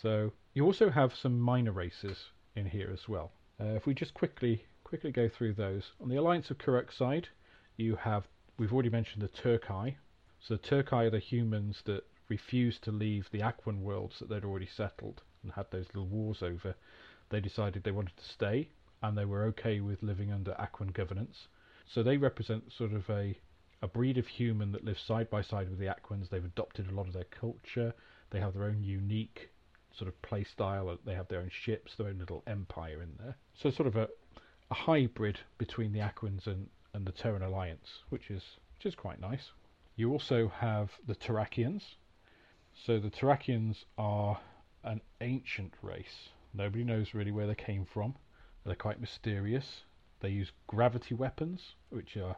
So 0.00 0.32
you 0.54 0.64
also 0.64 0.88
have 0.88 1.14
some 1.14 1.38
minor 1.38 1.72
races 1.72 2.16
in 2.56 2.64
here 2.64 2.88
as 2.90 3.06
well. 3.06 3.32
Uh, 3.60 3.74
if 3.74 3.84
we 3.84 3.92
just 3.92 4.14
quickly 4.14 4.64
quickly 4.90 5.10
go 5.10 5.28
through 5.28 5.54
those. 5.54 5.92
On 6.00 6.08
the 6.08 6.16
Alliance 6.16 6.50
of 6.50 6.58
Kurak 6.58 6.92
side, 6.92 7.28
you 7.76 7.96
have 7.96 8.28
we've 8.58 8.72
already 8.72 8.90
mentioned 8.90 9.22
the 9.22 9.28
Turkai. 9.28 9.96
So 10.40 10.56
the 10.56 10.62
Turkai 10.68 11.06
are 11.06 11.10
the 11.10 11.18
humans 11.18 11.82
that 11.86 12.04
refused 12.28 12.82
to 12.84 12.92
leave 12.92 13.28
the 13.30 13.40
Aquan 13.40 13.80
worlds 13.80 14.18
that 14.18 14.28
they'd 14.28 14.44
already 14.44 14.66
settled 14.66 15.22
and 15.42 15.52
had 15.52 15.70
those 15.70 15.86
little 15.94 16.06
wars 16.06 16.42
over 16.42 16.74
they 17.30 17.40
decided 17.40 17.82
they 17.82 17.92
wanted 17.92 18.16
to 18.16 18.24
stay 18.24 18.68
and 19.02 19.16
they 19.16 19.24
were 19.24 19.44
okay 19.44 19.80
with 19.80 20.02
living 20.02 20.30
under 20.30 20.52
Aquan 20.52 20.92
governance. 20.92 21.46
So 21.86 22.02
they 22.02 22.16
represent 22.16 22.72
sort 22.72 22.92
of 22.92 23.08
a, 23.08 23.38
a 23.80 23.88
breed 23.88 24.18
of 24.18 24.26
human 24.26 24.72
that 24.72 24.84
lives 24.84 25.00
side 25.00 25.30
by 25.30 25.42
side 25.42 25.70
with 25.70 25.78
the 25.78 25.86
Aquans. 25.86 26.28
They've 26.28 26.44
adopted 26.44 26.90
a 26.90 26.94
lot 26.94 27.06
of 27.06 27.14
their 27.14 27.24
culture. 27.24 27.94
They 28.30 28.40
have 28.40 28.54
their 28.54 28.64
own 28.64 28.82
unique 28.82 29.50
sort 29.96 30.08
of 30.08 30.20
play 30.22 30.44
style. 30.44 30.98
They 31.04 31.14
have 31.14 31.28
their 31.28 31.40
own 31.40 31.50
ships, 31.50 31.94
their 31.96 32.08
own 32.08 32.18
little 32.18 32.42
empire 32.46 33.00
in 33.02 33.12
there. 33.18 33.36
So 33.54 33.70
sort 33.70 33.86
of 33.86 33.96
a, 33.96 34.08
a 34.70 34.74
hybrid 34.74 35.40
between 35.58 35.92
the 35.92 36.00
Aquans 36.00 36.46
and, 36.46 36.68
and 36.94 37.06
the 37.06 37.12
Terran 37.12 37.42
Alliance, 37.42 38.00
which 38.08 38.30
is 38.30 38.42
which 38.76 38.86
is 38.86 38.94
quite 38.94 39.20
nice. 39.20 39.50
You 39.96 40.12
also 40.12 40.48
have 40.48 40.90
the 41.06 41.14
Terrakians. 41.14 41.82
So 42.86 42.98
the 42.98 43.10
Terrakians 43.10 43.84
are 43.98 44.38
an 44.84 45.00
ancient 45.20 45.74
race. 45.82 46.30
Nobody 46.54 46.84
knows 46.84 47.12
really 47.12 47.32
where 47.32 47.46
they 47.46 47.54
came 47.54 47.84
from. 47.84 48.14
They're 48.64 48.74
quite 48.74 49.00
mysterious. 49.00 49.82
They 50.20 50.30
use 50.30 50.52
gravity 50.66 51.14
weapons, 51.14 51.74
which 51.90 52.16
are 52.16 52.36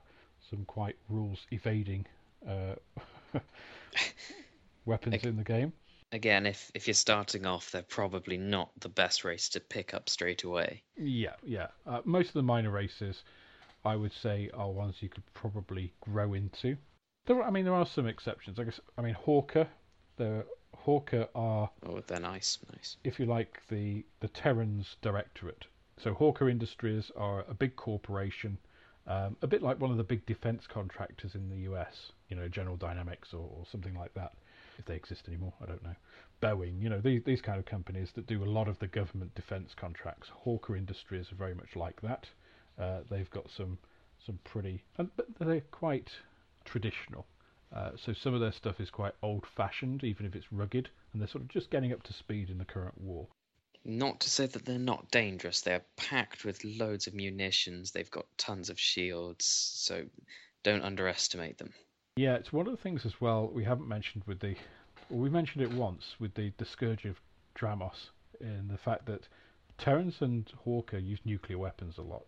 some 0.50 0.64
quite 0.64 0.96
rules 1.08 1.46
evading 1.52 2.06
uh, 2.48 2.74
weapons 4.84 5.22
in 5.24 5.36
the 5.36 5.44
game. 5.44 5.72
Again, 6.12 6.44
if 6.44 6.70
if 6.74 6.86
you're 6.86 6.94
starting 6.94 7.46
off, 7.46 7.70
they're 7.70 7.82
probably 7.82 8.36
not 8.36 8.70
the 8.78 8.90
best 8.90 9.24
race 9.24 9.48
to 9.50 9.60
pick 9.60 9.94
up 9.94 10.10
straight 10.10 10.44
away. 10.44 10.82
Yeah, 10.96 11.36
yeah. 11.42 11.68
Uh, 11.86 12.02
most 12.04 12.28
of 12.28 12.34
the 12.34 12.42
minor 12.42 12.70
races, 12.70 13.24
I 13.82 13.96
would 13.96 14.12
say, 14.12 14.50
are 14.52 14.70
ones 14.70 14.96
you 15.00 15.08
could 15.08 15.24
probably 15.32 15.94
grow 16.02 16.34
into. 16.34 16.76
There, 17.24 17.42
I 17.42 17.50
mean, 17.50 17.64
there 17.64 17.74
are 17.74 17.86
some 17.86 18.06
exceptions. 18.06 18.58
I 18.58 18.64
guess. 18.64 18.78
I 18.98 19.02
mean, 19.02 19.14
Hawker. 19.14 19.66
The 20.16 20.44
Hawker 20.76 21.28
are. 21.34 21.70
Oh, 21.86 22.02
they're 22.06 22.20
nice, 22.20 22.58
nice. 22.74 22.98
If 23.04 23.18
you 23.18 23.24
like, 23.24 23.62
the 23.68 24.04
the 24.20 24.28
Terran's 24.28 24.96
directorate. 25.00 25.64
So 25.96 26.12
Hawker 26.12 26.50
Industries 26.50 27.10
are 27.16 27.44
a 27.48 27.54
big 27.54 27.76
corporation, 27.76 28.58
um, 29.06 29.36
a 29.40 29.46
bit 29.46 29.62
like 29.62 29.80
one 29.80 29.90
of 29.90 29.96
the 29.96 30.04
big 30.04 30.26
defense 30.26 30.66
contractors 30.66 31.34
in 31.34 31.48
the 31.48 31.70
US. 31.72 32.12
You 32.28 32.36
know, 32.36 32.48
General 32.48 32.76
Dynamics 32.76 33.32
or, 33.32 33.48
or 33.56 33.64
something 33.70 33.94
like 33.94 34.12
that. 34.14 34.32
If 34.78 34.86
they 34.86 34.96
exist 34.96 35.28
anymore, 35.28 35.52
I 35.62 35.66
don't 35.66 35.82
know. 35.82 35.94
Boeing, 36.42 36.82
you 36.82 36.88
know, 36.88 37.00
these 37.00 37.22
these 37.24 37.40
kind 37.40 37.58
of 37.58 37.66
companies 37.66 38.10
that 38.14 38.26
do 38.26 38.42
a 38.42 38.46
lot 38.46 38.68
of 38.68 38.78
the 38.78 38.88
government 38.88 39.34
defense 39.34 39.74
contracts. 39.74 40.28
Hawker 40.28 40.76
Industries 40.76 41.30
are 41.30 41.36
very 41.36 41.54
much 41.54 41.76
like 41.76 42.00
that. 42.02 42.26
Uh, 42.78 43.00
they've 43.10 43.30
got 43.30 43.50
some 43.50 43.78
some 44.24 44.38
pretty, 44.44 44.82
and 44.98 45.10
but 45.16 45.26
they're 45.38 45.60
quite 45.70 46.10
traditional. 46.64 47.26
Uh, 47.74 47.92
so 47.96 48.12
some 48.12 48.34
of 48.34 48.40
their 48.40 48.52
stuff 48.52 48.80
is 48.80 48.90
quite 48.90 49.14
old-fashioned, 49.22 50.04
even 50.04 50.26
if 50.26 50.34
it's 50.34 50.52
rugged, 50.52 50.90
and 51.12 51.22
they're 51.22 51.28
sort 51.28 51.42
of 51.42 51.48
just 51.48 51.70
getting 51.70 51.92
up 51.92 52.02
to 52.02 52.12
speed 52.12 52.50
in 52.50 52.58
the 52.58 52.64
current 52.66 52.98
war. 53.00 53.26
Not 53.84 54.20
to 54.20 54.30
say 54.30 54.46
that 54.46 54.64
they're 54.64 54.78
not 54.78 55.10
dangerous. 55.10 55.62
They're 55.62 55.84
packed 55.96 56.44
with 56.44 56.62
loads 56.64 57.06
of 57.06 57.14
munitions. 57.14 57.90
They've 57.90 58.10
got 58.10 58.26
tons 58.36 58.68
of 58.68 58.78
shields, 58.78 59.46
so 59.46 60.04
don't 60.62 60.84
underestimate 60.84 61.58
them. 61.58 61.72
Yeah, 62.16 62.34
it's 62.34 62.52
one 62.52 62.66
of 62.66 62.72
the 62.72 62.82
things 62.82 63.06
as 63.06 63.22
well 63.22 63.48
we 63.48 63.64
haven't 63.64 63.88
mentioned 63.88 64.24
with 64.26 64.40
the. 64.40 64.54
Well, 65.08 65.20
we 65.20 65.30
mentioned 65.30 65.62
it 65.64 65.72
once 65.72 66.16
with 66.18 66.34
the, 66.34 66.52
the 66.58 66.66
Scourge 66.66 67.06
of 67.06 67.16
Dramos. 67.58 68.10
in 68.38 68.68
the 68.68 68.76
fact 68.76 69.06
that 69.06 69.28
Terrans 69.78 70.20
and 70.20 70.46
Hawker 70.62 70.98
use 70.98 71.20
nuclear 71.24 71.56
weapons 71.56 71.96
a 71.96 72.02
lot. 72.02 72.26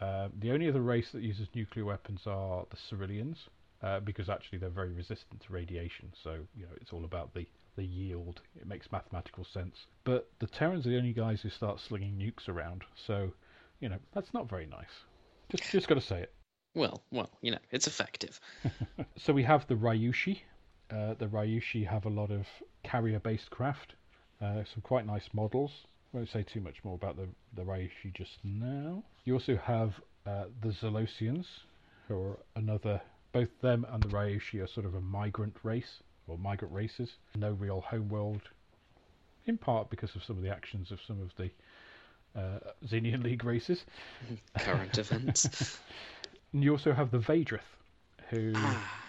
Uh, 0.00 0.28
the 0.38 0.52
only 0.52 0.68
other 0.68 0.80
race 0.80 1.10
that 1.10 1.22
uses 1.22 1.48
nuclear 1.56 1.84
weapons 1.84 2.20
are 2.26 2.64
the 2.70 2.76
Sorylians, 2.76 3.48
uh, 3.82 3.98
because 3.98 4.28
actually 4.28 4.58
they're 4.58 4.70
very 4.70 4.92
resistant 4.92 5.40
to 5.40 5.52
radiation. 5.52 6.12
So 6.22 6.46
you 6.56 6.62
know 6.62 6.72
it's 6.80 6.92
all 6.92 7.04
about 7.04 7.34
the 7.34 7.48
the 7.74 7.84
yield. 7.84 8.40
It 8.54 8.68
makes 8.68 8.92
mathematical 8.92 9.44
sense. 9.44 9.86
But 10.04 10.30
the 10.38 10.46
Terrans 10.46 10.86
are 10.86 10.90
the 10.90 10.98
only 10.98 11.12
guys 11.12 11.40
who 11.40 11.50
start 11.50 11.80
slinging 11.80 12.14
nukes 12.16 12.48
around. 12.48 12.84
So 12.94 13.32
you 13.80 13.88
know 13.88 13.98
that's 14.14 14.32
not 14.32 14.48
very 14.48 14.66
nice. 14.66 15.02
Just 15.50 15.64
just 15.72 15.88
got 15.88 15.96
to 15.96 16.00
say 16.00 16.20
it. 16.22 16.32
Well, 16.74 17.02
well, 17.10 17.30
you 17.40 17.50
know, 17.50 17.58
it's 17.70 17.86
effective. 17.86 18.40
so 19.16 19.32
we 19.32 19.42
have 19.42 19.66
the 19.66 19.74
Ryushi. 19.74 20.40
Uh, 20.90 21.14
the 21.14 21.26
Ryushi 21.26 21.86
have 21.86 22.04
a 22.04 22.08
lot 22.08 22.30
of 22.30 22.46
carrier-based 22.84 23.50
craft. 23.50 23.94
Uh, 24.40 24.62
some 24.72 24.82
quite 24.82 25.06
nice 25.06 25.28
models. 25.32 25.70
Won't 26.12 26.28
say 26.28 26.42
too 26.42 26.60
much 26.60 26.82
more 26.82 26.94
about 26.94 27.16
the 27.16 27.28
the 27.54 27.62
Ryushi 27.62 28.12
just 28.14 28.38
now. 28.42 29.02
You 29.24 29.34
also 29.34 29.56
have 29.56 29.94
uh, 30.26 30.44
the 30.62 30.68
Zelosians, 30.68 31.46
who 32.08 32.20
are 32.20 32.38
another. 32.56 33.00
Both 33.32 33.60
them 33.60 33.86
and 33.92 34.02
the 34.02 34.08
Ryushi 34.08 34.60
are 34.62 34.66
sort 34.66 34.86
of 34.86 34.94
a 34.94 35.00
migrant 35.00 35.54
race 35.62 36.02
or 36.26 36.36
migrant 36.36 36.74
races. 36.74 37.10
No 37.36 37.52
real 37.52 37.80
homeworld, 37.80 38.42
in 39.46 39.56
part 39.56 39.88
because 39.88 40.16
of 40.16 40.24
some 40.24 40.36
of 40.36 40.42
the 40.42 40.50
actions 40.50 40.90
of 40.90 40.98
some 41.06 41.20
of 41.20 41.30
the 41.36 41.50
uh, 42.34 42.58
Zenian 42.86 43.22
League 43.22 43.44
races. 43.44 43.84
Current 44.58 44.98
events. 44.98 45.78
And 46.52 46.64
you 46.64 46.72
also 46.72 46.92
have 46.92 47.10
the 47.10 47.18
Vaydrith, 47.18 47.60
who 48.30 48.52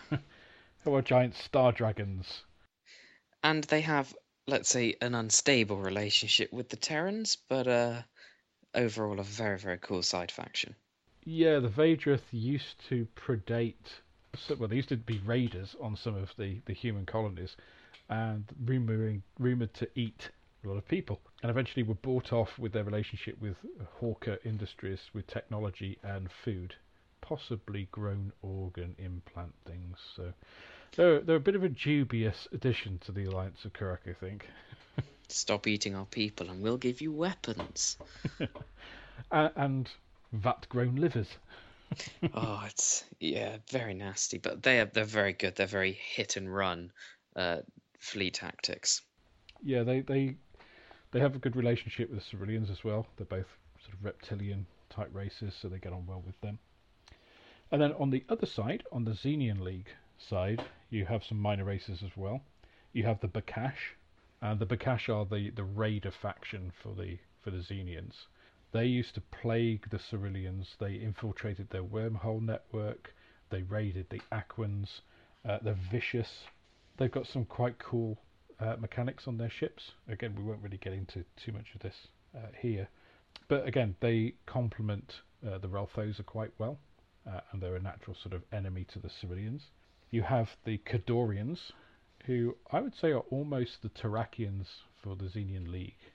who 0.84 0.94
are 0.96 1.02
giant 1.02 1.36
star 1.36 1.72
dragons. 1.72 2.44
and 3.44 3.64
they 3.66 3.82
have, 3.82 4.16
let's 4.48 4.70
say, 4.70 4.96
an 5.02 5.16
unstable 5.16 5.78
relationship 5.78 6.52
with 6.54 6.70
the 6.70 6.76
Terrans, 6.78 7.38
but 7.50 7.68
uh, 7.68 8.02
overall 8.76 9.20
a 9.20 9.24
very, 9.24 9.58
very 9.58 9.78
cool 9.80 10.04
side 10.04 10.32
faction. 10.32 10.76
Yeah, 11.24 11.60
the 11.60 11.70
Vaydrith 11.70 12.22
used 12.32 12.76
to 12.90 13.08
predate. 13.16 14.02
Well, 14.58 14.70
they 14.70 14.76
used 14.78 14.90
to 14.90 14.98
be 14.98 15.20
raiders 15.20 15.76
on 15.82 15.96
some 15.96 16.16
of 16.16 16.32
the, 16.38 16.62
the 16.66 16.74
human 16.74 17.06
colonies, 17.06 17.56
and 18.10 18.46
rumoring, 18.66 19.22
rumored 19.40 19.74
to 19.76 19.88
eat 19.96 20.30
a 20.64 20.68
lot 20.68 20.78
of 20.78 20.88
people, 20.88 21.20
and 21.42 21.50
eventually 21.50 21.84
were 21.84 21.96
bought 21.96 22.32
off 22.34 22.58
with 22.60 22.72
their 22.72 22.84
relationship 22.84 23.40
with 23.42 23.56
Hawker 24.00 24.38
Industries 24.46 25.00
with 25.14 25.28
technology 25.28 25.98
and 26.04 26.30
food, 26.44 26.76
possibly 27.22 27.88
grown 27.92 28.32
organ 28.42 28.96
implant 28.98 29.54
things. 29.66 29.98
So 30.16 30.34
they're 30.96 31.22
they're 31.22 31.38
a 31.38 31.40
bit 31.40 31.56
of 31.56 31.64
a 31.64 31.70
dubious 31.70 32.48
addition 32.52 33.00
to 33.06 33.12
the 33.12 33.26
Alliance 33.26 33.64
of 33.66 33.74
Kurak, 33.74 34.08
I 34.08 34.14
think. 34.14 34.48
Stop 35.28 35.66
eating 35.66 35.96
our 35.96 36.06
people, 36.06 36.50
and 36.50 36.62
we'll 36.62 36.78
give 36.78 37.02
you 37.02 37.12
weapons. 37.12 37.98
And 39.32 39.90
vat 40.34 40.68
grown 40.70 40.96
livers. 40.96 41.28
oh, 42.34 42.64
it's 42.68 43.04
yeah, 43.20 43.58
very 43.70 43.94
nasty. 43.94 44.38
But 44.38 44.64
they 44.64 44.80
are 44.80 44.86
they're 44.86 45.04
very 45.04 45.34
good. 45.34 45.56
They're 45.56 45.68
very 45.68 45.94
hit 45.94 46.38
and 46.38 46.54
run 46.54 46.92
uh, 47.36 47.58
fleet 48.00 48.36
tactics. 48.36 49.02
Yeah, 49.64 49.84
they, 49.84 50.02
they 50.02 50.36
they 51.12 51.20
have 51.20 51.36
a 51.36 51.40
good 51.40 51.56
relationship 51.56 52.10
with 52.10 52.20
the 52.20 52.38
Sorylians 52.38 52.72
as 52.72 52.84
well. 52.84 53.08
They're 53.18 53.26
both 53.26 53.48
sort 53.84 53.94
of 53.94 54.04
reptilian 54.04 54.66
type 54.90 55.10
races, 55.14 55.54
so 55.62 55.68
they 55.68 55.80
get 55.80 55.94
on 55.94 56.06
well 56.06 56.24
with 56.26 56.40
them. 56.42 56.58
And 57.72 57.82
then 57.82 57.94
on 57.94 58.10
the 58.10 58.24
other 58.28 58.46
side, 58.46 58.84
on 58.92 59.06
the 59.06 59.12
Zenian 59.12 59.62
League 59.62 59.90
side, 60.18 60.64
you 60.90 61.06
have 61.06 61.24
some 61.24 61.40
minor 61.40 61.64
races 61.64 62.04
as 62.04 62.18
well. 62.18 62.42
You 62.92 63.04
have 63.04 63.22
the 63.22 63.30
Bakash, 63.30 63.96
and 64.42 64.60
the 64.60 64.66
Bakash 64.66 65.08
are 65.08 65.26
the, 65.26 65.52
the 65.52 65.64
raider 65.64 66.12
faction 66.12 66.74
for 66.84 66.94
the 66.94 67.20
for 67.42 67.50
the 67.52 67.64
Zenians. 67.64 68.28
They 68.72 68.86
used 68.86 69.16
to 69.16 69.22
plague 69.22 69.90
the 69.90 69.98
Sorylians. 69.98 70.78
They 70.80 70.96
infiltrated 70.96 71.70
their 71.70 71.84
wormhole 71.84 72.42
network. 72.42 73.14
They 73.50 73.64
raided 73.64 74.08
the 74.10 74.22
Aquans. 74.32 75.02
Uh, 75.48 75.58
they're 75.62 75.78
vicious. 75.92 76.44
They've 76.98 77.12
got 77.12 77.28
some 77.28 77.46
quite 77.46 77.80
cool 77.80 78.18
uh, 78.60 78.76
mechanics 78.80 79.28
on 79.28 79.38
their 79.38 79.50
ships. 79.50 79.92
Again, 80.08 80.36
we 80.36 80.44
won't 80.44 80.62
really 80.62 80.78
get 80.78 80.94
into 80.94 81.26
too 81.36 81.52
much 81.52 81.74
of 81.74 81.82
this 81.82 82.08
uh, 82.36 82.48
here. 82.58 82.88
But 83.48 83.68
again, 83.68 83.96
they 84.00 84.36
complement 84.46 85.22
uh, 85.46 85.58
the 85.58 85.68
Relthoza 85.68 86.26
quite 86.26 86.52
well, 86.58 86.78
uh, 87.28 87.42
and 87.52 87.62
they're 87.62 87.76
a 87.76 87.82
natural 87.82 88.16
sort 88.16 88.34
of 88.34 88.44
enemy 88.52 88.86
to 88.86 89.00
the 89.00 89.10
Sorylians. 89.10 89.64
You 90.10 90.24
have 90.24 90.56
the 90.66 90.78
Kadorians, 90.80 91.72
who 92.26 92.58
I 92.72 92.82
would 92.82 92.96
say 92.96 93.12
are 93.12 93.26
almost 93.32 93.82
the 93.82 93.90
Tarakians 93.90 94.68
for 95.02 95.16
the 95.16 95.26
Zenian 95.26 95.72
League. 95.72 96.12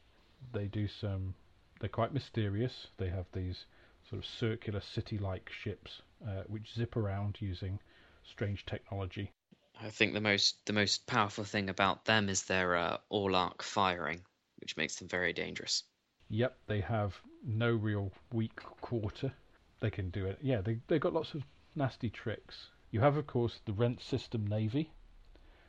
They 0.53 0.67
do 0.67 0.87
some. 0.89 1.35
They're 1.81 1.89
quite 1.89 2.15
mysterious. 2.15 2.89
They 2.97 3.09
have 3.09 3.27
these 3.33 3.67
sort 4.09 4.23
of 4.23 4.27
circular 4.27 4.81
city-like 4.81 5.51
ships 5.51 6.03
uh, 6.25 6.43
which 6.47 6.75
zip 6.75 6.97
around 6.97 7.37
using 7.41 7.79
strange 8.25 8.65
technology. 8.67 9.33
I 9.81 9.91
think 9.91 10.15
the 10.15 10.21
most 10.21 10.65
the 10.65 10.73
most 10.73 11.07
powerful 11.07 11.45
thing 11.45 11.69
about 11.69 12.05
them 12.05 12.29
is 12.29 12.45
their 12.45 12.77
uh, 12.77 12.99
all 13.09 13.37
arc 13.37 13.63
firing, 13.63 14.23
which 14.61 14.77
makes 14.77 14.97
them 14.97 15.09
very 15.09 15.33
dangerous. 15.33 15.85
Yep, 16.29 16.57
they 16.67 16.81
have 16.81 17.15
no 17.45 17.71
real 17.71 18.11
weak 18.33 18.57
quarter. 18.81 19.33
They 19.81 19.91
can 19.91 20.11
do 20.11 20.27
it. 20.27 20.39
Yeah, 20.41 20.61
they 20.63 20.79
they've 20.87 21.01
got 21.01 21.13
lots 21.13 21.35
of 21.35 21.45
nasty 21.75 22.09
tricks. 22.09 22.71
You 22.91 23.01
have, 23.01 23.17
of 23.17 23.27
course, 23.27 23.61
the 23.65 23.73
Rent 23.73 24.01
System 24.01 24.47
Navy. 24.47 24.91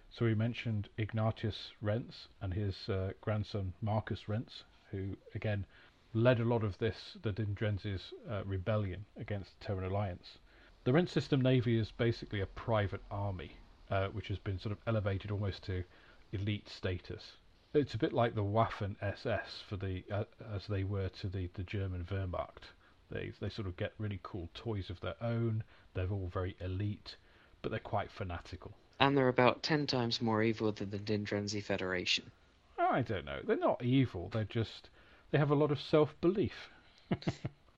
So 0.10 0.24
we 0.24 0.34
mentioned 0.34 0.88
Ignatius 0.98 1.74
Rents 1.82 2.30
and 2.40 2.54
his 2.54 2.88
uh, 2.88 3.12
grandson 3.20 3.74
Marcus 3.82 4.30
Rents, 4.30 4.64
who 4.92 5.18
again 5.36 5.66
led 6.14 6.40
a 6.40 6.46
lot 6.46 6.64
of 6.64 6.78
this 6.78 7.18
the 7.22 7.34
Dindrenzi's 7.34 8.14
uh, 8.30 8.44
rebellion 8.46 9.06
against 9.18 9.60
the 9.60 9.66
Terran 9.66 9.84
Alliance. 9.84 10.38
The 10.86 10.94
Rent 10.94 11.10
System 11.10 11.42
Navy 11.42 11.78
is 11.78 11.92
basically 11.92 12.40
a 12.40 12.46
private 12.46 13.02
army, 13.12 13.58
uh, 13.92 14.08
which 14.08 14.30
has 14.30 14.40
been 14.40 14.58
sort 14.58 14.72
of 14.72 14.80
elevated 14.88 15.32
almost 15.32 15.64
to 15.64 15.84
elite 16.32 16.70
status. 16.70 17.34
It's 17.74 17.94
a 17.94 17.98
bit 17.98 18.14
like 18.14 18.36
the 18.36 18.44
Waffen 18.44 18.96
SS 19.02 19.64
for 19.68 19.76
the 19.76 20.06
uh, 20.10 20.24
as 20.56 20.68
they 20.68 20.86
were 20.86 21.10
to 21.10 21.28
the, 21.28 21.50
the 21.56 21.64
German 21.64 22.06
Wehrmacht. 22.06 22.72
They 23.10 23.32
they 23.40 23.50
sort 23.50 23.68
of 23.68 23.78
get 23.78 23.94
really 23.98 24.20
cool 24.24 24.50
toys 24.54 24.90
of 24.90 25.00
their 25.00 25.16
own. 25.22 25.64
They're 25.94 26.12
all 26.12 26.30
very 26.32 26.56
elite, 26.60 27.16
but 27.62 27.72
they're 27.72 27.80
quite 27.80 28.12
fanatical. 28.12 28.74
And 29.00 29.18
they're 29.18 29.28
about 29.28 29.64
ten 29.64 29.88
times 29.88 30.22
more 30.22 30.44
evil 30.44 30.72
than 30.72 30.90
the 30.90 31.00
Dindrenzi 31.00 31.64
Federation. 31.64 32.32
I 32.78 33.02
don't 33.02 33.26
know. 33.26 33.40
They're 33.44 33.58
not 33.58 33.84
evil. 33.84 34.30
They're 34.30 34.44
just 34.44 34.90
they 35.32 35.38
have 35.38 35.52
a 35.52 35.56
lot 35.56 35.72
of 35.72 35.82
self 35.82 36.20
belief. 36.22 36.70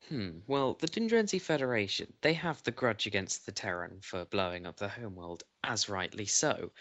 Hmm. 0.09 0.39
Well, 0.47 0.73
the 0.73 0.87
Dindrenzi 0.87 1.39
Federation, 1.39 2.11
they 2.21 2.33
have 2.33 2.63
the 2.63 2.71
grudge 2.71 3.05
against 3.05 3.45
the 3.45 3.51
Terran 3.51 3.99
for 4.01 4.25
blowing 4.25 4.65
up 4.65 4.77
the 4.77 4.89
homeworld, 4.89 5.43
as 5.63 5.87
rightly 5.87 6.25
so. 6.25 6.71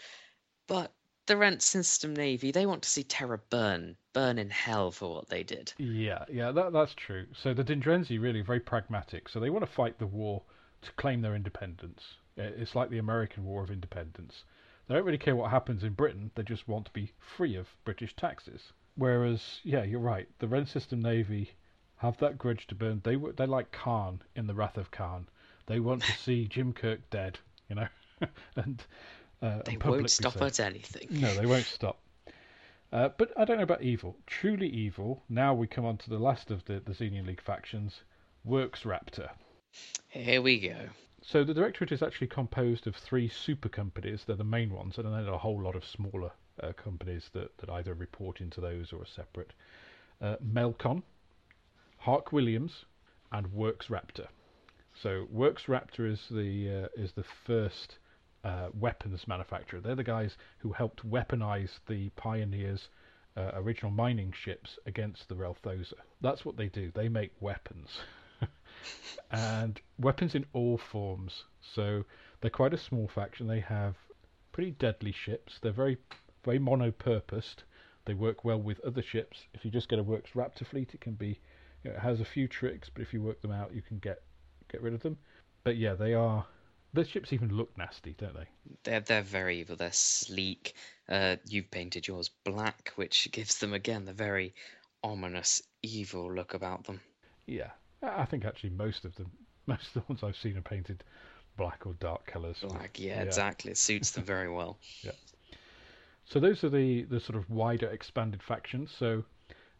But 0.65 0.91
the 1.29 1.37
Rent 1.37 1.61
System 1.61 2.15
Navy, 2.15 2.51
they 2.51 2.65
want 2.65 2.81
to 2.81 2.89
see 2.89 3.03
Terra 3.03 3.37
burn, 3.51 3.95
burn 4.13 4.39
in 4.39 4.49
hell 4.49 4.89
for 4.89 5.13
what 5.13 5.29
they 5.29 5.43
did. 5.43 5.71
Yeah, 5.77 6.25
yeah, 6.27 6.51
that, 6.51 6.73
that's 6.73 6.95
true. 6.95 7.27
So 7.33 7.53
the 7.53 7.63
Dindrenzi 7.63 8.19
really 8.19 8.41
very 8.41 8.59
pragmatic. 8.59 9.29
So 9.29 9.39
they 9.39 9.51
want 9.51 9.63
to 9.63 9.71
fight 9.71 9.99
the 9.99 10.07
war 10.07 10.41
to 10.81 10.91
claim 10.93 11.21
their 11.21 11.35
independence. 11.35 12.15
It's 12.35 12.73
like 12.73 12.89
the 12.89 12.97
American 12.97 13.45
War 13.45 13.63
of 13.63 13.69
Independence. 13.69 14.43
They 14.87 14.95
don't 14.95 15.05
really 15.05 15.19
care 15.19 15.35
what 15.35 15.51
happens 15.51 15.83
in 15.83 15.93
Britain. 15.93 16.31
They 16.33 16.41
just 16.41 16.67
want 16.67 16.87
to 16.87 16.91
be 16.93 17.13
free 17.19 17.55
of 17.55 17.67
British 17.85 18.15
taxes. 18.15 18.73
Whereas, 18.95 19.59
yeah, 19.63 19.83
you're 19.83 19.99
right. 19.99 20.27
The 20.39 20.47
Rent 20.47 20.67
System 20.67 20.99
Navy 20.99 21.51
have 21.97 22.17
that 22.17 22.39
grudge 22.39 22.65
to 22.67 22.75
burn. 22.75 23.01
They 23.03 23.17
they 23.37 23.45
like 23.45 23.71
Khan 23.71 24.23
in 24.35 24.47
the 24.47 24.55
Wrath 24.55 24.77
of 24.77 24.89
Khan. 24.89 25.27
They 25.67 25.79
want 25.79 26.01
to 26.03 26.11
see 26.13 26.47
Jim 26.49 26.73
Kirk 26.73 27.07
dead, 27.11 27.37
you 27.69 27.75
know, 27.75 27.87
and 28.55 28.83
uh, 29.41 29.61
They 29.65 29.77
won't 29.77 30.09
stop 30.09 30.37
so. 30.37 30.45
at 30.45 30.59
anything. 30.59 31.07
No, 31.09 31.33
they 31.35 31.45
won't 31.45 31.65
stop. 31.65 31.99
Uh, 32.91 33.09
but 33.17 33.31
I 33.37 33.45
don't 33.45 33.57
know 33.57 33.63
about 33.63 33.83
evil. 33.83 34.15
Truly 34.25 34.67
evil. 34.67 35.23
Now 35.29 35.53
we 35.53 35.67
come 35.67 35.85
on 35.85 35.97
to 35.97 36.09
the 36.09 36.17
last 36.17 36.49
of 36.49 36.65
the, 36.65 36.81
the 36.85 36.93
Zenian 36.93 37.27
League 37.27 37.41
factions, 37.41 38.01
Works 38.43 38.81
Raptor. 38.81 39.29
Here 40.09 40.41
we 40.41 40.59
go. 40.59 40.75
So 41.21 41.43
the 41.43 41.53
directorate 41.53 41.91
is 41.91 42.01
actually 42.01 42.27
composed 42.27 42.87
of 42.87 42.95
three 42.95 43.27
super 43.27 43.69
companies. 43.69 44.23
They're 44.25 44.35
the 44.35 44.43
main 44.43 44.71
ones, 44.71 44.97
and 44.97 45.05
then 45.05 45.27
a 45.27 45.37
whole 45.37 45.61
lot 45.61 45.75
of 45.75 45.85
smaller 45.85 46.31
uh, 46.63 46.71
companies 46.73 47.29
that, 47.33 47.55
that 47.59 47.69
either 47.69 47.93
report 47.93 48.41
into 48.41 48.61
those 48.61 48.91
or 48.91 49.03
are 49.03 49.05
separate. 49.05 49.53
Uh, 50.21 50.37
Melcon, 50.43 51.03
Hark 51.97 52.31
Williams, 52.31 52.85
and 53.31 53.53
Works 53.53 53.87
Raptor. 53.87 54.27
So 55.01 55.27
Works 55.29 55.65
Raptor 55.65 56.11
is 56.11 56.25
the 56.31 56.85
uh, 56.85 57.01
is 57.01 57.11
the 57.13 57.23
first 57.23 57.99
uh, 58.43 58.69
weapons 58.73 59.27
manufacturer. 59.27 59.79
They're 59.79 59.95
the 59.95 60.03
guys 60.03 60.37
who 60.59 60.71
helped 60.71 61.09
weaponize 61.09 61.79
the 61.87 62.09
Pioneers' 62.11 62.89
uh, 63.35 63.51
original 63.53 63.91
mining 63.91 64.31
ships 64.31 64.77
against 64.85 65.27
the 65.27 65.35
Relthoza. 65.35 65.93
That's 66.21 66.45
what 66.45 66.57
they 66.57 66.67
do. 66.67 66.91
They 66.93 67.09
make 67.09 67.31
weapons, 67.39 67.99
and 69.31 69.79
weapons 69.97 70.35
in 70.35 70.45
all 70.53 70.77
forms. 70.77 71.43
So 71.61 72.05
they're 72.41 72.49
quite 72.49 72.73
a 72.73 72.77
small 72.77 73.07
faction. 73.07 73.47
They 73.47 73.59
have 73.61 73.95
pretty 74.51 74.71
deadly 74.71 75.11
ships. 75.11 75.59
They're 75.61 75.71
very 75.71 75.97
very 76.43 76.59
mono-purposed. 76.59 77.63
They 78.05 78.13
work 78.13 78.43
well 78.43 78.59
with 78.59 78.79
other 78.85 79.01
ships. 79.01 79.45
If 79.53 79.65
you 79.65 79.71
just 79.71 79.89
get 79.89 79.99
a 79.99 80.03
Works 80.03 80.31
Raptor 80.31 80.65
fleet, 80.65 80.93
it 80.93 81.01
can 81.01 81.13
be, 81.13 81.39
you 81.83 81.91
know, 81.91 81.97
it 81.97 81.99
has 81.99 82.21
a 82.21 82.25
few 82.25 82.47
tricks, 82.47 82.89
but 82.89 83.01
if 83.01 83.13
you 83.13 83.21
work 83.21 83.41
them 83.41 83.51
out, 83.51 83.73
you 83.73 83.81
can 83.81 83.99
get 83.99 84.21
get 84.71 84.81
rid 84.81 84.93
of 84.93 85.01
them. 85.01 85.17
But 85.63 85.77
yeah, 85.77 85.93
they 85.93 86.13
are. 86.13 86.45
The 86.93 87.05
ships 87.05 87.33
even 87.33 87.55
look 87.55 87.77
nasty, 87.77 88.15
don't 88.17 88.33
they? 88.33 88.47
They're 88.83 88.99
they're 88.99 89.21
very 89.21 89.59
evil. 89.59 89.75
They're 89.75 89.91
sleek. 89.91 90.73
Uh, 91.07 91.35
you've 91.47 91.69
painted 91.71 92.07
yours 92.07 92.29
black, 92.43 92.91
which 92.95 93.29
gives 93.31 93.59
them 93.59 93.73
again 93.73 94.05
the 94.05 94.13
very 94.13 94.53
ominous, 95.03 95.61
evil 95.81 96.33
look 96.33 96.53
about 96.53 96.85
them. 96.85 96.99
Yeah, 97.45 97.71
I 98.01 98.25
think 98.25 98.45
actually 98.45 98.71
most 98.71 99.05
of 99.05 99.15
them, 99.15 99.31
most 99.67 99.87
of 99.87 99.93
the 99.93 100.03
ones 100.09 100.23
I've 100.23 100.35
seen 100.35 100.57
are 100.57 100.61
painted 100.61 101.03
black 101.57 101.85
or 101.85 101.93
dark 101.99 102.25
colours. 102.25 102.57
Black, 102.61 102.99
yeah, 102.99 103.21
exactly. 103.21 103.71
It 103.71 103.77
suits 103.77 104.11
them 104.11 104.23
very 104.23 104.49
well. 104.49 104.77
Yeah. 105.03 105.11
So 106.25 106.39
those 106.39 106.63
are 106.63 106.69
the 106.69 107.03
the 107.03 107.19
sort 107.19 107.37
of 107.37 107.49
wider 107.49 107.87
expanded 107.87 108.43
factions. 108.43 108.91
So 108.91 109.23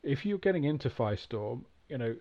if 0.02 0.26
you're 0.26 0.40
getting 0.40 0.64
into 0.64 0.90
Firestorm, 0.90 1.64
you 1.88 1.98
know, 1.98 2.16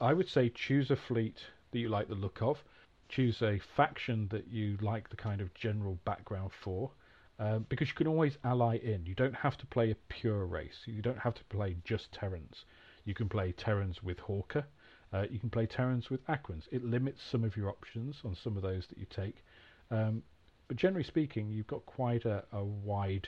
I 0.00 0.12
would 0.12 0.28
say 0.28 0.50
choose 0.50 0.90
a 0.90 0.96
fleet 0.96 1.38
that 1.72 1.78
you 1.78 1.88
like 1.88 2.08
the 2.08 2.14
look 2.14 2.42
of, 2.42 2.62
choose 3.10 3.42
a 3.42 3.60
faction 3.76 4.28
that 4.30 4.48
you 4.48 4.78
like 4.80 5.10
the 5.10 5.16
kind 5.16 5.40
of 5.40 5.52
general 5.54 5.98
background 6.04 6.50
for, 6.62 6.90
um, 7.38 7.66
because 7.68 7.88
you 7.88 7.94
can 7.94 8.06
always 8.06 8.38
ally 8.44 8.76
in. 8.76 9.04
You 9.06 9.14
don't 9.14 9.34
have 9.34 9.56
to 9.58 9.66
play 9.66 9.90
a 9.90 9.96
pure 10.08 10.46
race. 10.46 10.78
You 10.86 11.02
don't 11.02 11.18
have 11.18 11.34
to 11.34 11.44
play 11.44 11.76
just 11.84 12.12
Terrans. 12.12 12.64
You 13.04 13.14
can 13.14 13.28
play 13.28 13.52
Terrans 13.52 14.02
with 14.02 14.18
Hawker. 14.18 14.64
Uh, 15.12 15.24
you 15.30 15.38
can 15.38 15.50
play 15.50 15.66
Terrans 15.66 16.10
with 16.10 16.24
Aquans. 16.26 16.64
It 16.70 16.84
limits 16.84 17.20
some 17.30 17.42
of 17.42 17.56
your 17.56 17.68
options 17.68 18.16
on 18.24 18.36
some 18.36 18.56
of 18.56 18.62
those 18.62 18.86
that 18.88 18.98
you 18.98 19.06
take. 19.10 19.44
Um, 19.90 20.22
but 20.68 20.76
generally 20.76 21.04
speaking, 21.04 21.50
you've 21.50 21.66
got 21.66 21.84
quite 21.86 22.24
a, 22.26 22.44
a 22.52 22.62
wide, 22.62 23.26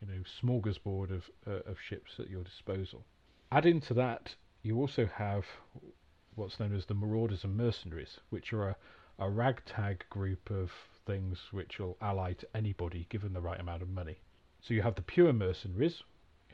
you 0.00 0.08
know, 0.12 0.22
smorgasbord 0.42 1.10
of 1.10 1.30
uh, 1.46 1.70
of 1.70 1.76
ships 1.88 2.12
at 2.18 2.28
your 2.28 2.42
disposal. 2.42 3.02
Add 3.50 3.64
into 3.64 3.94
that, 3.94 4.34
you 4.62 4.78
also 4.78 5.06
have 5.06 5.44
what's 6.34 6.58
known 6.60 6.74
as 6.74 6.86
the 6.86 6.94
Marauders 6.94 7.44
and 7.44 7.56
Mercenaries, 7.56 8.18
which 8.30 8.52
are 8.52 8.68
a, 8.70 8.76
a 9.22 9.30
ragtag 9.30 10.04
group 10.10 10.50
of 10.50 10.70
things 11.06 11.38
which 11.52 11.78
will 11.78 11.96
ally 12.00 12.32
to 12.32 12.46
anybody 12.56 13.06
given 13.08 13.32
the 13.32 13.40
right 13.40 13.60
amount 13.60 13.82
of 13.82 13.88
money. 13.88 14.18
So 14.60 14.74
you 14.74 14.82
have 14.82 14.94
the 14.94 15.02
pure 15.02 15.32
mercenaries, 15.32 16.02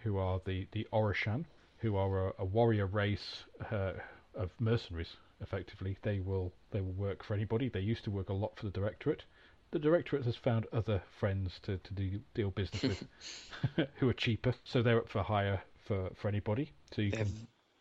who 0.02 0.18
are 0.18 0.40
the 0.44 0.66
the 0.72 0.86
Oroshan, 0.92 1.44
who 1.78 1.96
are 1.96 2.28
a, 2.28 2.32
a 2.38 2.44
warrior 2.44 2.86
race 2.86 3.44
uh, 3.70 3.92
of 4.34 4.50
mercenaries. 4.58 5.16
Effectively, 5.40 5.96
they 6.02 6.20
will 6.20 6.52
they 6.70 6.80
will 6.80 6.92
work 6.92 7.22
for 7.24 7.34
anybody. 7.34 7.68
They 7.68 7.80
used 7.80 8.04
to 8.04 8.10
work 8.10 8.28
a 8.28 8.34
lot 8.34 8.56
for 8.56 8.66
the 8.66 8.72
Directorate. 8.72 9.24
The 9.70 9.78
Directorate 9.78 10.24
has 10.24 10.36
found 10.36 10.66
other 10.72 11.02
friends 11.20 11.60
to, 11.62 11.76
to 11.78 11.94
do 11.94 12.20
deal 12.34 12.50
business 12.50 12.82
with, 12.82 13.88
who 13.96 14.08
are 14.08 14.14
cheaper. 14.14 14.54
So 14.64 14.82
they're 14.82 14.98
up 14.98 15.08
for 15.08 15.22
hire 15.22 15.62
for, 15.86 16.10
for 16.14 16.28
anybody. 16.28 16.72
So 16.94 17.02
you 17.02 17.10
They're 17.10 17.24
can 17.24 17.32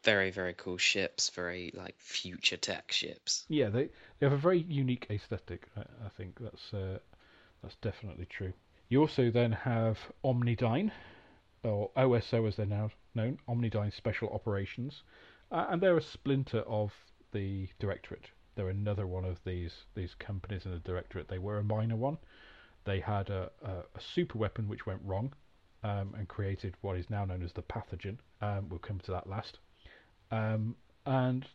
very 0.08 0.32
very 0.32 0.54
cool 0.54 0.78
ships. 0.78 1.30
Very 1.32 1.74
like 1.76 1.96
future 2.00 2.56
tech 2.56 2.94
ships. 2.94 3.44
Yeah, 3.50 3.68
they 3.68 3.90
they 4.18 4.26
have 4.26 4.32
a 4.32 4.38
very 4.38 4.60
unique 4.60 5.06
aesthetic. 5.10 5.68
I, 5.76 5.82
I 5.82 6.10
think 6.18 6.40
that's 6.40 6.74
uh, 6.74 7.00
that's 7.62 7.76
definitely 7.82 8.26
true. 8.26 8.54
You 8.88 9.02
also 9.02 9.30
then 9.30 9.52
have 9.52 9.98
Omnidyne, 10.24 10.92
or 11.64 11.92
OSO 11.98 12.48
as 12.48 12.56
they're 12.56 12.66
now 12.66 12.90
known, 13.16 13.38
Omnidyne 13.50 13.94
Special 13.94 14.30
Operations, 14.30 15.04
uh, 15.52 15.66
and 15.70 15.82
they're 15.82 15.98
a 15.98 16.02
splinter 16.02 16.62
of 16.62 16.94
the 17.34 17.68
Directorate. 17.78 18.30
They're 18.56 18.70
another 18.70 19.08
one 19.08 19.26
of 19.26 19.44
these 19.44 19.74
these 19.94 20.16
companies 20.16 20.66
in 20.66 20.72
the 20.72 20.80
Directorate. 20.80 21.28
They 21.28 21.40
were 21.40 21.58
a 21.58 21.66
minor 21.66 21.98
one. 21.98 22.18
They 22.86 23.02
had 23.02 23.30
a, 23.30 23.52
a, 23.62 23.72
a 23.94 24.00
super 24.00 24.38
weapon 24.38 24.70
which 24.70 24.86
went 24.86 25.02
wrong, 25.04 25.34
um, 25.84 26.16
and 26.18 26.30
created 26.30 26.76
what 26.80 26.96
is 26.96 27.10
now 27.10 27.26
known 27.26 27.44
as 27.44 27.52
the 27.52 27.62
pathogen. 27.64 28.20
Um, 28.42 28.70
we'll 28.70 28.80
come 28.80 29.00
to 29.00 29.12
that 29.12 29.28
last. 29.28 29.60
Um, 30.32 30.76
and 31.06 31.48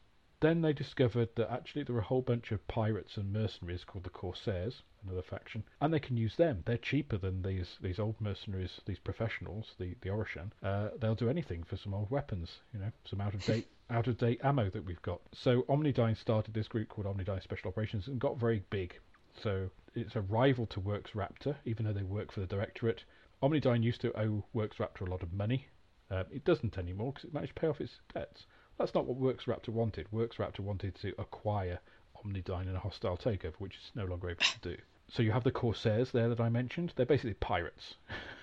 then 0.42 0.60
they 0.60 0.72
discovered 0.72 1.28
that 1.36 1.52
actually 1.52 1.84
there 1.84 1.94
were 1.94 2.00
a 2.00 2.04
whole 2.04 2.20
bunch 2.20 2.50
of 2.50 2.66
pirates 2.66 3.16
and 3.16 3.32
mercenaries 3.32 3.84
called 3.84 4.02
the 4.02 4.10
Corsairs, 4.10 4.82
another 5.04 5.22
faction, 5.22 5.62
and 5.80 5.94
they 5.94 6.00
can 6.00 6.16
use 6.16 6.34
them. 6.34 6.64
They're 6.66 6.78
cheaper 6.78 7.16
than 7.16 7.42
these 7.42 7.78
these 7.80 8.00
old 8.00 8.20
mercenaries, 8.20 8.80
these 8.84 8.98
professionals, 8.98 9.74
the 9.78 9.94
the 10.00 10.08
Oroshan. 10.08 10.50
Uh, 10.62 10.88
they'll 10.98 11.14
do 11.14 11.28
anything 11.28 11.62
for 11.62 11.76
some 11.76 11.94
old 11.94 12.10
weapons, 12.10 12.58
you 12.74 12.80
know, 12.80 12.90
some 13.04 13.20
out 13.20 13.34
of 13.34 13.44
date 13.44 13.68
out 13.90 14.08
of 14.08 14.18
date 14.18 14.40
ammo 14.42 14.68
that 14.70 14.84
we've 14.84 15.02
got. 15.02 15.20
So 15.32 15.62
Omnidyne 15.62 16.16
started 16.16 16.54
this 16.54 16.66
group 16.66 16.88
called 16.88 17.06
Omnidyne 17.06 17.42
Special 17.42 17.68
Operations 17.68 18.08
and 18.08 18.18
got 18.18 18.36
very 18.36 18.64
big. 18.70 18.98
So 19.42 19.70
it's 19.94 20.16
a 20.16 20.22
rival 20.22 20.66
to 20.66 20.80
Works 20.80 21.12
Raptor, 21.12 21.54
even 21.64 21.86
though 21.86 21.92
they 21.92 22.02
work 22.02 22.32
for 22.32 22.40
the 22.40 22.46
Directorate. 22.46 23.04
Omnidyne 23.42 23.82
used 23.82 24.00
to 24.00 24.18
owe 24.18 24.44
Works 24.52 24.78
Raptor 24.78 25.06
a 25.06 25.10
lot 25.10 25.22
of 25.22 25.32
money. 25.32 25.68
Um, 26.10 26.24
it 26.32 26.44
doesn't 26.44 26.78
anymore 26.78 27.12
because 27.12 27.24
it 27.24 27.34
managed 27.34 27.54
to 27.54 27.60
pay 27.60 27.68
off 27.68 27.80
its 27.80 28.00
debts. 28.12 28.46
That's 28.82 28.96
not 28.96 29.06
what 29.06 29.16
Works 29.16 29.44
Raptor 29.44 29.68
wanted. 29.68 30.10
Works 30.10 30.38
Raptor 30.38 30.58
wanted 30.58 30.96
to 30.96 31.14
acquire 31.16 31.78
Omnidyne 32.16 32.66
in 32.68 32.74
a 32.74 32.80
hostile 32.80 33.16
takeover, 33.16 33.54
which 33.58 33.76
it's 33.76 33.92
no 33.94 34.04
longer 34.06 34.30
able 34.30 34.42
to 34.42 34.58
do. 34.70 34.76
So 35.06 35.22
you 35.22 35.30
have 35.30 35.44
the 35.44 35.52
Corsairs 35.52 36.10
there 36.10 36.28
that 36.28 36.40
I 36.40 36.48
mentioned. 36.48 36.92
They're 36.96 37.06
basically 37.06 37.34
pirates. 37.34 37.94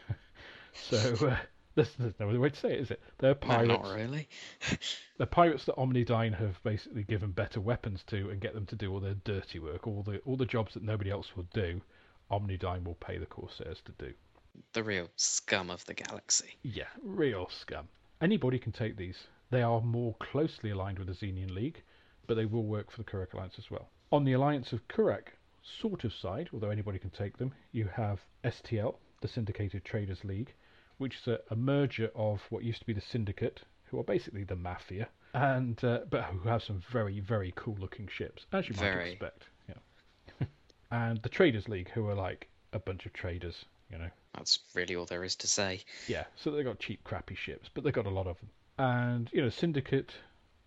so 0.73 1.27
uh, 1.27 1.35
there's, 1.75 1.93
there's 1.99 2.13
no 2.21 2.29
other 2.29 2.39
way 2.39 2.51
to 2.51 2.55
say 2.55 2.71
it, 2.71 2.79
is 2.79 2.91
it? 2.91 3.01
They're 3.17 3.31
No, 3.31 3.35
pirates. 3.35 3.67
not 3.67 3.93
really. 3.93 4.29
They're 5.17 5.27
pirates 5.27 5.65
that 5.65 5.75
Omnidyne 5.75 6.35
have 6.37 6.63
basically 6.63 7.03
given 7.03 7.31
better 7.31 7.59
weapons 7.59 8.01
to 8.07 8.29
and 8.29 8.39
get 8.39 8.53
them 8.53 8.65
to 8.67 8.77
do 8.77 8.93
all 8.93 9.01
their 9.01 9.15
dirty 9.25 9.59
work, 9.59 9.87
all 9.87 10.03
the 10.03 10.19
all 10.19 10.37
the 10.37 10.45
jobs 10.45 10.73
that 10.75 10.83
nobody 10.83 11.11
else 11.11 11.35
will 11.35 11.47
do. 11.53 11.81
Omnidyne 12.31 12.85
will 12.85 12.95
pay 12.95 13.17
the 13.17 13.25
Corsairs 13.25 13.81
to 13.83 13.91
do. 13.97 14.13
The 14.71 14.83
real 14.83 15.09
scum 15.17 15.69
of 15.69 15.83
the 15.85 15.95
galaxy. 15.95 16.55
Yeah, 16.63 16.87
real 17.03 17.49
scum. 17.49 17.89
Anybody 18.21 18.57
can 18.57 18.71
take 18.71 18.95
these. 18.95 19.17
They 19.51 19.61
are 19.63 19.81
more 19.81 20.15
closely 20.19 20.69
aligned 20.69 20.99
with 20.99 21.07
the 21.07 21.13
Zenian 21.13 21.53
League, 21.53 21.81
but 22.27 22.35
they 22.35 22.45
will 22.45 22.63
work 22.63 22.91
for 22.91 22.97
the 22.97 23.09
Kurak 23.09 23.33
Alliance 23.33 23.55
as 23.57 23.71
well. 23.71 23.89
On 24.11 24.23
the 24.23 24.33
Alliance 24.33 24.73
of 24.73 24.87
Kurak 24.87 25.29
sort 25.63 26.03
of 26.03 26.13
side, 26.13 26.49
although 26.53 26.69
anybody 26.69 26.99
can 26.99 27.09
take 27.09 27.37
them, 27.37 27.53
you 27.71 27.85
have 27.85 28.19
STL, 28.43 28.95
the 29.21 29.27
Syndicated 29.27 29.83
Traders 29.83 30.23
League, 30.23 30.53
which 30.97 31.17
is 31.17 31.27
a, 31.27 31.39
a 31.49 31.55
merger 31.55 32.11
of 32.15 32.41
what 32.49 32.63
used 32.63 32.79
to 32.79 32.85
be 32.85 32.93
the 32.93 33.01
Syndicate, 33.01 33.61
who 33.85 33.99
are 33.99 34.03
basically 34.03 34.43
the 34.43 34.55
Mafia, 34.55 35.09
and 35.33 35.83
uh, 35.83 36.01
but 36.09 36.23
who 36.25 36.47
have 36.47 36.63
some 36.63 36.81
very 36.91 37.19
very 37.19 37.53
cool 37.55 37.77
looking 37.79 38.07
ships, 38.07 38.45
as 38.51 38.67
you 38.67 38.75
might 38.75 38.81
Very. 38.81 39.11
expect. 39.11 39.43
Yeah. 39.67 40.47
and 40.91 41.21
the 41.21 41.29
Traders 41.29 41.67
League, 41.67 41.89
who 41.89 42.07
are 42.07 42.15
like 42.15 42.47
a 42.73 42.79
bunch 42.79 43.05
of 43.05 43.13
traders, 43.13 43.65
you 43.91 43.97
know. 43.97 44.09
That's 44.35 44.59
really 44.75 44.95
all 44.95 45.05
there 45.05 45.23
is 45.23 45.35
to 45.37 45.47
say. 45.47 45.81
Yeah, 46.07 46.25
so 46.35 46.51
they've 46.51 46.65
got 46.65 46.79
cheap, 46.79 47.03
crappy 47.03 47.35
ships, 47.35 47.69
but 47.73 47.83
they've 47.83 47.93
got 47.93 48.05
a 48.05 48.11
lot 48.11 48.27
of 48.27 48.39
them. 48.39 48.49
And 48.79 49.29
you 49.33 49.41
know, 49.41 49.49
Syndicate 49.49 50.13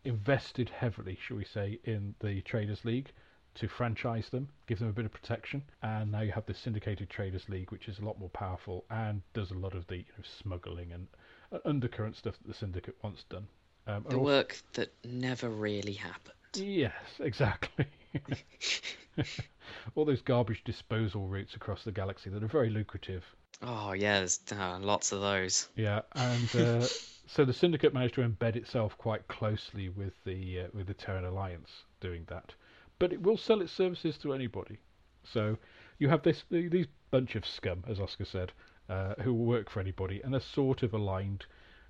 invested 0.04 0.68
heavily, 0.68 1.18
shall 1.20 1.38
we 1.38 1.44
say, 1.44 1.78
in 1.84 2.14
the 2.20 2.42
Traders 2.42 2.84
League 2.84 3.10
to 3.54 3.68
franchise 3.68 4.28
them, 4.30 4.48
give 4.66 4.78
them 4.78 4.88
a 4.88 4.92
bit 4.92 5.04
of 5.04 5.12
protection. 5.12 5.62
And 5.82 6.12
now 6.12 6.20
you 6.20 6.32
have 6.32 6.46
the 6.46 6.54
Syndicated 6.54 7.08
Traders 7.10 7.48
League, 7.48 7.70
which 7.70 7.88
is 7.88 7.98
a 7.98 8.04
lot 8.04 8.18
more 8.18 8.30
powerful 8.30 8.84
and 8.90 9.22
does 9.34 9.50
a 9.50 9.54
lot 9.54 9.74
of 9.74 9.86
the 9.86 9.96
you 9.96 10.04
know, 10.18 10.24
smuggling 10.24 10.92
and 10.92 11.06
uh, 11.52 11.58
undercurrent 11.64 12.16
stuff 12.16 12.34
that 12.38 12.48
the 12.48 12.54
Syndicate 12.54 12.96
wants 13.02 13.24
done. 13.24 13.46
Um, 13.86 14.04
The 14.08 14.16
also- 14.16 14.24
work 14.24 14.56
that 14.74 14.92
never 15.04 15.48
really 15.48 15.94
happened. 15.94 16.34
Yes, 16.54 16.92
exactly. 17.20 17.86
All 19.94 20.04
those 20.04 20.20
garbage 20.22 20.64
disposal 20.64 21.26
routes 21.28 21.54
across 21.54 21.82
the 21.84 21.92
galaxy 21.92 22.28
that 22.30 22.42
are 22.42 22.48
very 22.48 22.68
lucrative. 22.70 23.24
Oh 23.60 23.92
yeah, 23.92 24.18
there's 24.18 24.40
uh, 24.52 24.78
lots 24.80 25.12
of 25.12 25.20
those. 25.20 25.68
Yeah, 25.76 26.00
and 26.12 26.56
uh, 26.56 26.86
so 27.26 27.44
the 27.44 27.52
syndicate 27.52 27.94
managed 27.94 28.14
to 28.14 28.22
embed 28.22 28.56
itself 28.56 28.96
quite 28.98 29.26
closely 29.28 29.88
with 29.88 30.14
the 30.24 30.60
uh, 30.60 30.66
with 30.72 30.86
the 30.86 30.94
Terran 30.94 31.24
Alliance 31.24 31.70
doing 32.00 32.24
that, 32.28 32.54
but 32.98 33.12
it 33.12 33.22
will 33.22 33.36
sell 33.36 33.60
its 33.60 33.72
services 33.72 34.16
to 34.18 34.32
anybody. 34.32 34.78
So 35.24 35.56
you 35.98 36.08
have 36.08 36.22
this 36.22 36.44
these 36.50 36.86
bunch 37.10 37.36
of 37.36 37.46
scum, 37.46 37.84
as 37.86 38.00
Oscar 38.00 38.24
said, 38.24 38.52
uh, 38.88 39.14
who 39.20 39.32
will 39.32 39.44
work 39.44 39.70
for 39.70 39.80
anybody, 39.80 40.20
and 40.22 40.32
they're 40.32 40.40
sort 40.40 40.82
of 40.82 40.94
aligned 40.94 41.46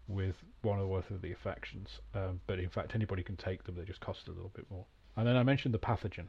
with 0.09 0.37
one 0.63 0.79
or 0.79 0.87
both 0.87 1.11
of 1.11 1.23
the 1.23 1.35
factions. 1.35 2.01
Um, 2.15 2.41
but 2.47 2.59
in 2.59 2.69
fact, 2.69 2.95
anybody 2.95 3.23
can 3.23 3.37
take 3.37 3.65
them; 3.65 3.77
they 3.77 3.85
just 3.85 4.01
cost 4.01 4.29
a 4.29 4.33
little 4.33 4.53
bit 4.55 4.67
more. 4.71 4.85
And 5.17 5.27
then 5.27 5.37
I 5.37 5.43
mentioned 5.43 5.75
the 5.75 5.79
pathogen. 5.79 6.27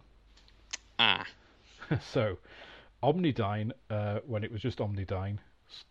Ah, 1.00 1.26
so, 2.14 2.38
Omnidyne, 3.04 3.74
uh, 3.89 4.20
when 4.26 4.45
it 4.45 4.51
was 4.51 4.62
just 4.62 4.78
Omnidyne, 4.78 5.39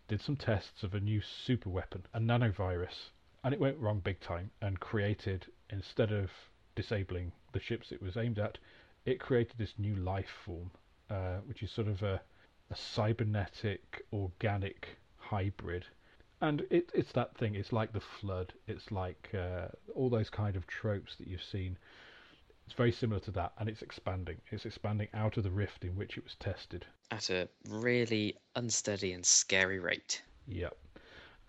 did 0.08 0.22
some 0.22 0.34
tests 0.34 0.82
of 0.82 0.94
a 0.94 1.00
new 1.00 1.20
super 1.20 1.68
weapon, 1.68 2.06
a 2.14 2.18
nanovirus, 2.18 3.10
and 3.44 3.52
it 3.52 3.60
went 3.60 3.76
wrong 3.76 4.00
big 4.00 4.18
time 4.20 4.50
and 4.62 4.80
created, 4.80 5.44
instead 5.68 6.10
of 6.10 6.30
disabling 6.74 7.30
the 7.52 7.60
ships 7.60 7.92
it 7.92 8.00
was 8.00 8.16
aimed 8.16 8.38
at, 8.38 8.56
it 9.04 9.20
created 9.20 9.58
this 9.58 9.74
new 9.76 9.94
life 9.94 10.30
form, 10.42 10.70
uh, 11.10 11.36
which 11.44 11.62
is 11.62 11.70
sort 11.70 11.88
of 11.88 12.02
a, 12.02 12.18
a 12.70 12.74
cybernetic, 12.76 14.06
organic 14.14 14.96
hybrid. 15.18 15.84
And 16.40 16.64
it, 16.70 16.90
it's 16.94 17.12
that 17.12 17.36
thing, 17.36 17.56
it's 17.56 17.74
like 17.74 17.92
the 17.92 18.00
flood, 18.00 18.54
it's 18.66 18.90
like 18.90 19.28
uh, 19.34 19.68
all 19.94 20.08
those 20.08 20.30
kind 20.30 20.56
of 20.56 20.66
tropes 20.66 21.16
that 21.16 21.26
you've 21.28 21.44
seen 21.44 21.76
it's 22.66 22.74
very 22.74 22.92
similar 22.92 23.20
to 23.20 23.30
that, 23.32 23.52
and 23.58 23.68
it's 23.68 23.82
expanding. 23.82 24.38
It's 24.50 24.64
expanding 24.64 25.08
out 25.14 25.36
of 25.36 25.44
the 25.44 25.50
rift 25.50 25.84
in 25.84 25.96
which 25.96 26.16
it 26.16 26.24
was 26.24 26.36
tested. 26.36 26.86
at 27.10 27.28
a 27.30 27.48
really 27.68 28.36
unsteady 28.56 29.12
and 29.12 29.24
scary 29.26 29.78
rate. 29.78 30.22
Yep. 30.46 30.76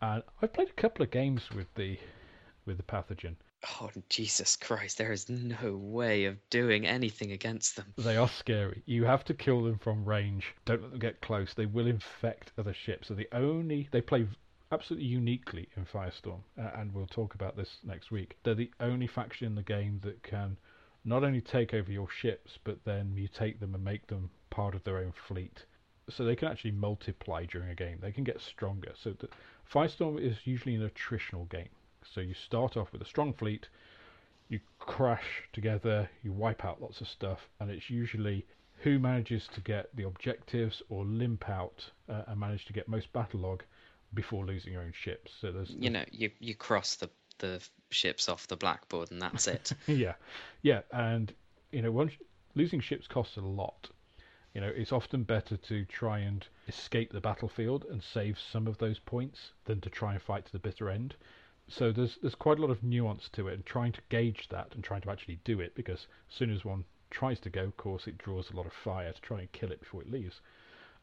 And 0.02 0.24
I've 0.42 0.54
played 0.54 0.70
a 0.70 0.82
couple 0.82 1.04
of 1.04 1.12
games 1.12 1.50
with 1.52 1.74
the 1.76 1.98
with 2.66 2.78
the 2.78 2.84
pathogen. 2.84 3.36
Oh 3.80 3.90
Jesus 4.10 4.58
Christ! 4.58 4.98
There 4.98 5.14
is 5.14 5.30
no 5.30 5.78
way 5.78 6.26
of 6.26 6.38
doing 6.50 6.86
anything 6.86 7.32
against 7.32 7.78
them. 7.78 7.94
They 7.98 8.18
are 8.18 8.28
scary. 8.28 8.84
You 8.86 9.06
have 9.06 9.24
to 9.26 9.34
kill 9.34 9.64
them 9.64 9.78
from 9.78 10.04
range. 10.04 10.54
Don't 10.66 10.82
let 10.82 10.92
them 10.92 11.00
get 11.00 11.22
close. 11.22 11.54
They 11.54 11.68
will 11.68 11.88
infect 11.88 12.52
other 12.58 12.74
ships. 12.74 13.08
So 13.08 13.14
the 13.14 13.30
only 13.32 13.88
they 13.92 14.02
play 14.02 14.28
absolutely 14.74 15.08
uniquely 15.08 15.70
in 15.78 15.86
Firestorm, 15.86 16.42
uh, 16.60 16.72
and 16.76 16.94
we'll 16.94 17.08
talk 17.08 17.36
about 17.36 17.56
this 17.56 17.78
next 17.84 18.12
week. 18.12 18.36
They're 18.44 18.56
the 18.56 18.72
only 18.82 19.08
faction 19.08 19.48
in 19.48 19.56
the 19.56 19.62
game 19.62 20.00
that 20.04 20.22
can 20.24 20.58
not 21.06 21.24
only 21.24 21.42
take 21.42 21.74
over 21.74 21.92
your 21.92 22.10
ships, 22.10 22.58
but 22.64 22.84
then 22.86 23.14
mutate 23.16 23.60
them 23.60 23.76
and 23.76 23.84
make 23.84 24.08
them 24.08 24.30
part 24.50 24.76
of 24.76 24.84
their 24.84 24.98
own 24.98 25.14
fleet. 25.28 25.66
So 26.10 26.24
they 26.24 26.36
can 26.36 26.50
actually 26.50 26.72
multiply 26.72 27.46
during 27.46 27.70
a 27.70 27.76
game. 27.76 27.98
They 28.02 28.12
can 28.12 28.24
get 28.24 28.42
stronger. 28.42 28.94
So 28.96 29.12
the, 29.12 29.30
Firestorm 29.72 30.20
is 30.20 30.38
usually 30.46 30.76
an 30.76 30.90
attritional 30.90 31.50
game. 31.50 31.70
So 32.14 32.22
you 32.22 32.34
start 32.34 32.78
off 32.78 32.92
with 32.92 33.02
a 33.02 33.06
strong 33.06 33.34
fleet, 33.34 33.70
you 34.50 34.60
crash 34.80 35.44
together, 35.54 36.10
you 36.22 36.32
wipe 36.32 36.66
out 36.66 36.82
lots 36.82 37.02
of 37.02 37.08
stuff, 37.08 37.40
and 37.60 37.72
it's 37.72 37.90
usually 37.90 38.46
who 38.84 39.00
manages 39.00 39.48
to 39.56 39.62
get 39.62 39.96
the 39.96 40.04
objectives 40.04 40.82
or 40.90 41.06
limp 41.06 41.50
out 41.50 41.90
uh, 42.10 42.24
and 42.28 42.40
manage 42.40 42.66
to 42.66 42.74
get 42.74 42.88
most 42.88 43.12
battle 43.14 43.40
log 43.40 43.64
before 44.14 44.46
losing 44.46 44.74
your 44.74 44.82
own 44.82 44.94
ships. 44.94 45.32
So 45.40 45.52
there's, 45.52 45.72
You 45.72 45.90
know, 45.90 46.04
you 46.12 46.30
you 46.40 46.54
cross 46.54 46.96
the 46.96 47.10
the 47.40 47.62
ships 47.90 48.30
off 48.30 48.48
the 48.48 48.56
blackboard 48.56 49.12
and 49.12 49.22
that's 49.22 49.48
it. 49.48 49.72
yeah, 49.88 50.14
yeah, 50.62 50.82
and 50.92 51.34
you 51.72 51.82
know, 51.82 51.92
once 51.92 52.14
losing 52.56 52.80
ships 52.80 53.08
costs 53.08 53.38
a 53.38 53.42
lot. 53.42 53.90
You 54.54 54.62
know, 54.62 54.68
it's 54.68 54.92
often 54.92 55.24
better 55.24 55.58
to 55.58 55.86
try 55.86 56.20
and 56.20 56.46
escape 56.68 57.12
the 57.12 57.20
battlefield 57.20 57.86
and 57.90 58.04
save 58.04 58.38
some 58.38 58.68
of 58.68 58.78
those 58.78 59.00
points 59.00 59.54
than 59.66 59.82
to 59.82 59.90
try 59.90 60.14
and 60.14 60.22
fight 60.22 60.46
to 60.46 60.52
the 60.52 60.60
bitter 60.60 60.92
end. 60.92 61.16
So 61.68 61.92
there's 61.92 62.18
there's 62.22 62.36
quite 62.36 62.60
a 62.60 62.62
lot 62.62 62.70
of 62.70 62.84
nuance 62.84 63.30
to 63.30 63.48
it, 63.48 63.54
and 63.54 63.66
trying 63.66 63.94
to 63.94 64.02
gauge 64.10 64.50
that 64.50 64.76
and 64.76 64.84
trying 64.84 65.02
to 65.02 65.10
actually 65.10 65.40
do 65.44 65.60
it, 65.60 65.74
because 65.74 66.08
as 66.30 66.36
soon 66.36 66.52
as 66.52 66.64
one 66.64 66.84
tries 67.10 67.40
to 67.40 67.50
go, 67.50 67.64
of 67.64 67.78
course, 67.78 68.06
it 68.08 68.18
draws 68.18 68.52
a 68.52 68.56
lot 68.56 68.66
of 68.66 68.74
fire 68.74 69.12
to 69.12 69.22
try 69.22 69.40
and 69.40 69.52
kill 69.54 69.72
it 69.72 69.80
before 69.80 70.02
it 70.02 70.12
leaves. 70.12 70.42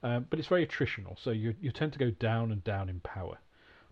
Um, 0.03 0.27
but 0.31 0.39
it's 0.39 0.49
very 0.49 0.67
attritional, 0.67 1.19
so 1.19 1.31
you 1.31 1.55
you 1.61 1.73
tend 1.73 1.93
to 1.95 1.99
go 1.99 2.11
down 2.11 2.53
and 2.53 2.63
down 2.63 2.89
in 2.89 3.01
power. 3.01 3.39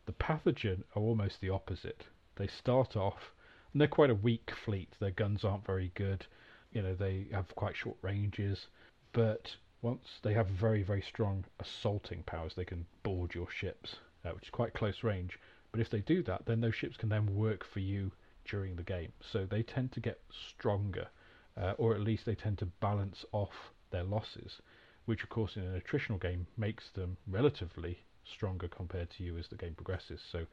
The 0.07 0.13
pathogen 0.13 0.85
are 0.95 1.03
almost 1.03 1.41
the 1.41 1.51
opposite. 1.51 2.07
They 2.39 2.47
start 2.47 2.97
off, 2.97 3.33
and 3.73 3.81
they're 3.81 3.89
quite 3.89 4.11
a 4.11 4.15
weak 4.15 4.51
fleet. 4.65 4.95
Their 4.99 5.11
guns 5.11 5.45
aren't 5.45 5.67
very 5.67 5.93
good. 5.95 6.27
You 6.73 6.83
know, 6.83 6.95
they 6.95 7.27
have 7.33 7.55
quite 7.55 7.77
short 7.77 7.97
ranges, 8.01 8.69
but 9.13 9.57
once 9.83 10.21
they 10.23 10.33
have 10.33 10.49
very 10.49 10.83
very 10.83 11.03
strong 11.03 11.45
assaulting 11.61 12.23
powers, 12.23 12.55
they 12.55 12.65
can 12.65 12.87
board 13.03 13.35
your 13.35 13.51
ships, 13.51 13.97
uh, 14.25 14.31
which 14.31 14.45
is 14.45 14.51
quite 14.51 14.73
close 14.73 15.03
range. 15.03 15.39
But 15.73 15.81
if 15.81 15.91
they 15.91 16.01
do 16.01 16.23
that, 16.23 16.47
then 16.47 16.61
those 16.61 16.75
ships 16.75 16.97
can 16.97 17.11
then 17.11 17.35
work 17.35 17.65
for 17.65 17.81
you 17.81 18.13
during 18.47 18.77
the 18.77 18.83
game. 18.83 19.13
So 19.21 19.45
they 19.45 19.63
tend 19.63 19.93
to 19.93 20.01
get 20.01 20.21
stronger, 20.31 21.09
uh, 21.57 21.75
or 21.77 21.95
at 21.95 22.01
least 22.01 22.25
they 22.25 22.35
tend 22.35 22.59
to 22.59 22.67
balance 22.67 23.25
off 23.33 23.73
their 23.91 24.05
losses 24.05 24.61
which 25.09 25.23
of 25.23 25.31
course 25.31 25.57
in 25.57 25.63
an 25.63 25.81
attritional 25.81 26.21
game 26.21 26.47
makes 26.59 26.91
them 26.91 27.17
relatively 27.27 27.97
stronger 28.27 28.69
compared 28.69 29.09
to 29.09 29.25
you 29.25 29.39
as 29.39 29.49
the 29.49 29.57
game 29.57 29.73
progresses. 29.73 30.21
So 30.31 30.45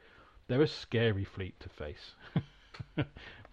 they're 0.47 0.61
a 0.61 0.67
scary 0.67 1.25
fleet 1.25 1.59
to 1.59 1.69
face. 1.69 2.15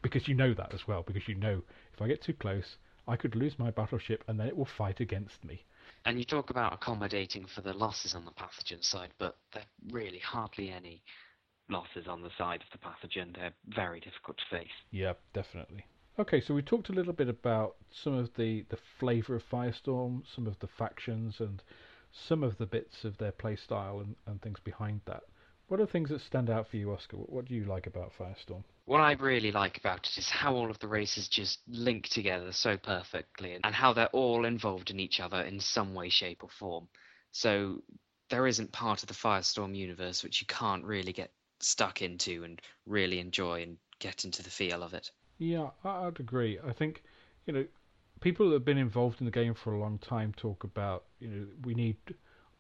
because 0.03 0.28
you 0.28 0.34
know 0.34 0.55
that 0.55 0.74
as 0.74 0.86
well, 0.86 1.03
because 1.03 1.28
you 1.28 1.34
know 1.34 1.62
if 1.93 2.03
I 2.03 2.09
get 2.09 2.22
too 2.22 2.34
close, 2.34 2.76
I 3.07 3.16
could 3.16 3.34
lose 3.34 3.59
my 3.59 3.70
battleship 3.70 4.24
and 4.28 4.38
then 4.38 4.47
it 4.47 4.57
will 4.57 4.64
fight 4.64 5.01
against 5.01 5.45
me. 5.45 5.64
And 6.05 6.18
you 6.18 6.24
talk 6.24 6.51
about 6.51 6.72
accommodating 6.72 7.47
for 7.47 7.61
the 7.61 7.72
losses 7.72 8.14
on 8.14 8.24
the 8.24 8.32
pathogen 8.32 8.84
side, 8.84 9.11
but 9.18 9.36
there 9.53 9.62
are 9.62 9.95
really 9.95 10.18
hardly 10.18 10.70
any 10.70 11.03
losses 11.68 12.09
on 12.09 12.22
the 12.22 12.30
side 12.36 12.62
of 12.62 12.70
the 12.72 12.78
pathogen. 12.78 13.34
They're 13.34 13.55
very 13.68 14.01
difficult 14.01 14.38
to 14.38 14.57
face. 14.57 14.72
Yeah, 14.90 15.14
definitely. 15.32 15.86
Okay, 16.18 16.40
so 16.40 16.55
we 16.55 16.62
talked 16.62 16.90
a 16.90 16.93
little 16.93 17.12
bit 17.12 17.28
about 17.28 17.76
some 17.90 18.14
of 18.14 18.34
the, 18.34 18.64
the 18.68 18.78
flavour 18.99 19.36
of 19.36 19.49
Firestorm, 19.49 20.22
some 20.34 20.47
of 20.47 20.59
the 20.59 20.66
factions, 20.66 21.40
and 21.40 21.62
some 22.11 22.43
of 22.43 22.59
the 22.59 22.66
bits 22.66 23.05
of 23.05 23.16
their 23.18 23.32
playstyle 23.32 24.03
and, 24.03 24.16
and 24.26 24.43
things 24.43 24.61
behind 24.61 25.01
that. 25.07 25.22
What 25.72 25.80
are 25.80 25.86
the 25.86 25.92
things 25.92 26.10
that 26.10 26.20
stand 26.20 26.50
out 26.50 26.68
for 26.68 26.76
you, 26.76 26.92
Oscar? 26.92 27.16
What, 27.16 27.46
do 27.46 27.54
you 27.54 27.64
like 27.64 27.86
about 27.86 28.12
Firestorm? 28.18 28.62
What 28.84 29.00
I 29.00 29.12
really 29.12 29.52
like 29.52 29.78
about 29.78 30.06
it 30.06 30.18
is 30.18 30.28
how 30.28 30.54
all 30.54 30.70
of 30.70 30.78
the 30.80 30.86
races 30.86 31.28
just 31.28 31.60
link 31.66 32.10
together 32.10 32.52
so 32.52 32.76
perfectly 32.76 33.58
and 33.64 33.74
how 33.74 33.94
they're 33.94 34.08
all 34.08 34.44
involved 34.44 34.90
in 34.90 35.00
each 35.00 35.18
other 35.18 35.40
in 35.40 35.60
some 35.60 35.94
way, 35.94 36.10
shape, 36.10 36.44
or 36.44 36.50
form. 36.50 36.88
So 37.30 37.80
there 38.28 38.46
isn't 38.46 38.70
part 38.70 39.02
of 39.02 39.08
the 39.08 39.14
Firestorm 39.14 39.74
universe 39.74 40.22
which 40.22 40.42
you 40.42 40.46
can't 40.46 40.84
really 40.84 41.14
get 41.14 41.32
stuck 41.60 42.02
into 42.02 42.44
and 42.44 42.60
really 42.84 43.18
enjoy 43.18 43.62
and 43.62 43.78
get 43.98 44.26
into 44.26 44.42
the 44.42 44.50
feel 44.50 44.82
of 44.82 44.92
it. 44.92 45.10
Yeah, 45.38 45.70
I'd 45.84 46.20
agree. 46.20 46.58
I 46.62 46.74
think, 46.74 47.02
you 47.46 47.54
know, 47.54 47.64
people 48.20 48.50
that 48.50 48.56
have 48.56 48.66
been 48.66 48.76
involved 48.76 49.22
in 49.22 49.24
the 49.24 49.32
game 49.32 49.54
for 49.54 49.72
a 49.72 49.78
long 49.78 49.96
time 50.00 50.34
talk 50.36 50.64
about, 50.64 51.04
you 51.18 51.28
know, 51.28 51.46
we 51.64 51.72
need 51.72 51.96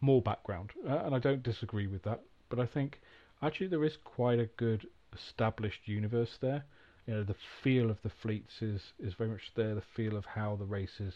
more 0.00 0.22
background, 0.22 0.70
uh, 0.88 1.02
and 1.04 1.14
I 1.14 1.18
don't 1.18 1.42
disagree 1.42 1.86
with 1.86 2.04
that. 2.04 2.22
But 2.52 2.60
I 2.60 2.66
think 2.66 3.00
actually 3.40 3.68
there 3.68 3.82
is 3.82 3.96
quite 4.04 4.38
a 4.38 4.50
good 4.58 4.86
established 5.14 5.88
universe 5.88 6.36
there. 6.38 6.66
You 7.06 7.14
know, 7.14 7.24
the 7.24 7.34
feel 7.62 7.90
of 7.90 8.02
the 8.02 8.10
fleets 8.10 8.60
is 8.60 8.92
is 8.98 9.14
very 9.14 9.30
much 9.30 9.54
there. 9.54 9.74
The 9.74 9.80
feel 9.80 10.18
of 10.18 10.26
how 10.26 10.56
the 10.56 10.66
races 10.66 11.14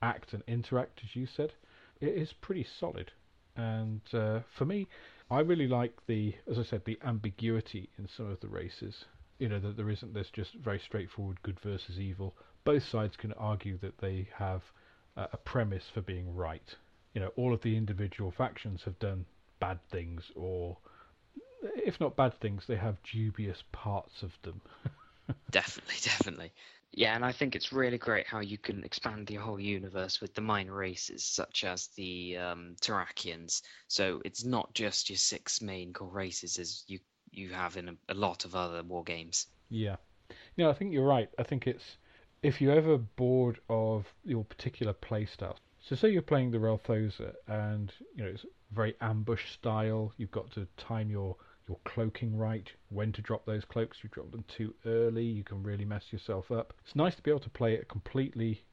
act 0.00 0.32
and 0.32 0.44
interact, 0.46 1.00
as 1.02 1.16
you 1.16 1.26
said, 1.26 1.52
it 2.00 2.14
is 2.14 2.32
pretty 2.32 2.62
solid. 2.62 3.10
And 3.56 4.02
uh, 4.12 4.42
for 4.56 4.64
me, 4.64 4.86
I 5.28 5.40
really 5.40 5.66
like 5.66 6.06
the, 6.06 6.36
as 6.48 6.60
I 6.60 6.62
said, 6.62 6.84
the 6.84 6.98
ambiguity 7.02 7.88
in 7.98 8.06
some 8.06 8.30
of 8.30 8.38
the 8.38 8.46
races 8.46 9.04
you 9.38 9.48
know 9.48 9.58
that 9.58 9.76
there 9.76 9.90
isn't 9.90 10.14
this 10.14 10.30
just 10.30 10.54
very 10.54 10.78
straightforward 10.78 11.42
good 11.42 11.58
versus 11.60 11.98
evil. 11.98 12.36
Both 12.64 12.84
sides 12.84 13.16
can 13.16 13.32
argue 13.32 13.78
that 13.78 13.98
they 13.98 14.28
have 14.36 14.62
uh, 15.16 15.26
a 15.32 15.36
premise 15.36 15.84
for 15.92 16.02
being 16.02 16.34
right. 16.34 16.76
You 17.14 17.20
know, 17.20 17.32
all 17.36 17.52
of 17.52 17.62
the 17.62 17.76
individual 17.76 18.30
factions 18.30 18.82
have 18.84 18.98
done 19.00 19.26
bad 19.60 19.78
things, 19.90 20.30
or 20.34 20.76
if 21.62 22.00
not 22.00 22.16
bad 22.16 22.38
things, 22.40 22.64
they 22.66 22.76
have 22.76 23.02
dubious 23.02 23.62
parts 23.72 24.22
of 24.22 24.32
them. 24.42 24.60
definitely, 25.50 25.96
definitely. 26.02 26.52
Yeah, 26.92 27.14
and 27.14 27.24
I 27.24 27.32
think 27.32 27.54
it's 27.54 27.72
really 27.72 27.98
great 27.98 28.26
how 28.26 28.40
you 28.40 28.56
can 28.56 28.82
expand 28.82 29.26
the 29.26 29.34
whole 29.34 29.60
universe 29.60 30.20
with 30.20 30.34
the 30.34 30.40
minor 30.40 30.74
races, 30.74 31.24
such 31.24 31.64
as 31.64 31.88
the 31.88 32.38
um, 32.38 32.76
Terrakians. 32.80 33.62
So 33.88 34.22
it's 34.24 34.44
not 34.44 34.72
just 34.74 35.10
your 35.10 35.18
six 35.18 35.60
main 35.60 35.92
core 35.92 36.08
races, 36.08 36.58
as 36.58 36.84
you 36.86 37.00
you 37.30 37.50
have 37.50 37.76
in 37.76 37.90
a, 37.90 37.94
a 38.08 38.14
lot 38.14 38.46
of 38.46 38.54
other 38.54 38.82
war 38.82 39.04
games. 39.04 39.46
Yeah, 39.68 39.96
yeah, 40.56 40.70
I 40.70 40.72
think 40.72 40.92
you're 40.92 41.06
right. 41.06 41.28
I 41.38 41.42
think 41.42 41.66
it's 41.66 41.98
if 42.42 42.60
you're 42.60 42.74
ever 42.74 42.96
bored 42.96 43.60
of 43.68 44.06
your 44.24 44.44
particular 44.44 44.94
playstyle. 44.94 45.56
So 45.80 45.94
say 45.94 46.10
you're 46.10 46.22
playing 46.22 46.50
the 46.50 46.58
Relthoza 46.58 47.34
and 47.46 47.92
you 48.14 48.24
know 48.24 48.30
it's 48.30 48.44
very 48.72 48.94
ambush 49.00 49.52
style. 49.52 50.12
You've 50.16 50.30
got 50.30 50.50
to 50.52 50.66
time 50.76 51.10
your 51.10 51.36
your 51.68 51.78
cloaking 51.84 52.36
right, 52.36 52.70
when 52.88 53.12
to 53.12 53.20
drop 53.20 53.44
those 53.44 53.64
cloaks. 53.64 53.98
You 54.02 54.08
drop 54.10 54.30
them 54.30 54.44
too 54.48 54.74
early, 54.86 55.24
you 55.24 55.44
can 55.44 55.62
really 55.62 55.84
mess 55.84 56.04
yourself 56.10 56.50
up. 56.50 56.72
It's 56.84 56.96
nice 56.96 57.14
to 57.16 57.22
be 57.22 57.30
able 57.30 57.40
to 57.40 57.50
play 57.50 57.76
a 57.76 57.84
completely 57.84 58.64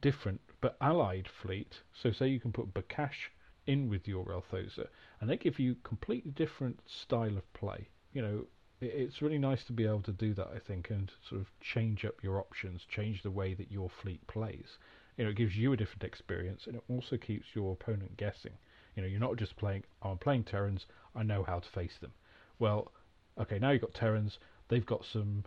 different 0.00 0.40
but 0.60 0.76
allied 0.80 1.28
fleet. 1.42 1.80
So 2.00 2.12
say 2.12 2.28
you 2.28 2.38
can 2.38 2.52
put 2.52 2.72
Bakash 2.72 3.30
in 3.66 3.88
with 3.88 4.06
your 4.06 4.24
Relthoza, 4.24 4.86
and 5.20 5.28
they 5.28 5.36
give 5.36 5.58
you 5.58 5.74
completely 5.82 6.30
different 6.30 6.80
style 6.86 7.36
of 7.36 7.52
play 7.54 7.88
you 8.14 8.22
know, 8.22 8.46
it's 8.80 9.20
really 9.20 9.38
nice 9.38 9.64
to 9.64 9.72
be 9.72 9.84
able 9.84 10.02
to 10.02 10.12
do 10.12 10.34
that, 10.34 10.48
I 10.54 10.58
think, 10.58 10.90
and 10.90 11.10
sort 11.28 11.40
of 11.40 11.48
change 11.60 12.04
up 12.04 12.22
your 12.22 12.38
options, 12.38 12.82
change 12.88 13.22
the 13.22 13.30
way 13.30 13.54
that 13.54 13.70
your 13.70 13.90
fleet 13.90 14.26
plays. 14.26 14.78
You 15.16 15.24
know, 15.24 15.30
it 15.30 15.36
gives 15.36 15.56
you 15.56 15.72
a 15.72 15.76
different 15.76 16.04
experience, 16.04 16.66
and 16.66 16.76
it 16.76 16.84
also 16.88 17.16
keeps 17.16 17.46
your 17.54 17.72
opponent 17.72 18.16
guessing. 18.16 18.52
You 18.94 19.02
know, 19.02 19.08
you're 19.08 19.20
not 19.20 19.36
just 19.36 19.56
playing, 19.56 19.84
oh, 20.02 20.10
I'm 20.10 20.18
playing 20.18 20.44
Terrans, 20.44 20.86
I 21.14 21.22
know 21.22 21.42
how 21.42 21.58
to 21.58 21.68
face 21.68 21.96
them. 22.00 22.12
Well, 22.58 22.92
okay, 23.38 23.58
now 23.58 23.70
you've 23.70 23.82
got 23.82 23.94
Terrans, 23.94 24.38
they've 24.68 24.86
got 24.86 25.04
some 25.04 25.44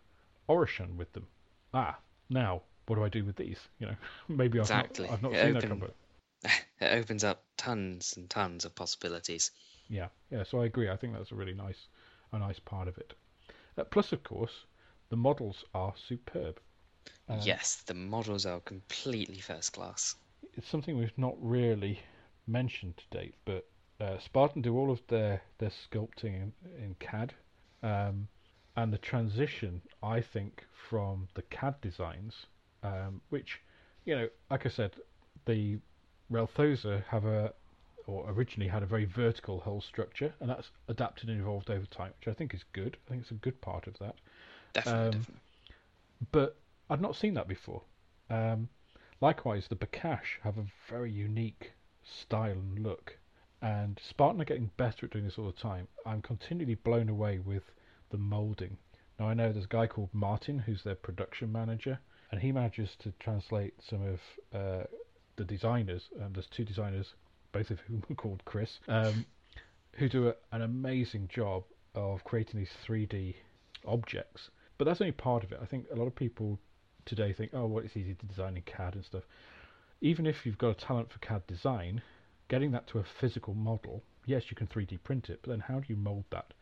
Oroshan 0.49 0.95
with 0.95 1.11
them. 1.13 1.27
Ah, 1.73 1.97
now, 2.29 2.61
what 2.87 2.95
do 2.95 3.03
I 3.03 3.09
do 3.09 3.23
with 3.23 3.35
these? 3.35 3.59
You 3.79 3.87
know, 3.87 3.95
maybe 4.27 4.59
exactly. 4.59 5.07
I've 5.09 5.21
not, 5.21 5.33
I've 5.33 5.33
not 5.33 5.41
seen 5.41 5.53
open, 5.55 5.69
that 5.69 5.79
cover. 5.79 5.91
It 6.79 6.93
opens 6.93 7.23
up 7.23 7.43
tons 7.57 8.13
and 8.17 8.29
tons 8.29 8.65
of 8.65 8.75
possibilities. 8.75 9.51
Yeah, 9.89 10.07
yeah, 10.29 10.43
so 10.43 10.61
I 10.61 10.65
agree. 10.65 10.89
I 10.89 10.95
think 10.95 11.13
that's 11.13 11.31
a 11.31 11.35
really 11.35 11.53
nice 11.53 11.87
a 12.33 12.39
nice 12.39 12.59
part 12.59 12.87
of 12.87 12.97
it. 12.97 13.13
Uh, 13.77 13.83
plus, 13.85 14.11
of 14.11 14.23
course, 14.23 14.65
the 15.09 15.15
models 15.15 15.63
are 15.73 15.93
superb. 15.95 16.59
Um, 17.29 17.39
yes, 17.41 17.83
the 17.85 17.93
models 17.93 18.45
are 18.45 18.59
completely 18.59 19.39
first 19.39 19.73
class. 19.73 20.15
It's 20.55 20.67
something 20.67 20.97
we've 20.97 21.17
not 21.17 21.35
really 21.39 21.99
mentioned 22.47 22.97
to 22.97 23.17
date, 23.17 23.35
but 23.45 23.65
uh, 23.99 24.17
Spartan 24.19 24.61
do 24.61 24.77
all 24.77 24.91
of 24.91 25.01
their, 25.07 25.41
their 25.57 25.71
sculpting 25.71 26.35
in, 26.35 26.53
in 26.77 26.95
CAD. 26.99 27.33
Um, 27.83 28.27
and 28.75 28.93
the 28.93 28.97
transition, 28.97 29.81
I 30.03 30.21
think, 30.21 30.65
from 30.89 31.27
the 31.33 31.41
CAD 31.43 31.81
designs, 31.81 32.45
um, 32.83 33.21
which, 33.29 33.59
you 34.05 34.15
know, 34.15 34.29
like 34.51 34.65
I 34.65 34.69
said, 34.69 34.91
the 35.45 35.79
Relthoza 36.31 37.03
have 37.05 37.25
a 37.25 37.53
or 38.05 38.29
originally 38.29 38.69
had 38.69 38.83
a 38.83 38.85
very 38.85 39.03
vertical 39.03 39.59
hull 39.59 39.81
structure, 39.81 40.33
and 40.39 40.49
that's 40.49 40.71
adapted 40.87 41.27
and 41.29 41.41
evolved 41.41 41.69
over 41.69 41.85
time, 41.87 42.13
which 42.19 42.33
I 42.33 42.37
think 42.37 42.53
is 42.53 42.63
good. 42.71 42.95
I 43.05 43.09
think 43.09 43.23
it's 43.23 43.31
a 43.31 43.35
good 43.35 43.59
part 43.59 43.85
of 43.85 43.99
that. 43.99 44.15
Definitely, 44.73 44.99
Um, 44.99 45.11
definitely. 45.11 45.35
But 46.31 46.55
I'd 46.89 47.01
not 47.01 47.17
seen 47.17 47.33
that 47.33 47.49
before. 47.49 47.81
Um, 48.29 48.69
likewise, 49.19 49.67
the 49.67 49.75
Bakash 49.75 50.39
have 50.43 50.57
a 50.57 50.65
very 50.89 51.11
unique 51.11 51.73
style 52.07 52.51
and 52.51 52.79
look, 52.79 53.17
and 53.61 53.99
Spartan 54.07 54.41
are 54.41 54.45
getting 54.45 54.71
better 54.77 55.05
at 55.05 55.11
doing 55.11 55.25
this 55.25 55.37
all 55.37 55.47
the 55.47 55.51
time. 55.51 55.87
I'm 56.05 56.21
continually 56.21 56.75
blown 56.75 57.09
away 57.09 57.39
with 57.39 57.63
the 58.09 58.17
molding. 58.17 58.77
Now 59.19 59.29
I 59.29 59.33
know 59.33 59.51
there's 59.51 59.65
a 59.65 59.69
guy 59.69 59.87
called 59.87 60.09
Martin 60.13 60.59
who's 60.59 60.83
their 60.83 60.95
production 60.95 61.51
manager, 61.51 61.99
and 62.31 62.41
he 62.41 62.51
manages 62.51 62.95
to 62.99 63.11
translate 63.19 63.73
some 63.81 64.01
of 64.03 64.19
uh, 64.53 64.83
the 65.37 65.45
designers. 65.45 66.09
Um, 66.21 66.33
there's 66.33 66.47
two 66.47 66.65
designers, 66.65 67.13
both 67.51 67.71
of 67.71 67.79
whom 67.81 68.03
are 68.09 68.15
called 68.15 68.43
Chris, 68.45 68.79
um, 68.87 69.25
who 69.93 70.07
do 70.07 70.29
a, 70.29 70.35
an 70.51 70.61
amazing 70.61 71.29
job 71.33 71.63
of 71.95 72.23
creating 72.23 72.59
these 72.59 72.73
3D 72.87 73.35
objects. 73.85 74.49
But 74.77 74.85
that's 74.85 75.01
only 75.01 75.13
part 75.13 75.43
of 75.43 75.51
it. 75.51 75.59
I 75.61 75.65
think 75.65 75.87
a 75.91 75.95
lot 75.95 76.05
of 76.05 76.15
people 76.15 76.59
today 77.05 77.33
think, 77.33 77.51
oh, 77.53 77.65
well, 77.65 77.83
it's 77.83 77.97
easy 77.97 78.13
to 78.13 78.25
design 78.27 78.55
in 78.57 78.63
CAD 78.63 78.95
and 78.95 79.05
stuff. 79.05 79.23
Even 80.01 80.25
if 80.25 80.45
you've 80.45 80.57
got 80.57 80.69
a 80.69 80.85
talent 80.85 81.11
for 81.11 81.19
CAD 81.19 81.47
design, 81.47 82.01
getting 82.49 82.71
that 82.71 82.87
to 82.87 82.99
a 82.99 83.03
physical 83.03 83.53
model, 83.53 84.03
yes, 84.25 84.49
you 84.49 84.55
can 84.55 84.67
3D 84.67 85.01
print 85.03 85.29
it, 85.29 85.39
but 85.41 85.49
then 85.49 85.59
how 85.59 85.79
do 85.79 85.85
you 85.87 85.95
mold 85.95 86.25
that? 86.29 86.53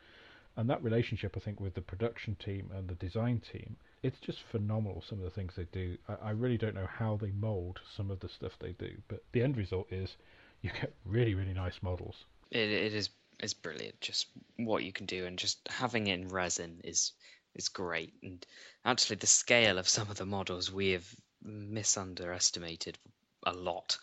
And 0.58 0.70
that 0.70 0.82
relationship, 0.82 1.36
I 1.36 1.42
think, 1.42 1.60
with 1.60 1.74
the 1.74 1.82
production 1.82 2.36
team 2.36 2.72
and 2.74 2.88
the 2.88 2.96
design 2.96 3.42
team, 3.52 3.76
it's 4.04 4.20
just 4.22 4.42
phenomenal. 4.44 5.04
Some 5.06 5.18
of 5.18 5.26
the 5.26 5.32
things 5.32 5.54
they 5.56 5.66
do. 5.66 5.98
I, 6.08 6.30
I 6.30 6.32
really 6.32 6.58
don't 6.58 6.76
know 6.76 6.88
how 6.88 7.18
they 7.18 7.32
mold 7.32 7.82
some 7.96 8.10
of 8.10 8.22
the 8.22 8.30
stuff 8.30 8.54
they 8.60 8.72
do, 8.72 8.92
but 9.10 9.22
the 9.34 9.42
end 9.42 9.58
result 9.58 9.92
is 9.92 10.16
you 10.62 10.72
get 10.72 10.94
really, 11.04 11.36
really 11.36 11.54
nice 11.54 11.82
models. 11.82 12.24
It 12.52 12.70
it 12.70 12.94
is 12.94 13.10
is 13.42 13.54
brilliant. 13.54 14.00
Just 14.00 14.28
what 14.56 14.84
you 14.84 14.94
can 14.94 15.06
do, 15.06 15.26
and 15.26 15.38
just 15.38 15.60
having 15.68 16.08
it 16.08 16.20
in 16.20 16.30
resin 16.30 16.80
is 16.86 17.12
is 17.56 17.68
great. 17.68 18.14
And 18.24 18.46
actually, 18.86 19.18
the 19.18 19.28
scale 19.28 19.78
of 19.78 19.90
some 19.90 20.10
of 20.10 20.18
the 20.18 20.26
models 20.26 20.72
we 20.72 20.92
have 20.92 21.08
misunderestimated 21.44 22.98
a 23.46 23.54
lot. 23.54 23.98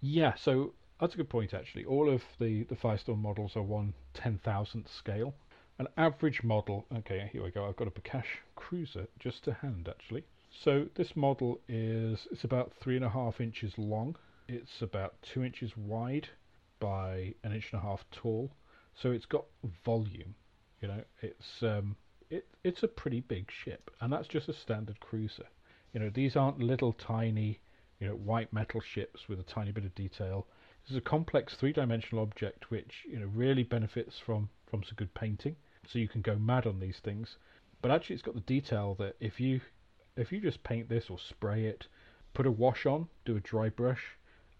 Yeah, 0.00 0.34
so 0.34 0.74
that's 1.00 1.14
a 1.14 1.16
good 1.16 1.28
point 1.28 1.54
actually. 1.54 1.84
All 1.84 2.08
of 2.08 2.22
the 2.38 2.64
the 2.64 2.76
Firestorm 2.76 3.20
models 3.20 3.56
are 3.56 3.62
one 3.62 3.94
ten 4.12 4.38
thousandth 4.38 4.90
scale. 4.92 5.34
An 5.78 5.88
average 5.96 6.42
model. 6.44 6.86
Okay, 6.98 7.28
here 7.32 7.42
we 7.42 7.50
go. 7.50 7.66
I've 7.66 7.76
got 7.76 7.88
a 7.88 7.90
Bakash 7.90 8.38
Cruiser 8.54 9.06
just 9.18 9.44
to 9.44 9.54
hand 9.54 9.88
actually. 9.88 10.24
So 10.50 10.86
this 10.94 11.16
model 11.16 11.60
is 11.68 12.28
it's 12.30 12.44
about 12.44 12.72
three 12.80 12.96
and 12.96 13.04
a 13.04 13.08
half 13.08 13.40
inches 13.40 13.76
long. 13.76 14.16
It's 14.46 14.82
about 14.82 15.14
two 15.22 15.42
inches 15.42 15.76
wide 15.76 16.28
by 16.78 17.34
an 17.42 17.52
inch 17.52 17.72
and 17.72 17.80
a 17.80 17.84
half 17.84 18.04
tall. 18.12 18.50
So 18.94 19.10
it's 19.10 19.26
got 19.26 19.46
volume. 19.84 20.34
You 20.80 20.88
know, 20.88 21.04
it's 21.22 21.62
um, 21.62 21.96
it 22.30 22.46
it's 22.62 22.82
a 22.82 22.88
pretty 22.88 23.20
big 23.20 23.50
ship, 23.50 23.90
and 24.00 24.12
that's 24.12 24.28
just 24.28 24.48
a 24.48 24.52
standard 24.52 25.00
cruiser. 25.00 25.46
You 25.92 26.00
know, 26.00 26.10
these 26.10 26.36
aren't 26.36 26.60
little 26.60 26.92
tiny 26.92 27.58
you 28.00 28.08
know, 28.08 28.14
white 28.14 28.52
metal 28.52 28.80
ships 28.80 29.28
with 29.28 29.40
a 29.40 29.44
tiny 29.44 29.72
bit 29.72 29.84
of 29.84 29.94
detail. 29.94 30.46
This 30.82 30.92
is 30.92 30.96
a 30.96 31.02
complex 31.02 31.54
three-dimensional 31.54 32.22
object 32.22 32.70
which 32.70 33.04
you 33.08 33.18
know 33.18 33.30
really 33.34 33.62
benefits 33.62 34.18
from 34.18 34.48
from 34.66 34.82
some 34.82 34.96
good 34.96 35.14
painting. 35.14 35.56
So 35.86 35.98
you 35.98 36.08
can 36.08 36.22
go 36.22 36.36
mad 36.36 36.66
on 36.66 36.80
these 36.80 36.98
things, 36.98 37.36
but 37.82 37.90
actually 37.90 38.14
it's 38.14 38.22
got 38.22 38.34
the 38.34 38.40
detail 38.40 38.94
that 38.98 39.16
if 39.20 39.40
you 39.40 39.60
if 40.16 40.32
you 40.32 40.40
just 40.40 40.62
paint 40.62 40.88
this 40.88 41.10
or 41.10 41.18
spray 41.18 41.66
it, 41.66 41.86
put 42.32 42.46
a 42.46 42.50
wash 42.50 42.86
on, 42.86 43.08
do 43.24 43.36
a 43.36 43.40
dry 43.40 43.68
brush, 43.68 44.02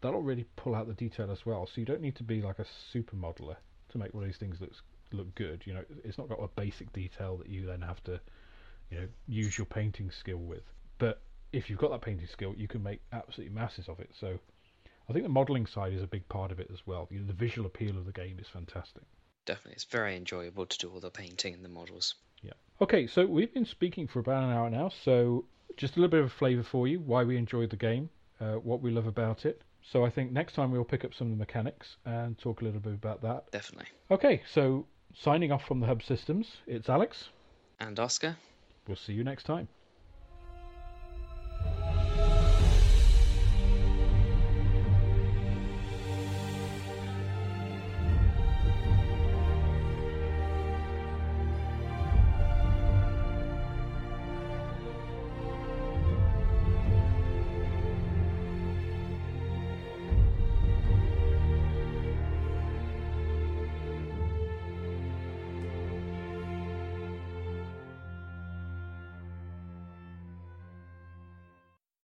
that'll 0.00 0.22
really 0.22 0.46
pull 0.56 0.74
out 0.74 0.86
the 0.86 0.94
detail 0.94 1.30
as 1.30 1.46
well. 1.46 1.66
So 1.66 1.80
you 1.80 1.86
don't 1.86 2.00
need 2.00 2.16
to 2.16 2.22
be 2.22 2.42
like 2.42 2.58
a 2.58 2.66
super 2.92 3.16
modeler 3.16 3.56
to 3.90 3.98
make 3.98 4.12
one 4.12 4.24
of 4.24 4.28
these 4.28 4.38
things 4.38 4.60
look 4.60 4.72
look 5.12 5.34
good. 5.34 5.62
You 5.64 5.74
know, 5.74 5.84
it's 6.02 6.18
not 6.18 6.28
got 6.28 6.42
a 6.42 6.48
basic 6.48 6.92
detail 6.92 7.36
that 7.38 7.48
you 7.48 7.66
then 7.66 7.82
have 7.82 8.02
to 8.04 8.20
you 8.90 8.98
know 9.00 9.08
use 9.26 9.56
your 9.56 9.66
painting 9.66 10.10
skill 10.10 10.38
with, 10.38 10.64
but 10.98 11.22
if 11.54 11.70
you've 11.70 11.78
got 11.78 11.90
that 11.90 12.02
painting 12.02 12.26
skill, 12.26 12.54
you 12.56 12.68
can 12.68 12.82
make 12.82 13.00
absolutely 13.12 13.54
masses 13.54 13.88
of 13.88 14.00
it. 14.00 14.10
So 14.18 14.38
I 15.08 15.12
think 15.12 15.24
the 15.24 15.30
modelling 15.30 15.66
side 15.66 15.92
is 15.92 16.02
a 16.02 16.06
big 16.06 16.28
part 16.28 16.50
of 16.50 16.60
it 16.60 16.68
as 16.72 16.86
well. 16.86 17.08
You 17.10 17.20
know, 17.20 17.26
the 17.26 17.32
visual 17.32 17.66
appeal 17.66 17.96
of 17.96 18.06
the 18.06 18.12
game 18.12 18.38
is 18.40 18.48
fantastic. 18.48 19.02
Definitely, 19.46 19.74
it's 19.74 19.84
very 19.84 20.16
enjoyable 20.16 20.66
to 20.66 20.78
do 20.78 20.90
all 20.90 21.00
the 21.00 21.10
painting 21.10 21.54
and 21.54 21.64
the 21.64 21.68
models. 21.68 22.14
Yeah. 22.42 22.52
Okay, 22.80 23.06
so 23.06 23.26
we've 23.26 23.52
been 23.52 23.66
speaking 23.66 24.06
for 24.06 24.18
about 24.18 24.42
an 24.42 24.50
hour 24.50 24.70
now, 24.70 24.90
so 25.04 25.44
just 25.76 25.96
a 25.96 26.00
little 26.00 26.10
bit 26.10 26.20
of 26.20 26.26
a 26.26 26.30
flavour 26.30 26.62
for 26.62 26.88
you, 26.88 27.00
why 27.00 27.24
we 27.24 27.36
enjoyed 27.36 27.70
the 27.70 27.76
game, 27.76 28.08
uh, 28.40 28.54
what 28.54 28.80
we 28.80 28.90
love 28.90 29.06
about 29.06 29.44
it. 29.44 29.62
So 29.82 30.04
I 30.04 30.10
think 30.10 30.32
next 30.32 30.54
time 30.54 30.70
we'll 30.72 30.84
pick 30.84 31.04
up 31.04 31.12
some 31.12 31.26
of 31.26 31.32
the 31.32 31.38
mechanics 31.38 31.96
and 32.06 32.38
talk 32.38 32.62
a 32.62 32.64
little 32.64 32.80
bit 32.80 32.94
about 32.94 33.20
that. 33.20 33.50
Definitely. 33.50 33.88
Okay, 34.10 34.42
so 34.50 34.86
signing 35.14 35.52
off 35.52 35.66
from 35.66 35.80
the 35.80 35.86
Hub 35.86 36.02
Systems, 36.02 36.56
it's 36.66 36.88
Alex. 36.88 37.28
And 37.80 38.00
Oscar. 38.00 38.36
We'll 38.88 38.96
see 38.96 39.12
you 39.12 39.24
next 39.24 39.44
time. 39.44 39.68